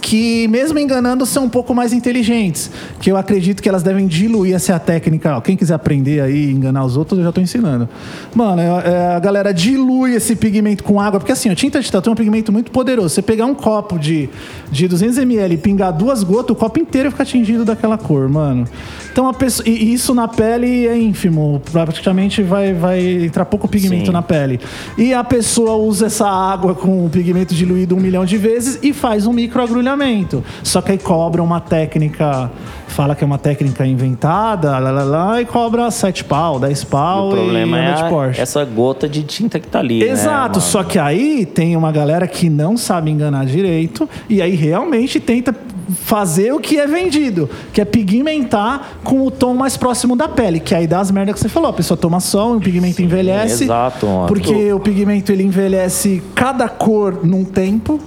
[0.00, 2.70] que mesmo enganando são um pouco mais inteligentes.
[3.00, 5.40] Que eu acredito que elas devem diluir essa técnica.
[5.42, 7.88] Quem quiser aprender aí enganar os outros, eu já tô ensinando.
[8.34, 11.90] Mano, é- é, a galera dilui esse pigmento com água, porque assim, a tinta de
[11.90, 13.10] tatu é um pigmento muito poderoso.
[13.10, 14.28] Você pegar um copo de,
[14.70, 18.66] de 200ml e pingar duas gotas, o copo inteiro fica tingido daquela cor, mano.
[19.12, 23.66] Então a pessoa, e e isso na pele é ínfimo, praticamente vai, vai entrar pouco
[23.66, 24.12] pigmento Sim.
[24.12, 24.60] na pele.
[24.96, 28.92] E a pessoa usa essa água com o pigmento diluído um milhão de vezes e
[28.92, 30.44] faz um microagulhamento.
[30.62, 32.50] Só que aí cobra uma técnica,
[32.88, 37.28] fala que é uma técnica inventada, lá, lá, lá, e cobra 7 pau, 10 pau
[37.28, 38.40] o problema e é a- Porsche.
[38.40, 40.02] essa gota de tinta que tá ali.
[40.02, 44.54] Exato, né, só que aí tem uma galera que não sabe enganar direito e aí
[44.54, 45.54] realmente tenta
[45.90, 50.60] fazer o que é vendido, que é pigmentar com o tom mais próximo da pele,
[50.60, 51.70] que aí dá as merdas que você falou.
[51.70, 53.64] A pessoa toma sol, o pigmento envelhece.
[53.64, 54.26] exato, mano.
[54.28, 57.98] Porque o pigmento ele envelhece cada cor num tempo.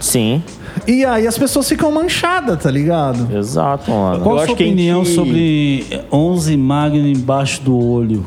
[0.00, 0.42] Sim,
[0.86, 3.36] E aí as pessoas ficam manchadas, tá ligado?
[3.36, 4.20] exato, mano.
[4.22, 8.24] Qual Eu a sua que opinião gente- sobre 11 Magno embaixo do olho?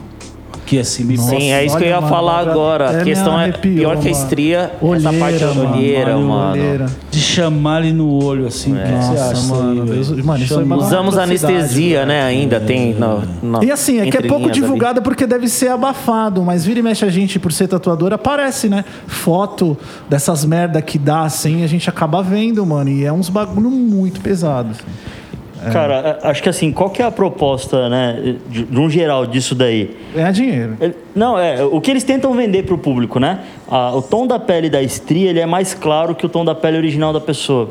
[0.72, 2.90] Que assim me Sim, é isso que eu ia mano, falar agora agora.
[2.92, 4.24] até A questão é arrepiou, pior que a mano.
[4.24, 6.52] estria, essa Olheira, parte da mano, olheira, mano.
[6.52, 6.86] Olheira.
[7.12, 8.72] de chamar ele no olho assim.
[8.72, 9.48] O que que você Nossa, acha?
[9.48, 12.24] mano, Deus- mano, isso é Usamos anestesia, né?
[12.24, 12.94] Ainda tem.
[12.94, 16.80] No, no- E assim, é que é pouco divulgado porque deve ser abafado, mas vira
[16.80, 18.86] e mexe a gente, por ser tatuador, aparece, né?
[19.08, 19.78] Foto
[20.10, 22.90] dessas merda que dá assim, a gente acaba vendo, mano.
[22.90, 24.78] E é uns bagulho muito pesados.
[25.72, 29.54] Cara, acho que assim, qual que é a proposta, né, de, de um geral disso
[29.54, 29.96] daí?
[30.16, 30.78] Ganhar dinheiro.
[30.82, 33.40] Ele- Não, é, o que eles tentam vender pro público, né?
[33.70, 36.56] Ah, o tom da pele da estria, ele é mais claro que o tom da
[36.56, 37.70] pele original da pessoa.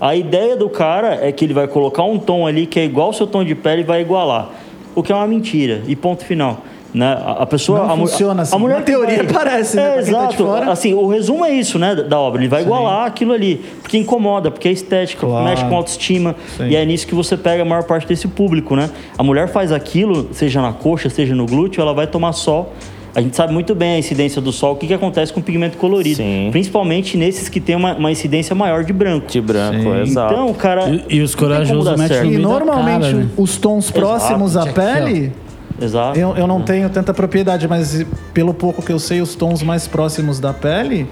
[0.00, 3.08] A ideia do cara é que ele vai colocar um tom ali que é igual
[3.08, 4.50] ao seu tom de pele e vai igualar.
[4.94, 5.82] O que é uma mentira.
[5.86, 6.62] E ponto final.
[6.94, 7.18] Né?
[7.22, 7.80] A pessoa...
[7.80, 8.56] Não a funciona assim.
[8.56, 9.82] A mulher Na teoria parece, né?
[9.82, 10.34] É, tá exato.
[10.46, 10.72] fora.
[10.72, 12.40] Assim, o resumo é isso, né, da- obra.
[12.40, 13.62] Ele vai igualar aquilo ali.
[13.82, 15.44] Porque incomoda, porque é estética, Claro.
[15.44, 16.34] mexe com autoestima.
[16.56, 16.68] Sim.
[16.68, 18.88] E é nisso que você pega a maior parte desse público, né?
[19.18, 22.72] A mulher faz aquilo, seja na coxa, seja no glúteo, ela vai tomar sol.
[23.14, 25.42] A gente sabe muito bem a incidência do sol, o que, que acontece com o
[25.42, 26.16] pigmento colorido.
[26.16, 26.48] Sim.
[26.52, 29.26] Principalmente nesses que tem uma, uma incidência maior de branco.
[29.28, 30.32] De branco, exato.
[30.32, 30.88] Então, cara.
[30.88, 33.28] E, e os corajosos metem E normalmente cara, né?
[33.36, 35.32] os tons próximos à que ser, pele.
[35.80, 36.18] Exato.
[36.18, 38.04] Eu, eu não tenho tanta propriedade, mas
[38.34, 41.06] pelo pouco que eu sei, os tons mais próximos da pele,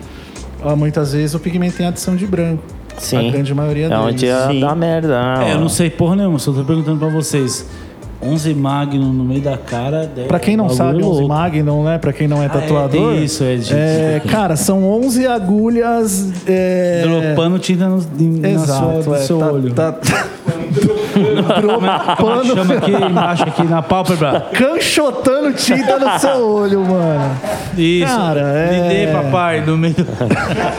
[0.77, 2.63] muitas vezes o pigmento tem adição de branco.
[2.99, 3.29] Sim.
[3.29, 4.05] A grande maioria É deles.
[4.05, 4.61] onde ia Sim.
[4.61, 5.37] dar merda.
[5.37, 7.67] né, É, eu não sei porra nenhuma, só tô perguntando pra vocês.
[8.23, 10.11] 11 Magno no meio da cara.
[10.17, 11.29] é Pra quem não bagulho sabe, 11 louco.
[11.29, 11.99] Magnum, né?
[11.99, 13.15] Pra quem não é Ah, é, tatuador.
[13.17, 16.33] isso, é, de- é, cara, são 11 agulhas.
[16.47, 19.75] É, Dropando tinta no, na Exato, sua, no é, seu tá- olho.
[19.75, 20.46] tá- Como
[21.61, 24.47] Dropando, chama aqui embaixo, aqui na pálpebra.
[24.53, 27.37] canchotando tinta no seu olho, mano.
[27.77, 28.07] Isso.
[28.15, 29.95] Cara, é- Me dê, papai, no meio.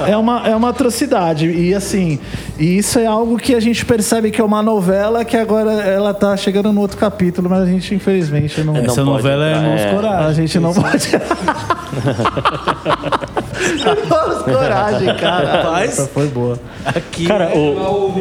[0.08, 1.48] É uma, é uma atrocidade.
[1.50, 2.20] E assim,
[2.58, 6.14] e isso é algo que a gente percebe que é uma novela que agora ela
[6.14, 8.76] tá chegando no outro capítulo, mas a gente, infelizmente, não.
[8.76, 9.94] Essa pode novela é entrar, Mãos é.
[9.94, 10.28] Coragem.
[10.28, 11.08] A gente não pode.
[14.08, 15.64] Vamos coragem, cara.
[15.64, 15.92] Rapaz.
[15.92, 16.60] Essa foi boa.
[16.86, 17.26] Aqui.
[17.26, 18.12] Cara, o,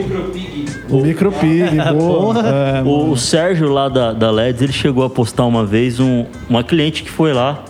[0.89, 2.35] O micropig, boa.
[2.41, 6.25] É, o, o Sérgio lá da, da LEDs, ele chegou a postar uma vez um,
[6.49, 7.65] uma cliente que foi lá.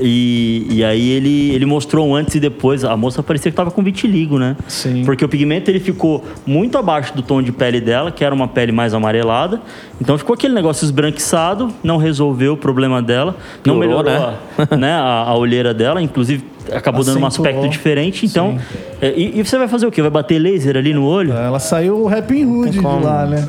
[0.00, 2.84] E, e aí ele, ele mostrou um antes e depois.
[2.84, 4.56] A moça parecia que tava com vitiligo, né?
[4.68, 5.04] Sim.
[5.04, 8.48] Porque o pigmento ele ficou muito abaixo do tom de pele dela, que era uma
[8.48, 9.60] pele mais amarelada.
[10.00, 14.34] Então ficou aquele negócio esbranquiçado, não resolveu o problema dela, não Piorou, melhorou
[14.70, 17.48] a, né, a, a olheira dela, inclusive acabou dando um Acentuou.
[17.48, 18.26] aspecto diferente.
[18.26, 18.58] Então,
[19.00, 20.00] é, e, e você vai fazer o quê?
[20.02, 21.32] Vai bater laser ali no olho?
[21.32, 23.46] Ela saiu o Rapping Hood de lá, né?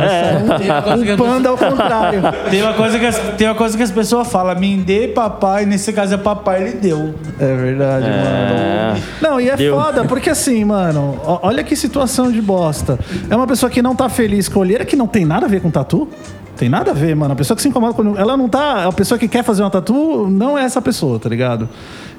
[0.00, 1.12] É.
[1.12, 2.22] Um panda ao contrário.
[2.50, 5.64] Tem uma, coisa que as, tem uma coisa que as pessoas falam, me dê papai,
[5.66, 7.14] nesse caso é papai, ele deu.
[7.38, 8.24] É verdade, mano.
[8.24, 8.96] É.
[9.20, 9.76] Não, e é Deu.
[9.76, 12.98] foda, porque assim, mano, olha que situação de bosta.
[13.28, 15.48] É uma pessoa que não tá feliz com a olheira, que não tem nada a
[15.48, 16.08] ver com tatu.
[16.56, 17.32] Tem nada a ver, mano.
[17.32, 18.18] A pessoa que se incomoda com.
[18.18, 18.86] Ela não tá.
[18.86, 21.66] A pessoa que quer fazer uma tatu não é essa pessoa, tá ligado?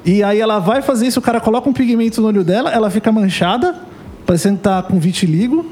[0.04, 2.90] E aí ela vai fazer isso, o cara coloca um pigmento no olho dela, ela
[2.90, 3.74] fica manchada,
[4.26, 5.64] parecendo que tá com vitiligo.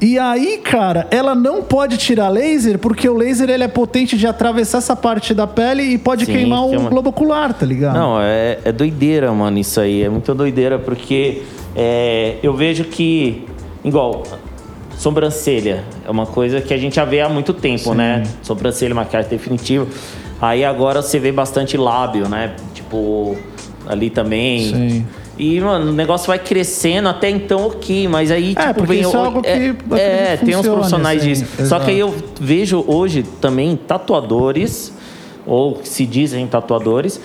[0.00, 4.26] E aí, cara, ela não pode tirar laser porque o laser ele é potente de
[4.26, 6.90] atravessar essa parte da pele e pode Sim, queimar o queima.
[6.90, 7.94] globo ocular, tá ligado?
[7.94, 10.02] Não, é, é doideira, mano, isso aí.
[10.02, 11.42] É muito doideira, porque
[11.76, 13.46] é, eu vejo que,
[13.84, 14.24] igual,
[14.98, 18.24] sobrancelha é uma coisa que a gente já vê há muito tempo, né?
[18.42, 19.86] Sobrancelha, maquiagem definitiva.
[20.40, 22.56] Aí agora você vê bastante lábio, né?
[23.86, 24.60] Ali também.
[24.72, 25.06] Sim.
[25.38, 29.00] E, mano, o negócio vai crescendo, até então ok, mas aí, É, tipo, vem...
[29.00, 29.74] isso é o- algo que é,
[30.32, 31.44] é, que tem uns profissionais assim, disso.
[31.56, 31.84] Só exato.
[31.86, 34.92] que aí eu vejo hoje também tatuadores,
[35.44, 37.20] ou se dizem tatuadores,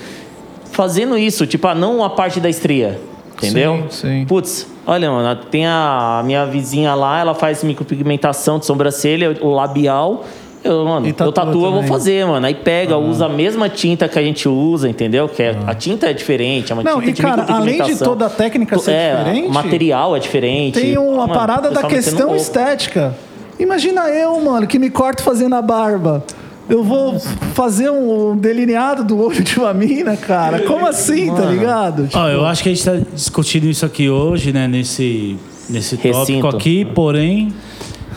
[0.71, 2.99] fazendo isso, tipo, ah, não a parte da estria,
[3.37, 3.83] entendeu?
[3.89, 4.25] Sim, sim.
[4.25, 10.25] Putz, olha, mano, tem a minha vizinha lá, ela faz micropigmentação de sobrancelha, o labial.
[10.63, 12.45] Eu, mano, E eu tatua tatuo, eu vou fazer, mano.
[12.45, 15.29] Aí pega, usa a mesma tinta que a gente usa, entendeu?
[15.29, 17.97] Que é, a tinta é diferente, é uma Não, tinta e de cara, além de
[17.97, 20.79] toda a técnica ser é, diferente, O material é diferente.
[20.79, 23.15] Tem uma Mano, parada da questão estética.
[23.57, 26.23] Imagina eu, mano, que me corto fazendo a barba.
[26.69, 27.19] Eu vou
[27.53, 30.59] fazer um delineado do olho de uma mina, cara.
[30.61, 32.03] Como assim, tá ligado?
[32.03, 34.67] Tipo, Ó, eu acho que a gente tá discutindo isso aqui hoje, né?
[34.67, 35.35] Nesse,
[35.67, 36.47] nesse tópico Recinto.
[36.47, 37.51] aqui, porém,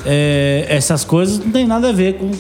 [0.05, 2.31] é, essas coisas não tem nada a ver com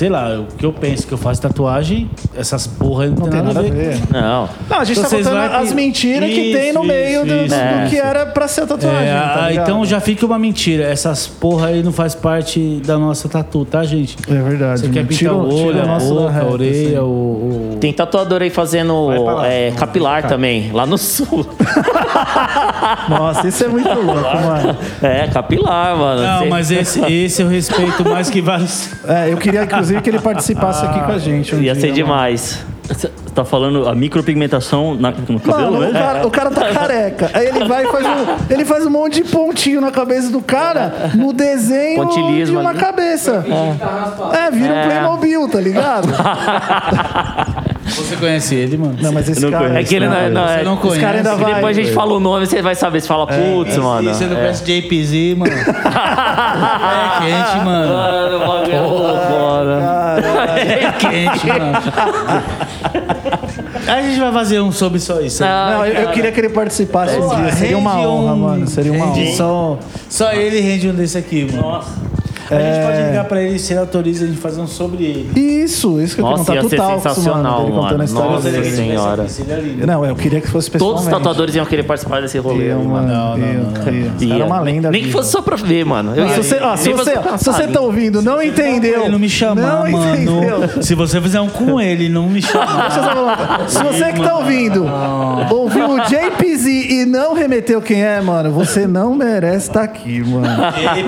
[0.00, 3.28] sei lá, o que eu penso que eu faço tatuagem, essas porra aí não, Não
[3.28, 3.98] tem nada a ver.
[4.10, 4.48] Não.
[4.66, 7.34] Não, a gente Então tá contando que- as mentiras que Isso, tem no meio do,
[7.34, 7.90] isso, do isso.
[7.90, 9.06] que era pra ser tatuagem.
[9.06, 10.84] É, tá ah, então já fica uma mentira.
[10.84, 14.16] Essas porra aí não faz parte da nossa tatu, tá, gente?
[14.26, 14.80] É verdade.
[14.80, 16.98] Você quer Tira pintar o- olho, o a boca, reta, a orelha, assim.
[16.98, 17.02] o,
[17.74, 19.46] o- Tem tatuador aí fazendo lá.
[19.46, 21.46] é, capilar também, lá no sul.
[23.08, 24.76] Nossa, isso é muito louco, mano.
[25.02, 26.22] É, capilar, mano.
[26.22, 28.88] Não, mas esse, esse eu respeito mais que vários.
[29.06, 31.54] É, eu queria, inclusive, que ele participasse aqui com a gente.
[31.54, 31.94] um Ia dia, ser mano.
[31.94, 32.64] demais.
[32.86, 35.92] Você tá falando a micropigmentação na- no cabelo Mano, o mesmo?
[35.94, 37.30] cara, o cara tá careca.
[37.32, 40.42] Aí ele vai e faz um, ele faz um monte de pontinho na cabeça do
[40.42, 42.78] cara no desenho Pontilismo de uma ali.
[42.80, 43.44] cabeça.
[44.32, 44.84] É, vira um É.
[44.86, 46.08] Playmobil, tá ligado?
[47.90, 48.96] Você conhece ele, mano?
[49.00, 49.70] Não, mas esse Eu não cara...
[49.70, 49.86] conheço.
[49.86, 50.30] É que ele não é.
[50.30, 51.00] Não, é não Esse conhece.
[51.00, 51.54] cara ainda vai...
[51.54, 53.00] depois a gente fala o nome, você vai saber.
[53.00, 54.10] Você fala, putz, mano.
[54.10, 54.40] E você não é.
[54.40, 55.52] conhece JPZ, mano?
[55.54, 57.92] é quente, mano.
[57.92, 59.80] Mano, o bagulho é mano.
[60.56, 61.78] É quente, mano.
[63.86, 65.42] Aí a gente vai fazer um sobre só isso.
[65.44, 67.52] Ah, Não, eu, eu queria que ele participasse um dia.
[67.52, 68.66] Seria uma honra, um- mano.
[68.68, 69.36] Seria uma rende honra.
[69.36, 71.62] Só, só ele rende um desse aqui, mano.
[71.62, 71.90] Nossa.
[72.50, 75.30] A gente pode ligar pra ele se ele autoriza a gente fazer um sobre ele.
[75.40, 76.86] Isso, isso que eu Nossa, queria ia contar.
[76.86, 77.82] ser sensacional, mano.
[77.82, 78.02] Mano.
[78.02, 78.70] a história Nossa, dele.
[78.70, 79.26] senhora.
[79.86, 81.02] Não, eu queria que fosse pessoalmente.
[81.02, 82.72] Todos os tatuadores iam querer participar desse rolê.
[82.72, 83.06] Eu, mano.
[83.06, 83.92] Não, não, eu, não, não.
[83.92, 84.28] Ia.
[84.28, 84.90] cara é uma lenda.
[84.90, 86.14] Nem que fosse só pra ver, mano.
[86.14, 89.02] Eu Se ia- você, ó, se, você, pra se você tá ouvindo, não entendeu.
[89.02, 90.14] Ele não me chamar, não mano.
[90.14, 90.82] Entendeu.
[90.82, 93.64] Se você fizer um com ele, não me falar.
[93.68, 94.84] Se você que tá ouvindo,
[95.50, 100.46] ouviu o JPZ e não remeteu quem é, mano, você não merece estar aqui, mano.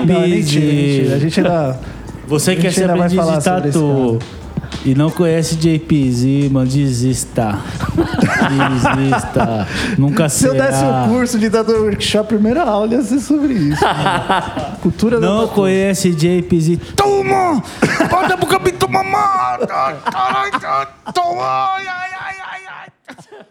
[0.05, 1.15] Não, é mentira, mentira.
[1.15, 1.79] A gente ainda.
[2.27, 4.19] Você quer gente ser aprendiz de tatu
[4.85, 7.59] e não conhece JPZ, mano, desista.
[8.49, 9.67] Desista.
[9.97, 10.65] Nunca Se eu será.
[10.67, 13.83] desse o curso de tatu workshop, primeira aula ia ser sobre isso.
[14.81, 16.79] Cultura da Não conhece JPZ.
[16.95, 17.61] Toma!
[18.09, 19.67] Bota pro capitão mamado!
[19.67, 20.51] Caralho,
[21.13, 21.43] toma!
[21.75, 23.43] Ai, ai, ai, ai,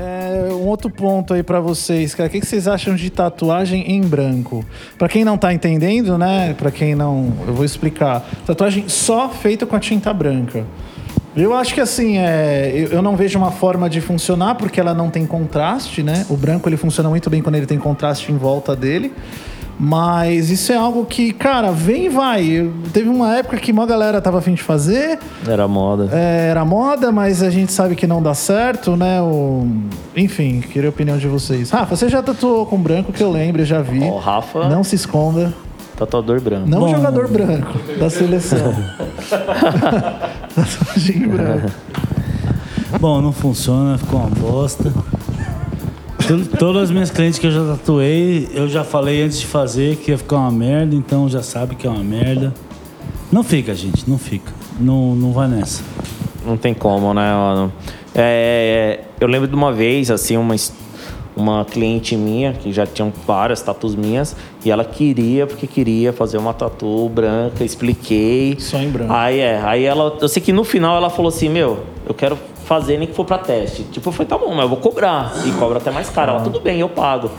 [0.00, 2.28] É, um outro ponto aí pra vocês, cara.
[2.28, 4.64] O que, vocês acham de tatuagem em branco?
[4.96, 6.54] Pra quem não tá entendendo, né?
[6.56, 7.32] Pra quem não.
[7.44, 8.24] Eu vou explicar.
[8.46, 10.64] Tatuagem só feita com a tinta branca.
[11.36, 14.94] Eu acho que assim, é, eu, eu não vejo uma forma de funcionar porque ela
[14.94, 16.24] não tem contraste, né?
[16.30, 19.12] O branco ele funciona muito bem quando ele tem contraste em volta dele.
[19.80, 22.68] Mas isso é algo que, cara, vem e vai.
[22.92, 26.08] Teve uma época que uma galera tava afim de fazer, Era moda.
[26.12, 29.22] é, era moda, mas a gente sabe que não dá certo, né?
[29.22, 29.68] O...
[30.16, 31.70] Enfim, queria a opinião de vocês.
[31.70, 34.02] Rafa, você já tatuou com branco, que eu lembro, eu já vi.
[34.02, 35.52] Ó, o Rafa, Não se esconda.
[35.96, 36.68] tatuador branco.
[36.68, 36.88] Não Bom.
[36.88, 38.74] jogador branco da seleção.
[40.54, 41.70] Tatuagem branco.
[43.00, 44.92] Bom, não funciona, ficou uma bosta.
[46.58, 50.10] Todas as minhas clientes que eu já tatuei, eu já falei antes de fazer que
[50.10, 52.52] ia ficar uma merda, então já sabe que é uma merda.
[53.32, 54.52] Não fica, gente, não fica.
[54.78, 55.82] Não, não vai nessa.
[56.44, 57.72] Não tem como, né, mano?
[58.14, 60.54] É, eu lembro de uma vez, assim, uma,
[61.36, 64.34] uma cliente minha, que já tinha várias tatus minhas,
[64.64, 68.56] e ela queria, porque queria fazer uma tatu branca, expliquei.
[68.58, 69.12] Só em branco.
[69.12, 72.38] Aí é, aí ela, eu sei que no final ela falou assim, meu, eu quero
[72.68, 73.82] fazer nem que for pra teste.
[73.84, 75.32] Tipo, eu falei, tá bom, mas eu vou cobrar.
[75.46, 76.32] E cobra até mais caro.
[76.32, 77.30] Ela, tudo bem, eu pago.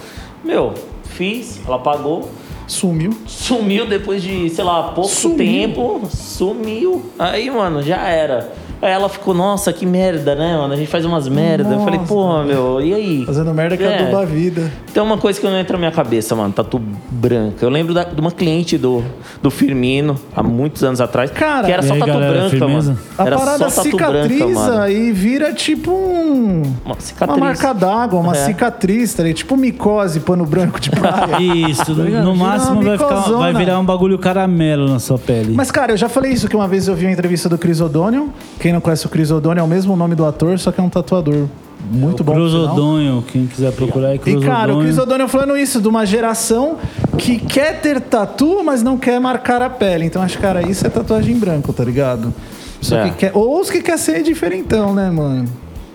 [0.44, 0.74] Meu,
[1.04, 2.28] fiz, ela pagou.
[2.66, 3.16] Sumiu.
[3.28, 5.38] Sumiu depois de, sei lá, pouco Sumiu?
[5.38, 6.02] tempo.
[6.10, 7.12] Sumiu.
[7.20, 8.52] Aí, mano, já era.
[8.82, 10.74] Aí ela ficou, nossa, que merda, né, mano?
[10.74, 11.74] A gente faz umas merda.
[11.74, 12.14] Eu falei, Nossa.
[12.14, 13.26] pô, meu, e aí?
[13.26, 14.00] Fazendo merda que É.
[14.04, 14.72] aduba a vida.
[14.94, 16.54] Tem uma coisa que não entra na minha cabeça, mano.
[16.54, 16.82] Tatu
[17.12, 17.58] branca.
[17.66, 19.04] Eu lembro da- de uma cliente do,
[19.44, 22.92] do Firmino, há muitos anos atrás, Cara, que era só aí, tatu galera, branca, firmeza?
[22.94, 23.04] mano.
[23.18, 24.90] A Era parada só tatu branca, cicatriza mano.
[24.90, 26.62] e vira tipo um.
[26.86, 27.40] Uma Uma cicatriz.
[27.40, 28.46] marca d'água, uma É.
[28.46, 29.38] cicatriz, tá ligado?
[29.38, 31.38] Tipo micose, pano branco de praia.
[31.70, 32.24] Isso, ligado?
[32.24, 35.54] no máximo uma vai, ficar, vai virar um bagulho caramelo na sua pele.
[35.54, 37.82] Mas, cara, eu já falei isso que uma vez eu vi uma entrevista do Chris
[37.82, 38.30] O'Donnell.
[38.70, 40.84] Quem não conhece o Chris O'Donnell é o mesmo nome do ator, só que é
[40.84, 41.48] um tatuador.
[41.92, 42.34] Muito bom.
[42.34, 42.76] Cruz por sinal.
[42.76, 44.86] Odonho, quem quiser procurar é E, Cruz cara, o Odonho.
[44.86, 46.78] Chris O'Donnell falando isso, de uma geração
[47.18, 50.06] que quer ter tatu, mas não quer marcar a pele.
[50.06, 52.32] Então, acho que, cara, isso é tatuagem em branco, tá ligado?
[52.80, 53.10] Só É.
[53.10, 55.46] que quer, ou os que quer ser diferentão, né, mano?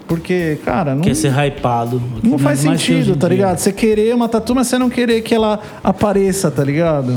[0.08, 2.02] Porque, cara, não, Quer ser hypado.
[2.24, 3.58] não faz que hoje sentido, tá ligado?
[3.58, 7.14] Você querer uma tatu, mas você não querer que ela apareça, tá ligado?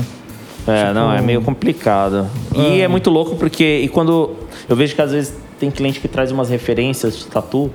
[0.68, 2.28] É, não, é meio complicado.
[2.54, 4.36] E é muito louco porque e quando
[4.68, 7.70] eu vejo que às vezes tem cliente que traz umas referências de tatu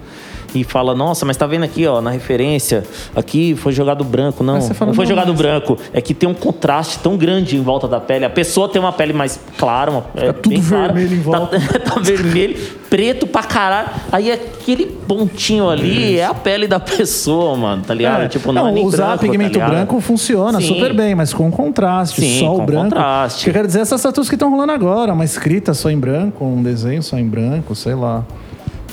[0.55, 2.84] e fala, nossa, mas tá vendo aqui, ó, na referência,
[3.15, 4.43] aqui foi jogado branco.
[4.43, 5.77] Não, fala, não foi não, jogado mas- branco.
[5.91, 8.25] É que tem um contraste tão grande em volta da pele.
[8.25, 10.93] A pessoa tem uma pele mais clara, uma é, tudo bem clara.
[10.93, 11.59] vermelho em volta.
[11.59, 12.57] Tá, tá vermelho,
[12.89, 13.89] preto pra caralho.
[14.11, 18.23] Aí aquele pontinho ali é a pele da pessoa, mano, tá ligado?
[18.23, 18.27] É.
[18.27, 20.67] tipo, não, é nem usar branco, pigmento tá branco funciona Sim.
[20.67, 22.84] super bem, mas com contraste, Sim, só o com branco.
[22.89, 23.41] contraste.
[23.41, 25.89] O que eu quero dizer é essas tatuas que estão rolando agora, uma escrita só
[25.89, 28.23] em branco, um desenho só em branco, sei lá.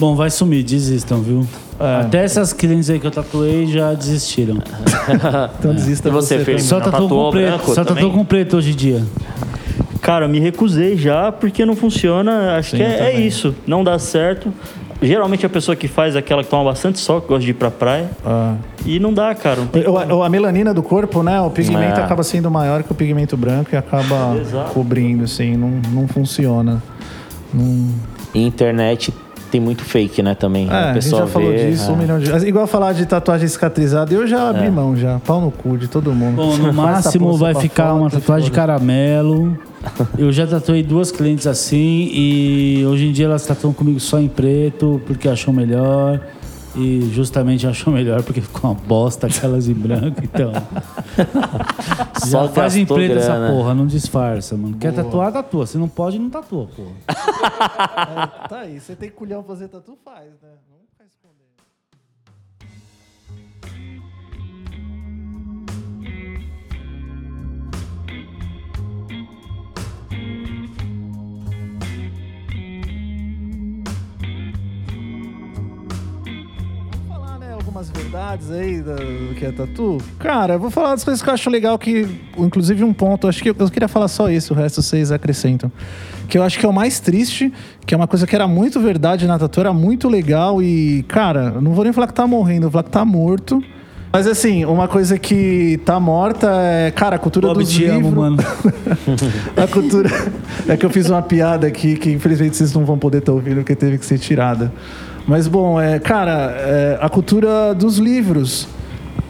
[0.00, 1.46] Bom, vai sumir, desistam, viu?
[1.78, 2.00] É.
[2.00, 4.56] Até essas clientes aí que eu tatuei já desistiram.
[5.58, 6.62] Então desista E você, você Felipe?
[6.62, 7.48] Só tatuou tatuou com preto.
[7.50, 9.04] branco Só tatuou com preto hoje em dia.
[10.00, 12.56] Cara, me recusei já porque não funciona.
[12.56, 13.54] Acho Sim, que é, é isso.
[13.66, 14.52] Não dá certo.
[15.02, 17.54] Geralmente a pessoa que faz é aquela que toma bastante sol, que gosta de ir
[17.54, 18.10] pra praia.
[18.24, 18.54] Ah.
[18.84, 19.60] E não dá, cara.
[20.08, 21.40] Não o- A melanina do corpo, né?
[21.40, 22.02] O pigmento É.
[22.04, 24.72] acaba sendo maior que o pigmento branco e acaba Exato.
[24.72, 26.82] cobrindo, assim, não, não funciona.
[27.52, 27.88] Não...
[28.34, 29.12] Internet
[29.50, 30.68] tem muito fake, né, também.
[30.70, 31.92] É, a gente já falou vê, disso é.
[31.92, 32.48] um milhão de vezes.
[32.48, 35.18] Igual falar de tatuagem cicatrizada, eu já abri mão já.
[35.20, 36.36] Pau no cu de todo mundo.
[36.36, 39.58] Bom, no máximo vai ficar uma tatuagem de caramelo.
[40.18, 44.28] Eu já tatuei duas clientes assim e hoje em dia elas tatuam comigo só em
[44.28, 46.20] preto porque acham melhor.
[46.74, 50.52] E justamente achou melhor porque ficou uma bosta aquelas em branco, então.
[52.18, 53.52] Só Já faz em preto essa grana.
[53.52, 54.76] porra, não disfarça, mano.
[54.78, 55.66] Quer tatuar, tatua.
[55.66, 56.90] Se não pode, não tatua, porra.
[58.48, 60.48] Tá aí, você tem culhão pra fazer tatu, faz, né?
[60.70, 61.40] Não fica escondendo.
[77.80, 79.98] Algumas verdades aí do que é tatu?
[80.18, 83.42] Cara, eu vou falar das coisas que eu acho legal que, inclusive um ponto, acho
[83.42, 85.72] que eu, eu queria falar só isso, o resto vocês acrescentam.
[86.28, 87.52] Que eu acho que é o mais triste,
[87.86, 91.52] que é uma coisa que era muito verdade na tatu, era muito legal e, cara,
[91.56, 93.62] eu não vou nem falar que tá morrendo, eu vou falar que tá morto.
[94.12, 97.98] Mas assim, uma coisa que tá morta é, cara, a cultura Bob, dos te livros.
[97.98, 98.36] amo, mano.
[99.56, 100.10] A cultura.
[100.66, 103.58] É que eu fiz uma piada aqui que infelizmente vocês não vão poder estar ouvindo
[103.58, 104.72] porque teve que ser tirada.
[105.26, 108.66] Mas bom, é, cara, é, a cultura dos livros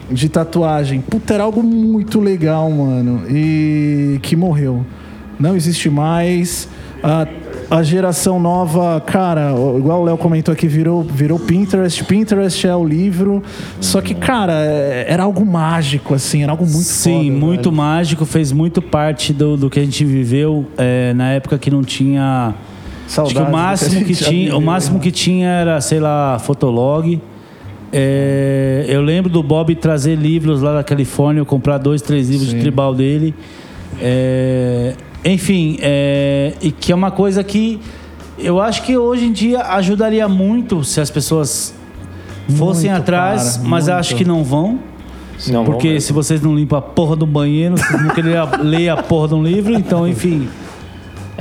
[0.09, 0.99] de tatuagem.
[1.01, 3.23] Puta, era algo muito legal, mano.
[3.29, 4.85] E que morreu.
[5.39, 6.67] Não existe mais.
[7.03, 7.27] A,
[7.69, 12.03] a geração nova, cara, igual o Léo comentou aqui, virou, virou Pinterest.
[12.03, 13.41] Pinterest é o livro.
[13.79, 17.75] Só que, cara, é- era algo mágico, assim, era algo muito Sim, foda, muito velho.
[17.75, 21.83] mágico, fez muito parte do, do que a gente viveu é, na época que não
[21.83, 22.53] tinha.
[23.11, 25.03] Acho que Saudades o máximo a que já tinha, o máximo né?
[25.03, 27.19] que tinha era, sei lá, Fotolog.
[27.93, 32.49] É, eu lembro do Bob trazer livros lá da Califórnia, eu comprar dois, três livros
[32.49, 32.55] Sim.
[32.55, 33.33] de tribal dele.
[33.99, 37.79] É, enfim, é, e que é uma coisa que
[38.39, 41.75] eu acho que hoje em dia ajudaria muito se as pessoas
[42.57, 44.79] fossem Muito, atrás, cara, mas acho que não vão.
[45.47, 48.89] Não, Porque vamos- se vocês não limpam a porra do banheiro, vocês não querem ler
[48.89, 50.47] a porra de um livro, então, enfim,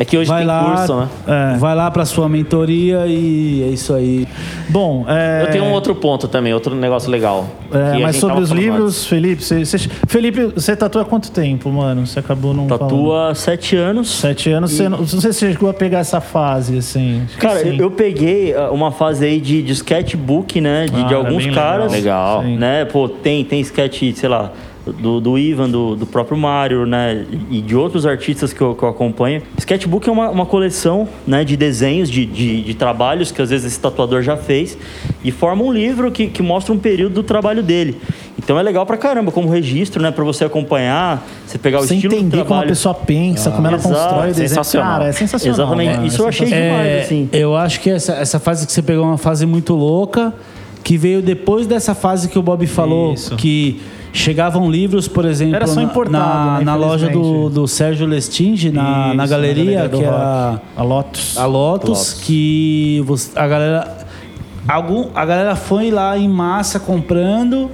[0.00, 1.08] É que hoje vai tem lá, curso, né?
[1.28, 1.58] É.
[1.58, 4.26] vai lá pra sua mentoria e é isso aí.
[4.70, 5.42] Bom, é...
[5.42, 7.46] Eu tenho um outro ponto também, outro negócio legal.
[7.70, 9.78] É, mas sobre os falando livros, Felipe, você, você-
[10.08, 12.06] Felipe, você tatua há quanto tempo, mano?
[12.06, 12.88] Você acabou não falando.
[12.88, 14.10] Tatua há sete anos.
[14.10, 17.26] Sete anos, você não, não sei se você chegou a pegar essa fase, assim.
[17.38, 17.78] Cara, sim.
[17.78, 20.86] eu, peguei ah, uma fase aí de, de sketchbook, né?
[20.86, 21.92] De, Ah, de alguns caras.
[21.92, 22.42] Legal.
[22.42, 22.56] Sim.
[22.56, 22.86] Né?
[22.86, 24.50] Pô, tem, tem sketch, sei lá,
[24.92, 27.24] do, do Ivan, do, do próprio Mario, né?
[27.50, 29.42] E de outros artistas que eu, que eu acompanho.
[29.58, 33.66] Sketchbook é uma, uma coleção né, de desenhos, de, de, de trabalhos que às vezes
[33.66, 34.76] esse tatuador já fez.
[35.24, 37.96] E forma um livro que, que mostra um período do trabalho dele.
[38.38, 40.10] Então é legal pra caramba, como registro, né?
[40.10, 42.68] Pra você acompanhar, você pegar o Você estilo do entender como a trabalho.
[42.68, 44.48] pessoa pensa, como ela Exato, constrói o desenho.
[44.48, 44.92] sensacional.
[44.92, 45.54] Cara, é sensacional.
[45.56, 45.94] Exatamente.
[45.96, 46.78] mano, Isso é eu achei sensacional.
[46.82, 47.28] demais, assim.
[47.32, 50.32] Eu acho que essa, essa fase que você pegou é uma fase muito louca,
[50.82, 53.36] que veio depois dessa fase que o Bob falou, Isso.
[53.36, 53.78] que
[54.12, 58.06] chegavam livros, por exemplo, Era só na- importado, na, né, na loja do, do Sérgio
[58.06, 61.38] Lestinge, na, na Isso, galeria, do que era A Lotus.
[61.38, 63.98] a Lotus, que você- a galera
[64.68, 67.70] algum, a galera foi lá em massa comprando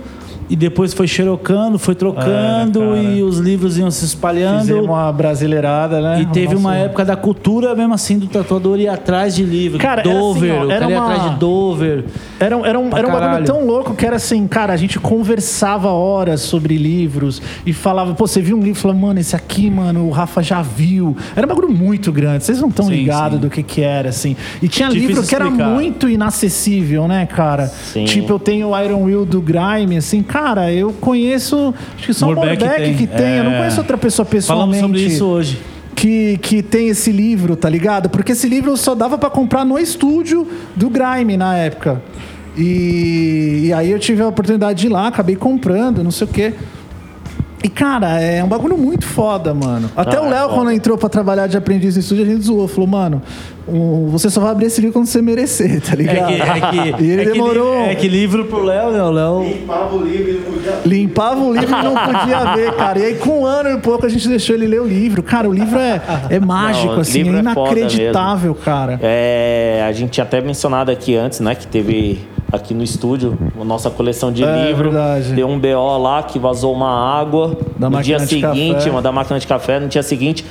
[0.48, 4.60] e depois foi xerocando, foi trocando É, e os livros iam se espalhando.
[4.60, 6.20] Fizemos uma brasileirada, né?
[6.22, 9.78] E teve O uma época da cultura mesmo assim do tatuador ir atrás de livro.
[9.78, 12.04] Cara, era assim, Dover, ó, era uma- atrás de Dover.
[12.38, 14.98] Era, um- era um, era um bagulho tão louco que era assim, cara, a gente
[14.98, 18.80] conversava horas sobre livros e falava, pô, você viu um livro?
[18.80, 21.16] Falava, mano, esse aqui, mano, o Rafa já viu.
[21.34, 24.36] Era um bagulho muito grande, vocês não estão ligados do que que era, assim.
[24.62, 27.66] E tinha Difícil livro que era muito inacessível, né, cara?
[27.66, 28.04] Sim.
[28.04, 30.35] Tipo, eu tenho o Iron Will do Grime, assim, cara,
[30.72, 33.58] eu conheço, acho que só o Morbeck Morbeck que tem, eu não é.
[33.58, 34.44] conheço outra pessoa Falamos
[34.76, 35.60] pessoalmente sobre isso hoje.
[35.94, 38.10] que, que tem esse livro, tá ligado?
[38.10, 42.02] Porque esse livro só dava pra comprar no estúdio do Grime na época.
[42.56, 46.30] E, e aí eu tive a oportunidade de ir lá, acabei comprando, não sei o
[46.30, 46.54] quê.
[47.66, 49.90] E, cara, é um bagulho muito foda, mano.
[49.96, 50.54] Até Ah, o é Léo, foda.
[50.54, 52.68] quando entrou pra trabalhar de aprendiz no estúdio, a gente zoou.
[52.68, 53.20] Falou, mano,
[53.66, 56.26] o- você só vai abrir esse livro quando você merecer, tá É ligado?
[56.28, 57.74] que, é que, E ele é que demorou.
[57.82, 59.02] li- É que livro pro Léo, né?
[59.02, 59.42] O Léo.
[60.84, 62.98] Limpava o livro e não podia ver, cara.
[62.98, 65.22] E aí, com um ano e pouco, a gente deixou ele ler o livro.
[65.22, 68.98] Cara, o livro é, é mágico, Não, o assim, livro é é inacreditável, cara.
[69.02, 71.54] É, a gente tinha até mencionado aqui antes, né?
[71.54, 72.20] Que teve
[72.52, 74.90] aqui no estúdio a nossa coleção de É, livro.
[74.90, 75.32] verdade.
[75.32, 77.56] Deu um BO lá que vazou uma água.
[77.78, 80.44] Da no dia seguinte, uma da máquina de café, no dia seguinte,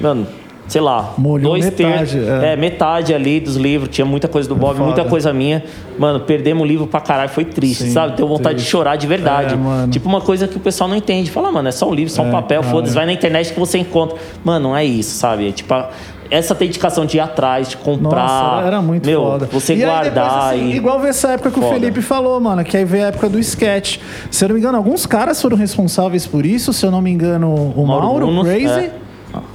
[0.00, 0.26] mano,
[0.68, 2.42] sei lá, Molhou dois metade, terços.
[2.42, 2.52] é.
[2.52, 2.56] É.
[2.56, 3.90] metade ali dos livros.
[3.94, 4.84] Tinha muita coisa do Bob, foda.
[4.86, 5.62] muita coisa minha.
[5.98, 8.16] Mano, perdemos o livro pra caralho, foi triste, Sim, sabe?
[8.16, 8.64] Deu vontade triste.
[8.66, 9.54] de chorar de verdade.
[9.54, 9.88] É.
[9.90, 11.30] Tipo uma coisa que o pessoal não entende.
[11.30, 13.58] Fala, mano, é só um livro, só um É, papel, foda-se, vai na internet que
[13.60, 14.16] você encontra.
[14.44, 15.48] Mano, não é isso, sabe?
[15.48, 15.90] É Tipo, a-
[16.32, 18.26] essa dedicação de ir atrás, de comprar.
[18.26, 19.48] Nossa, era- muito meu, foda.
[19.52, 20.76] Você e guardar depois, assim, e.
[20.76, 21.74] Igual ver essa época que o Foda.
[21.74, 23.98] Felipe falou, mano, que aí veio a época do sketch.
[24.30, 26.72] Se eu não me engano, alguns caras foram responsáveis por isso.
[26.72, 28.66] Se eu não me engano, o Mauro Mauro, Bruno, Crazy.
[28.66, 28.92] é.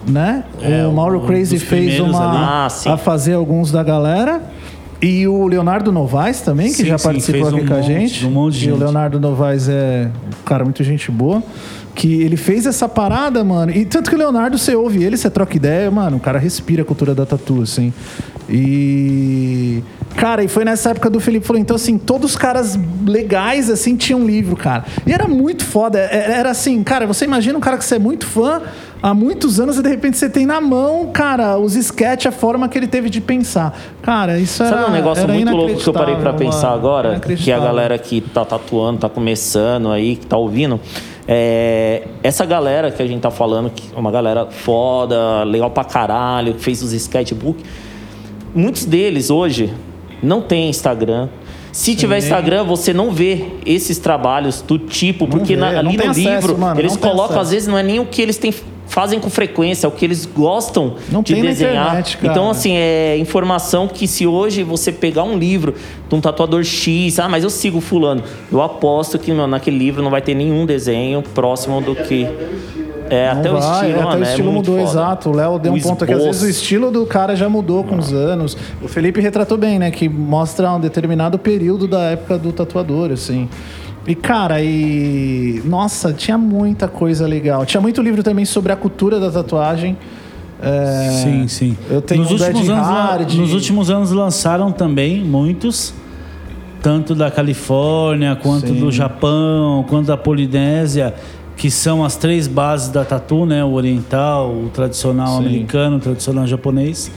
[0.08, 0.44] Né?
[0.90, 2.66] o Mauro um Crazy fez uma.
[2.66, 2.90] Ah, sim.
[2.90, 4.42] a fazer alguns da galera.
[5.00, 7.78] E o Leonardo Novaes também, que Sim, já sim, participou fez aqui um com a
[7.78, 8.26] monte, gente.
[8.26, 8.84] um monte de e o gente.
[8.84, 10.10] Leonardo Novaes é
[10.40, 11.44] um cara muito gente boa.
[12.00, 13.72] Que ele fez essa parada, mano.
[13.72, 16.84] E tanto que o Leonardo, você ouve ele, você troca ideia, mano, o cara respira
[16.84, 17.92] a cultura da tatu, assim.
[18.48, 19.84] E.
[20.16, 23.96] Cara, e foi nessa época do Felipe falou, então assim, todos os caras legais, assim,
[23.96, 24.84] tinham um livro, cara.
[25.06, 26.00] E era muito foda.
[26.00, 28.62] é- Era assim, cara, você imagina um cara que você é muito fã
[29.02, 32.68] há muitos anos e de repente você tem na mão, cara, os sketch, a forma
[32.70, 33.78] que ele teve de pensar.
[34.02, 34.78] Cara, isso era.
[34.78, 37.20] Sabe um negócio era muito louco que eu parei pra inacreditável, pensar agora?
[37.20, 40.80] Que a galera que tá tatuando, tá começando aí, que tá ouvindo.
[41.28, 45.84] É, essa galera que a gente tá falando, que é uma galera foda, legal pra
[45.84, 47.62] caralho, que fez os sketchbook.
[48.56, 49.74] Muitos deles hoje
[50.24, 51.28] não tem Instagram.
[51.72, 55.98] Se tiver Instagram, você não vê esses trabalhos do tipo, porque vê, na- não ali
[55.98, 57.40] no acesso, livro mano, eles não colocam, acesso.
[57.42, 58.54] às vezes, não é nem o que eles têm,
[58.98, 61.86] fazem com frequência, é o que eles gostam Não de desenhar.
[61.86, 62.18] internet.
[62.24, 65.76] Então, assim, é informação que se hoje você pegar um livro
[66.10, 70.10] de um tatuador X, ah, mas eu sigo fulano, eu aposto que naquele livro não
[70.10, 72.28] vai ter nenhum desenho próximo do que.
[73.08, 75.00] É, Não até o vai, estilo, até mano, o é estilo muito mudou, foda.
[75.00, 75.30] exato.
[75.30, 76.14] O Léo deu O um ponto aqui.
[76.14, 76.50] Às vezes o esboço.
[76.64, 78.58] estilo do cara já mudou com os anos.
[78.82, 79.92] O Felipe retratou bem, né?
[79.92, 83.48] Que mostra um determinado período da época do tatuador, assim.
[84.08, 85.62] E, cara, e.
[85.66, 87.66] Nossa, tinha muita coisa legal.
[87.66, 89.98] Tinha muito livro também sobre a cultura da tatuagem.
[90.62, 91.78] É, Sim, sim.
[91.90, 93.34] Eu tenho nos, um últimos anos, Hard.
[93.34, 95.94] nos últimos anos lançaram também muitos,
[96.82, 98.80] tanto da Califórnia, quanto Sim.
[98.80, 101.14] do Japão, quanto da Polinésia,
[101.56, 103.64] que são as três bases da tatu, né?
[103.64, 105.46] O oriental, o tradicional Sim.
[105.46, 107.12] americano, o tradicional japonês.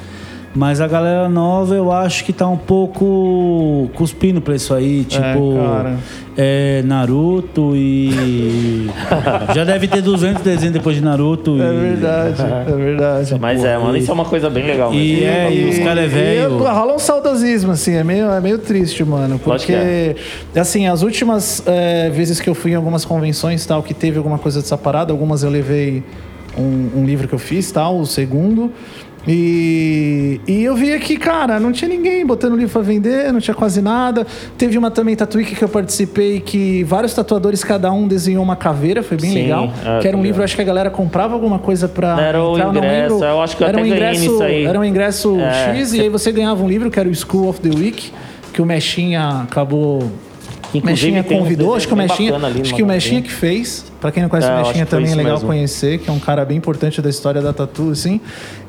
[0.55, 5.21] Mas a galera nova eu acho que tá um pouco cuspindo pra isso aí, tipo
[5.57, 5.97] cara.
[6.37, 8.91] é, Naruto e
[9.55, 13.39] já deve ter 200 desenhos depois de Naruto É e verdade, é verdade.
[13.41, 15.05] Mas é, mano, isso é uma coisa bem legal mesmo.
[15.05, 16.59] E é, e os caras é velho.
[16.59, 19.39] E rola um saudosismo, assim, é meio, é meio triste, mano.
[19.39, 20.17] Porque,
[20.57, 24.39] assim, as últimas é, vezes que eu fui em algumas convenções tal, que teve alguma
[24.39, 26.03] coisa dessa parada, algumas eu levei
[26.59, 28.73] um, um livro que eu fiz, tal, o segundo.
[29.29, 33.55] E, e eu via que, cara, não tinha ninguém botando livro pra vender, não tinha
[33.55, 34.27] quase nada.
[34.57, 39.03] Teve uma também Tatuíque que eu participei que vários tatuadores, cada um desenhou uma caveira,
[39.03, 39.71] foi bem Sim, legal.
[39.85, 42.21] é, que era um tô livro, acho que a galera comprava alguma coisa pra.
[42.21, 43.25] Era o entrar, ingresso, lembro.
[43.25, 44.65] eu acho que eu era até um ingresso, aí.
[44.65, 47.49] Era um ingresso É, X, e aí você ganhava um livro que era o School
[47.49, 48.11] of the Week,
[48.53, 50.11] que o Mechinha acabou.
[50.73, 51.97] Inclusive, uns convidou, acho que o
[52.47, 53.23] ali acho que o caveira.
[53.23, 53.90] que fez.
[54.01, 55.49] Pra quem não conhece É, o foi também é legal mesmo.
[55.49, 58.21] conhecer, que é um cara bem importante da história da tatu, assim.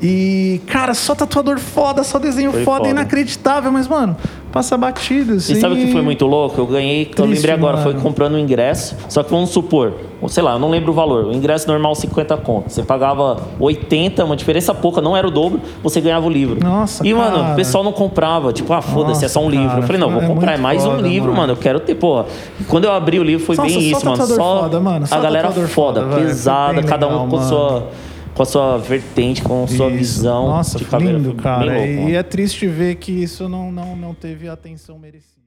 [0.01, 2.89] E, cara, só tatuador foda, só desenho Foi foda, foda.
[2.89, 4.15] inacreditável, mas, mano,
[4.51, 5.53] passa batido, assim.
[5.53, 6.59] E sabe o que foi muito louco?
[6.59, 8.03] Eu ganhei, que eu Triste, lembrei agora, foi mano.
[8.03, 8.95] comprando o ingresso.
[9.07, 9.93] Só que vamos supor,
[10.27, 11.25] sei lá, eu não lembro o valor.
[11.25, 12.69] O ingresso normal 50 conto.
[12.71, 16.59] Você pagava 80, uma diferença pouca, não era o dobro, você ganhava o livro.
[16.61, 17.53] Nossa, E, mano, cara.
[17.53, 18.51] o pessoal não comprava.
[18.51, 19.69] Tipo, ah, foda-se, é só um Nossa, livro.
[19.69, 21.41] cara, eu falei, não, vou é comprar é muito mais um foda, livro, mano.
[21.41, 21.53] mano.
[21.53, 22.25] Eu quero ter, porra.
[22.67, 24.25] Quando eu abri o livro foi Nossa, bem isso, mano.
[24.25, 26.27] Só foda, mano, só galera foda, foda, velho.
[26.27, 27.49] pesada, cada um legal, com mano.
[27.49, 27.87] sua.
[28.33, 29.97] Com a sua vertente, com a sua Isso.
[29.97, 31.65] visão Nossa, de lindo, cara.
[31.65, 35.41] louco, e é triste ver que isso não, não, não teve a atenção merecida.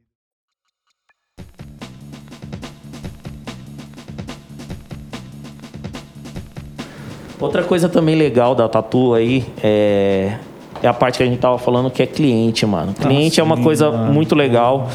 [7.40, 10.38] Outra coisa também legal da tatu aí é,
[10.82, 12.94] é a parte que a gente tava falando que é cliente, mano.
[12.94, 14.12] Cliente é uma coisa mano.
[14.12, 14.88] muito legal,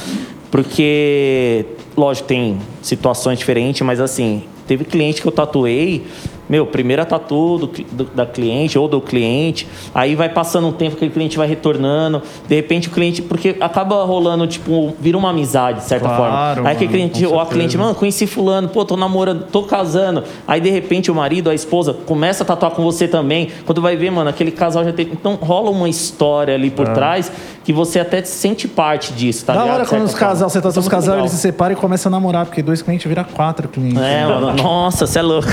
[0.50, 1.66] porque,
[1.96, 6.04] lógico, tem situações diferentes, mas assim, teve cliente que eu tatuei
[6.50, 10.72] meu, primeira tatu do, cli- do- da cliente ou do cliente, aí vai passando um
[10.72, 15.18] tempo que o cliente vai retornando, de repente o cliente, porque acaba rolando, tipo, vira
[15.18, 16.70] uma amizade, de certa Claro, forma.
[16.70, 20.24] Aí que o cliente, ou a cliente, mano, conheci fulano, pô, tô namorando, tô casando.
[20.48, 23.50] Aí de repente o marido, a esposa, começa a tatuar com você também.
[23.66, 25.12] Quando vai ver, mano, aquele casal já teve.
[25.14, 27.32] Então rola uma história ali por trás
[27.64, 29.76] que você até sente parte disso, tá Da ligado?
[29.76, 31.26] hora quando os casal, você tá é os casal, legal.
[31.26, 34.02] eles se separam e começam a namorar, porque dois clientes viram quatro clientes.
[34.02, 35.48] É, mano, nossa, você é louco.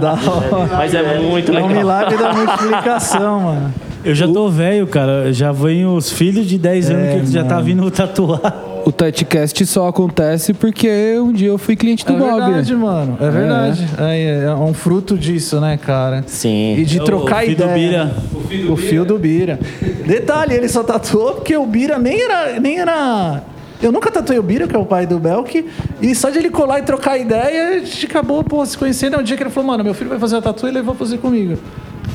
[0.00, 0.37] da hora.
[0.76, 1.68] Mas é muito É um legal.
[1.78, 3.74] milagre da multiplicação, mano.
[4.04, 5.32] Eu já tô velho, cara.
[5.32, 8.64] Já vem os filhos de 10 anos que já tá vindo tatuar.
[8.86, 12.40] O TouchCast só acontece porque um dia eu fui cliente do É Bob.
[12.40, 13.18] verdade, mano.
[13.20, 13.86] É verdade.
[13.98, 16.22] É, é um fruto disso, né, cara?
[16.26, 16.76] Sim.
[16.78, 18.10] E de É o trocar fio do ideia.
[18.48, 18.72] Bira.
[18.72, 19.58] O fio do Bira.
[20.06, 22.58] Detalhe, ele só tatuou porque o Bira nem era.
[22.60, 23.42] Nem era...
[23.80, 25.68] Eu nunca tatuei o Bira, que é o pai do Belk,
[26.02, 29.16] e só de ele colar e trocar ideia, a gente acabou pô, se conhecendo.
[29.16, 30.82] É um dia que ele falou, mano, meu filho vai fazer a tatu e ele
[30.82, 31.56] vai fazer comigo.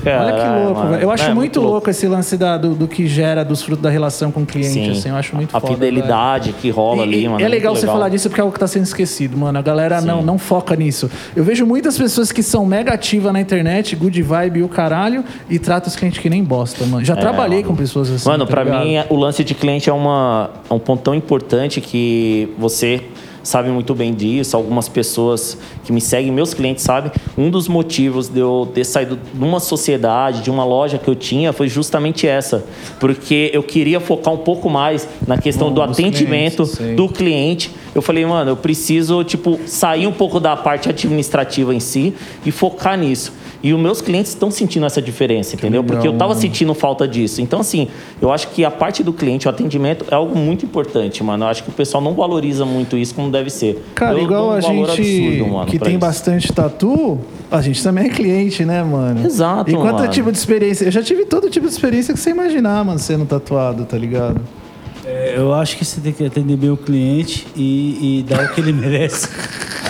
[0.05, 0.91] Olha que Caralho, louco, mano.
[0.91, 1.03] velho.
[1.03, 3.89] Eu acho É, muito louco, esse lance da- do, do que gera dos frutos da
[3.89, 4.91] relação com o cliente, Sim.
[4.91, 5.09] assim.
[5.09, 7.43] Eu acho muito A foda, fidelidade que rola e, ali, mano.
[7.43, 9.57] é legal muito você falar disso porque é algo que tá sendo esquecido, mano.
[9.57, 11.09] A galera não, não foca nisso.
[11.35, 15.23] Eu vejo muitas pessoas que são mega ativas na internet, good vibe e o caralho,
[15.49, 17.03] e tratam os clientes que nem bosta, mano.
[17.05, 17.69] Já trabalhei mano.
[17.69, 18.27] com pessoas assim.
[18.27, 18.85] Mano, tá pra ligado?
[18.85, 23.01] mim, o lance de cliente é, uma, é um ponto tão importante que você
[23.43, 24.55] sabe muito bem disso.
[24.55, 27.11] Algumas pessoas que me seguem, meus clientes, sabem.
[27.37, 31.15] Um dos motivos de eu ter saído de uma sociedade, de uma loja que eu
[31.15, 32.63] tinha, foi justamente essa.
[32.99, 37.71] Porque eu queria focar um pouco mais na questão do dos atendimento clientes, do cliente.
[37.93, 42.13] Eu falei, mano, eu preciso, tipo, sair um pouco da parte administrativa em si
[42.45, 43.33] e focar nisso.
[43.63, 45.81] E os meus clientes estão sentindo essa diferença, entendeu?
[45.83, 47.41] Porque eu tava sentindo falta disso.
[47.41, 47.87] Então, assim,
[48.21, 51.45] eu acho que a parte do cliente, o atendimento, é algo muito importante, mano.
[51.45, 53.81] Eu acho que o pessoal não valoriza muito isso como deve ser.
[53.95, 55.99] Cara, Eu igual um a gente absurdo, mano, que tem isso.
[55.99, 57.19] bastante tatu,
[57.49, 59.25] a gente também é cliente, né, mano?
[59.25, 60.07] Exato, E quanto mano.
[60.09, 60.83] tipo de experiência?
[60.83, 64.41] Eu já tive todo tipo de experiência que você imaginar, mano, sendo tatuado, tá ligado?
[65.05, 68.53] É, Eu acho que você tem que atender bem o cliente e, e dar o
[68.53, 69.27] que ele merece.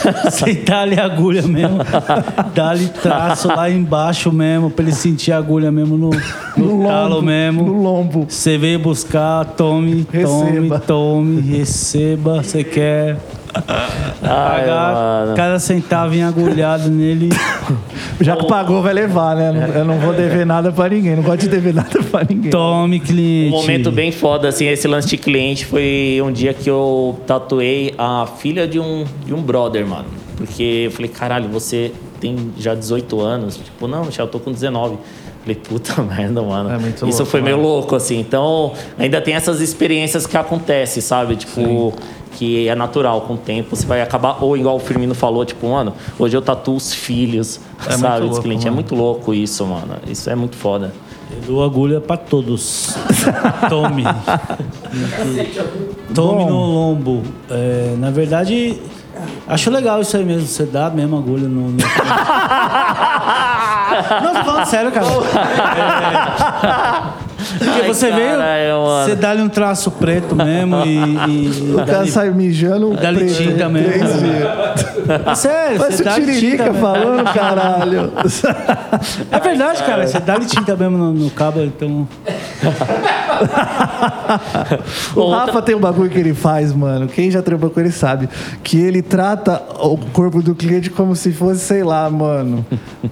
[0.32, 1.78] Sentar ali a agulha mesmo,
[2.54, 6.10] dar ali traço lá embaixo mesmo, pra ele sentir a agulha mesmo no,
[6.58, 7.64] no, talo mesmo.
[7.64, 8.26] No lombo.
[8.28, 10.80] Você veio buscar, tome, tome, Receba.
[10.80, 13.18] tome, receba, você quer.
[13.56, 15.36] Ai, Pagar mano.
[15.36, 17.30] cada centavo agulhado nele.
[18.22, 19.72] Já que pagou, vai levar, né?
[19.76, 21.16] Eu não vou dever nada pra ninguém.
[21.16, 22.50] Não gosto de dever nada pra ninguém.
[22.52, 23.54] Tome, cliente.
[23.54, 27.94] Um momento bem foda, assim, esse lance de cliente foi um dia que eu tatuei
[27.98, 30.06] a filha de um, de um brother, mano.
[30.38, 33.58] Porque eu falei, caralho, você tem já 18 anos?
[33.58, 34.98] Tipo, não, já eu tô com 19.
[35.42, 36.70] Falei, puta merda, mano.
[36.72, 37.68] É muito Isso louco, foi meio mano.
[37.70, 38.20] louco, assim.
[38.20, 41.36] Então, ainda tem essas experiências que acontecem, sabe?
[41.36, 41.94] Tipo,
[42.34, 43.76] que é natural com o tempo.
[43.76, 47.60] Você vai acabar, ou igual o Firmino falou, tipo, mano, hoje eu tatuo os filhos,
[47.80, 48.26] muito sabe?
[48.26, 48.66] louco, clientes.
[48.66, 49.96] É muito louco isso, mano.
[50.08, 50.94] Isso é muito foda.
[51.32, 52.96] Eu dou agulha pra todos.
[53.70, 54.04] Tome.
[56.14, 56.50] Tome Bom.
[56.50, 57.24] no lombo.
[57.50, 58.80] É, na verdade,
[59.48, 60.48] acho legal isso aí mesmo.
[60.48, 61.70] Você dá a mesma agulha no.
[61.70, 61.78] no...
[64.22, 65.06] Não, tô falando sério, cara.
[65.08, 67.23] É,
[67.58, 69.06] Porque Ai, você veio, caralho, mano.
[69.10, 70.98] você dá-lhe um traço preto mesmo e.
[71.30, 72.94] e O cara dá-lhe- sai mijando.
[72.96, 73.94] dá-lhe preto, tinta mesmo.
[75.26, 78.12] É sério, Parece você o dá Tiririca falando, caralho.
[79.32, 80.08] É verdade, cara.
[80.08, 82.08] Você dá-lhe tinta mesmo no, no cabo, então.
[85.16, 87.08] O Rafa tem um bagulho que ele faz, mano.
[87.08, 88.30] Quem já trabalhou com ele sabe.
[88.64, 92.66] Que ele trata o corpo do cliente como se fosse, sei lá, mano.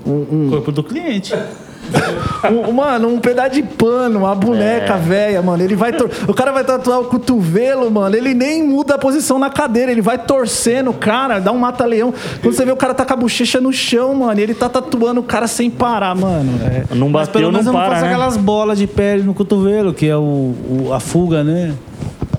[0.05, 1.33] Um, Corpo do cliente.
[2.51, 5.61] um- mano, um pedaço de pano, uma boneca velha, mano.
[5.63, 5.91] Ele vai.
[6.27, 8.15] O cara vai tatuar o cotovelo, mano.
[8.15, 9.91] Ele nem muda a posição na cadeira.
[9.91, 12.13] Ele vai torcendo o cara, dá um mata-leão.
[12.41, 14.39] Quando você vê o cara tá com a bochecha no chão, mano.
[14.39, 16.51] E ele tá tatuando o cara sem parar, mano.
[16.63, 16.95] É.
[16.95, 18.07] Não Mas bateu, pelo não menos eu não para, faço né?
[18.09, 21.73] aquelas bolas de pele no cotovelo, que é o, o- a fuga, né?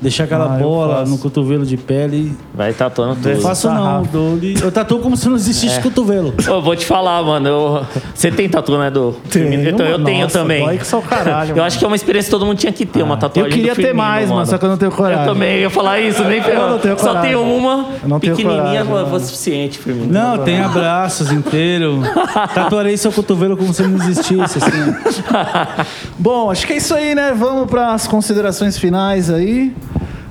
[0.01, 2.33] Deixar aquela Ah, bola no cotovelo de pele.
[2.55, 3.43] Vai tatuando Eu tudo.
[3.43, 4.03] faço não.
[4.03, 6.33] dou-lhe- eu tatuo como se não existisse cotovelo.
[6.33, 7.49] Pô, eu vou te falar, mano.
[7.49, 9.71] eu- Você tem tatu, né, do Tenho, Firmino?
[9.71, 10.63] Então, eu tenho Nossa, também.
[10.63, 11.67] dói que só o caralho, eu mano.
[11.67, 13.73] acho que é uma experiência que todo mundo tinha que ter, uma Eu tatuagem queria
[13.73, 15.25] do ter Firmino, mais, mano, só que eu não tenho coragem.
[15.27, 17.31] Eu também ia falar isso, nem Eu não tenho Só coragem.
[17.31, 20.13] tenho uma Eu não tenho pequenininha, coragem, foi suficiente, Firmino.
[20.13, 22.01] Não, tem abraços inteiro.
[22.55, 24.95] Tatuarei seu cotovelo como se não existisse, assim.
[26.19, 27.33] Bom, acho que é isso aí, né?
[27.35, 29.75] Vamos para as considerações finais aí.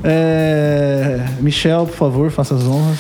[0.04, 1.20] É...
[1.40, 3.00] Michel, por favor, faça as honras.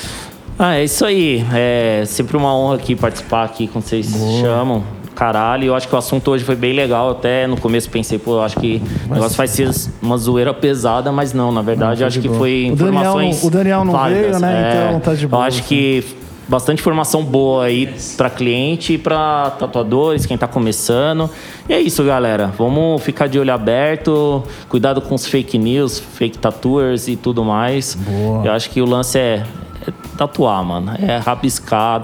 [0.57, 1.44] Ah, é isso aí.
[1.53, 4.07] É sempre uma honra aqui participar aqui quando vocês
[4.41, 4.84] chamam.
[5.15, 7.07] Caralho, eu acho que o assunto hoje foi bem legal.
[7.07, 9.69] Eu Até no começo pensei, pô, eu acho que o negócio vai ser
[10.02, 13.41] uma zoeira pesada, mas não, na verdade, eu acho que foi O Daniel informações.
[13.41, 14.26] não- o Daniel não válidas.
[14.28, 14.72] veio, né?
[14.73, 15.68] É, Então tá de Eu boa, acho assim.
[15.68, 16.03] que
[16.47, 21.30] bastante informação boa aí para cliente e para tatuadores, quem tá começando.
[21.69, 22.51] E é isso, galera.
[22.57, 27.95] Vamos ficar de olho aberto, cuidado com os fake news, fake tattooers e tudo mais.
[27.95, 28.45] Boa.
[28.45, 29.43] Eu acho que o lance é,
[29.88, 30.91] é tatuar, mano.
[31.01, 31.19] É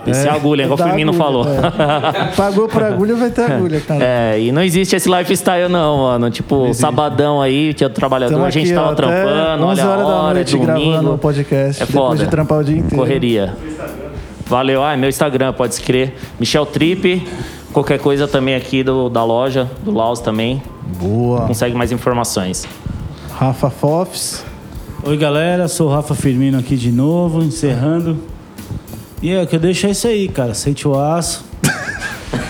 [0.05, 1.45] que ser agulha, igual o dá Firmino agulha, falou.
[1.47, 2.35] é.
[2.35, 4.03] Pagou por agulha, vai ter agulha, cara.
[4.03, 6.29] É, e não existe esse lifestyle não, mano.
[6.31, 9.97] Tipo, sabadão aí, do trabalhador, Tamo a gente aqui, tava ó, trampando, 11 olha a
[9.97, 11.13] da hora, é noite gravando domingo.
[11.13, 12.23] o podcast, É depois foda.
[12.23, 12.95] de trampar o dia inteiro.
[12.95, 13.55] Correria.
[14.47, 14.83] Valeu.
[14.83, 16.15] Ah, é meu Instagram, pode escrever.
[16.39, 17.27] Michel Trip.
[17.73, 20.63] Qualquer coisa também aqui do, da loja, do Laos também.
[20.99, 21.41] Boa.
[21.47, 22.65] Consegue mais informações.
[23.35, 24.43] Rafa Fofs.
[25.03, 25.67] Oi, galera.
[25.67, 28.17] Sou o Rafa Firmino aqui de novo, encerrando.
[29.21, 30.53] E é o que eu deixo é isso aí, cara.
[30.53, 31.46] Sente o aço.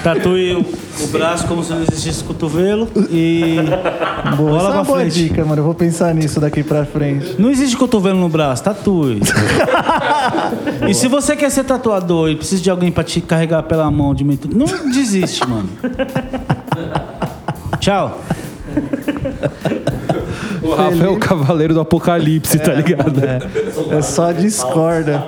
[0.03, 0.65] Tatue o,
[1.03, 2.87] o braço como se não existisse cotovelo.
[3.09, 3.55] E.
[4.35, 4.57] Boa.
[4.57, 5.13] Bola Essa é pra uma boa frente.
[5.13, 5.61] dica, mano.
[5.61, 7.35] Eu vou pensar nisso daqui pra frente.
[7.37, 9.19] Não existe cotovelo no braço, tatue.
[10.87, 14.13] e se você quer ser tatuador e precisa de alguém pra te carregar pela mão
[14.13, 14.39] de meio...
[14.53, 15.69] Não desiste, mano.
[17.79, 18.21] Tchau.
[20.61, 23.21] O Rafa é o cavaleiro do apocalipse, tá ligado?
[23.91, 25.25] É só discorda.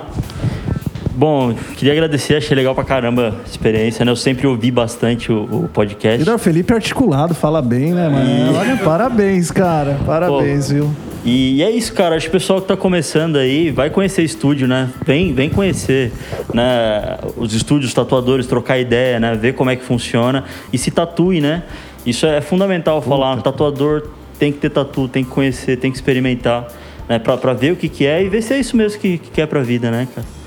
[1.20, 4.10] Bom, queria agradecer, achei legal pra caramba a experiência, né?
[4.10, 6.26] Eu sempre ouvi bastante o, o podcast.
[6.26, 8.58] E o Felipe é articulado, fala bem, né, mano?
[8.58, 9.98] Olha, parabéns, cara.
[10.06, 10.90] Parabéns, viu?
[11.22, 12.16] E é isso, cara.
[12.16, 14.88] Acho que o pessoal que tá começando aí vai conhecer estúdio, né?
[15.04, 16.10] Vem, vem conhecer
[16.54, 17.18] né?
[17.36, 19.34] os estúdios, os tatuadores, trocar ideia, né?
[19.34, 21.64] Ver como é que funciona e se tatue, né?
[22.06, 23.34] Isso é fundamental falar.
[23.34, 26.66] Um tatuador tem que ter tatu, tem que conhecer, tem que experimentar,
[27.06, 27.18] né?
[27.18, 29.30] Pra, pra ver o que, que é e ver se é isso mesmo que, que
[29.32, 30.39] quer pra vida, né, cara?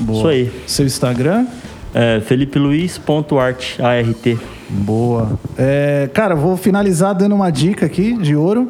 [0.00, 0.52] Isso aí.
[0.66, 1.46] Seu Instagram?
[1.94, 4.38] É, FelipeLuiz.art, A-R-T.
[4.68, 5.38] Boa.
[5.56, 8.68] É, cara, vou finalizar dando uma dica aqui de ouro.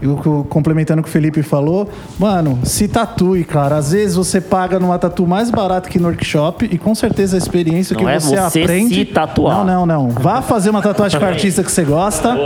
[0.00, 1.88] Eu, co- complementando o que o Felipe falou,
[2.18, 3.76] mano, se tatue, cara.
[3.76, 7.38] Às vezes você paga numa tatu mais barato que no workshop e com certeza a
[7.38, 8.94] experiência Não que é você, você aprende.
[8.94, 9.64] se tatuar.
[9.64, 10.08] Não, não, não.
[10.10, 12.36] Vá fazer uma tatuagem com a artista que você gosta.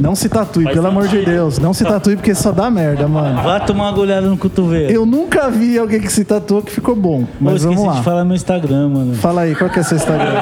[0.00, 1.24] Não se tatue, Faz pelo amor de.
[1.24, 1.58] Deus.
[1.58, 3.42] Não se tatue porque só dá merda, mano.
[3.42, 4.90] Vai tomar uma agulhada no cotovelo.
[4.90, 7.22] Eu nunca vi alguém que se tatuou que ficou bom.
[7.24, 7.98] Pô, Mas esqueci vamos lá.
[7.98, 9.14] de falar meu Instagram, mano.
[9.14, 10.40] Fala aí, qual que é seu Instagram?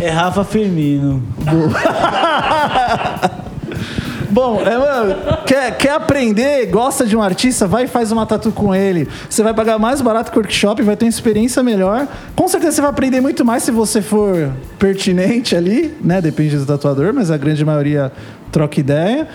[0.00, 1.22] É Rafa Firmino.
[4.32, 5.14] Bom, é, mano,
[5.46, 9.06] quer, quer aprender, gosta de um artista, vai e faz uma tatu com ele.
[9.28, 12.08] Você vai pagar mais barato que o workshop, vai ter uma experiência melhor.
[12.34, 16.22] Com certeza você vai aprender muito mais se você for pertinente ali, né?
[16.22, 18.10] Depende do tatuador, mas a grande maioria
[18.50, 19.28] troca ideia.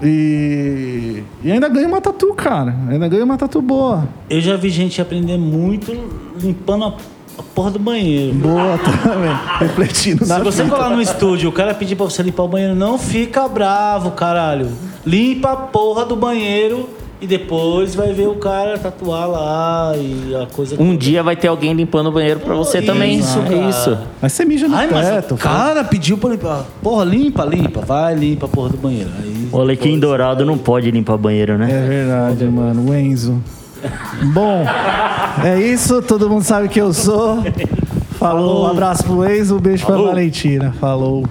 [0.00, 2.72] E, e ainda ganha uma tatu, cara.
[2.88, 4.06] Ainda ganha uma tatu boa.
[4.30, 5.92] Eu já vi gente aprender muito
[6.40, 6.94] limpando a,
[7.38, 8.34] a porra do banheiro.
[8.34, 9.30] Boa também.
[9.60, 10.74] Refletindo na Se você vida.
[10.76, 14.68] colar no estúdio, o cara pedir pra você limpar o banheiro, não fica bravo, caralho.
[15.06, 16.88] Limpa a porra do banheiro
[17.20, 20.76] e depois vai ver o cara tatuar lá e a coisa.
[20.82, 23.18] Um dia vai ter alguém limpando o banheiro pra você também.
[23.18, 23.68] Isso, É cara.
[23.70, 23.98] isso.
[24.20, 25.34] Mas você mija no Ai, teto.
[25.34, 26.64] o cara pediu pra limpar.
[26.82, 27.80] Porra, limpa, limpa.
[27.82, 29.10] Vai, limpa a porra do banheiro.
[29.22, 31.68] Aí, O Alequim Dourado não pode limpar banheiro, né?
[31.70, 32.90] É verdade, mano.
[32.90, 33.40] O Enzo.
[34.32, 34.64] Bom,
[35.44, 36.02] é isso.
[36.02, 37.42] Todo mundo sabe que eu sou.
[38.18, 38.64] Falou.
[38.64, 39.56] Um abraço pro Enzo.
[39.56, 40.74] Um beijo pra Valentina.
[40.80, 41.24] Falou.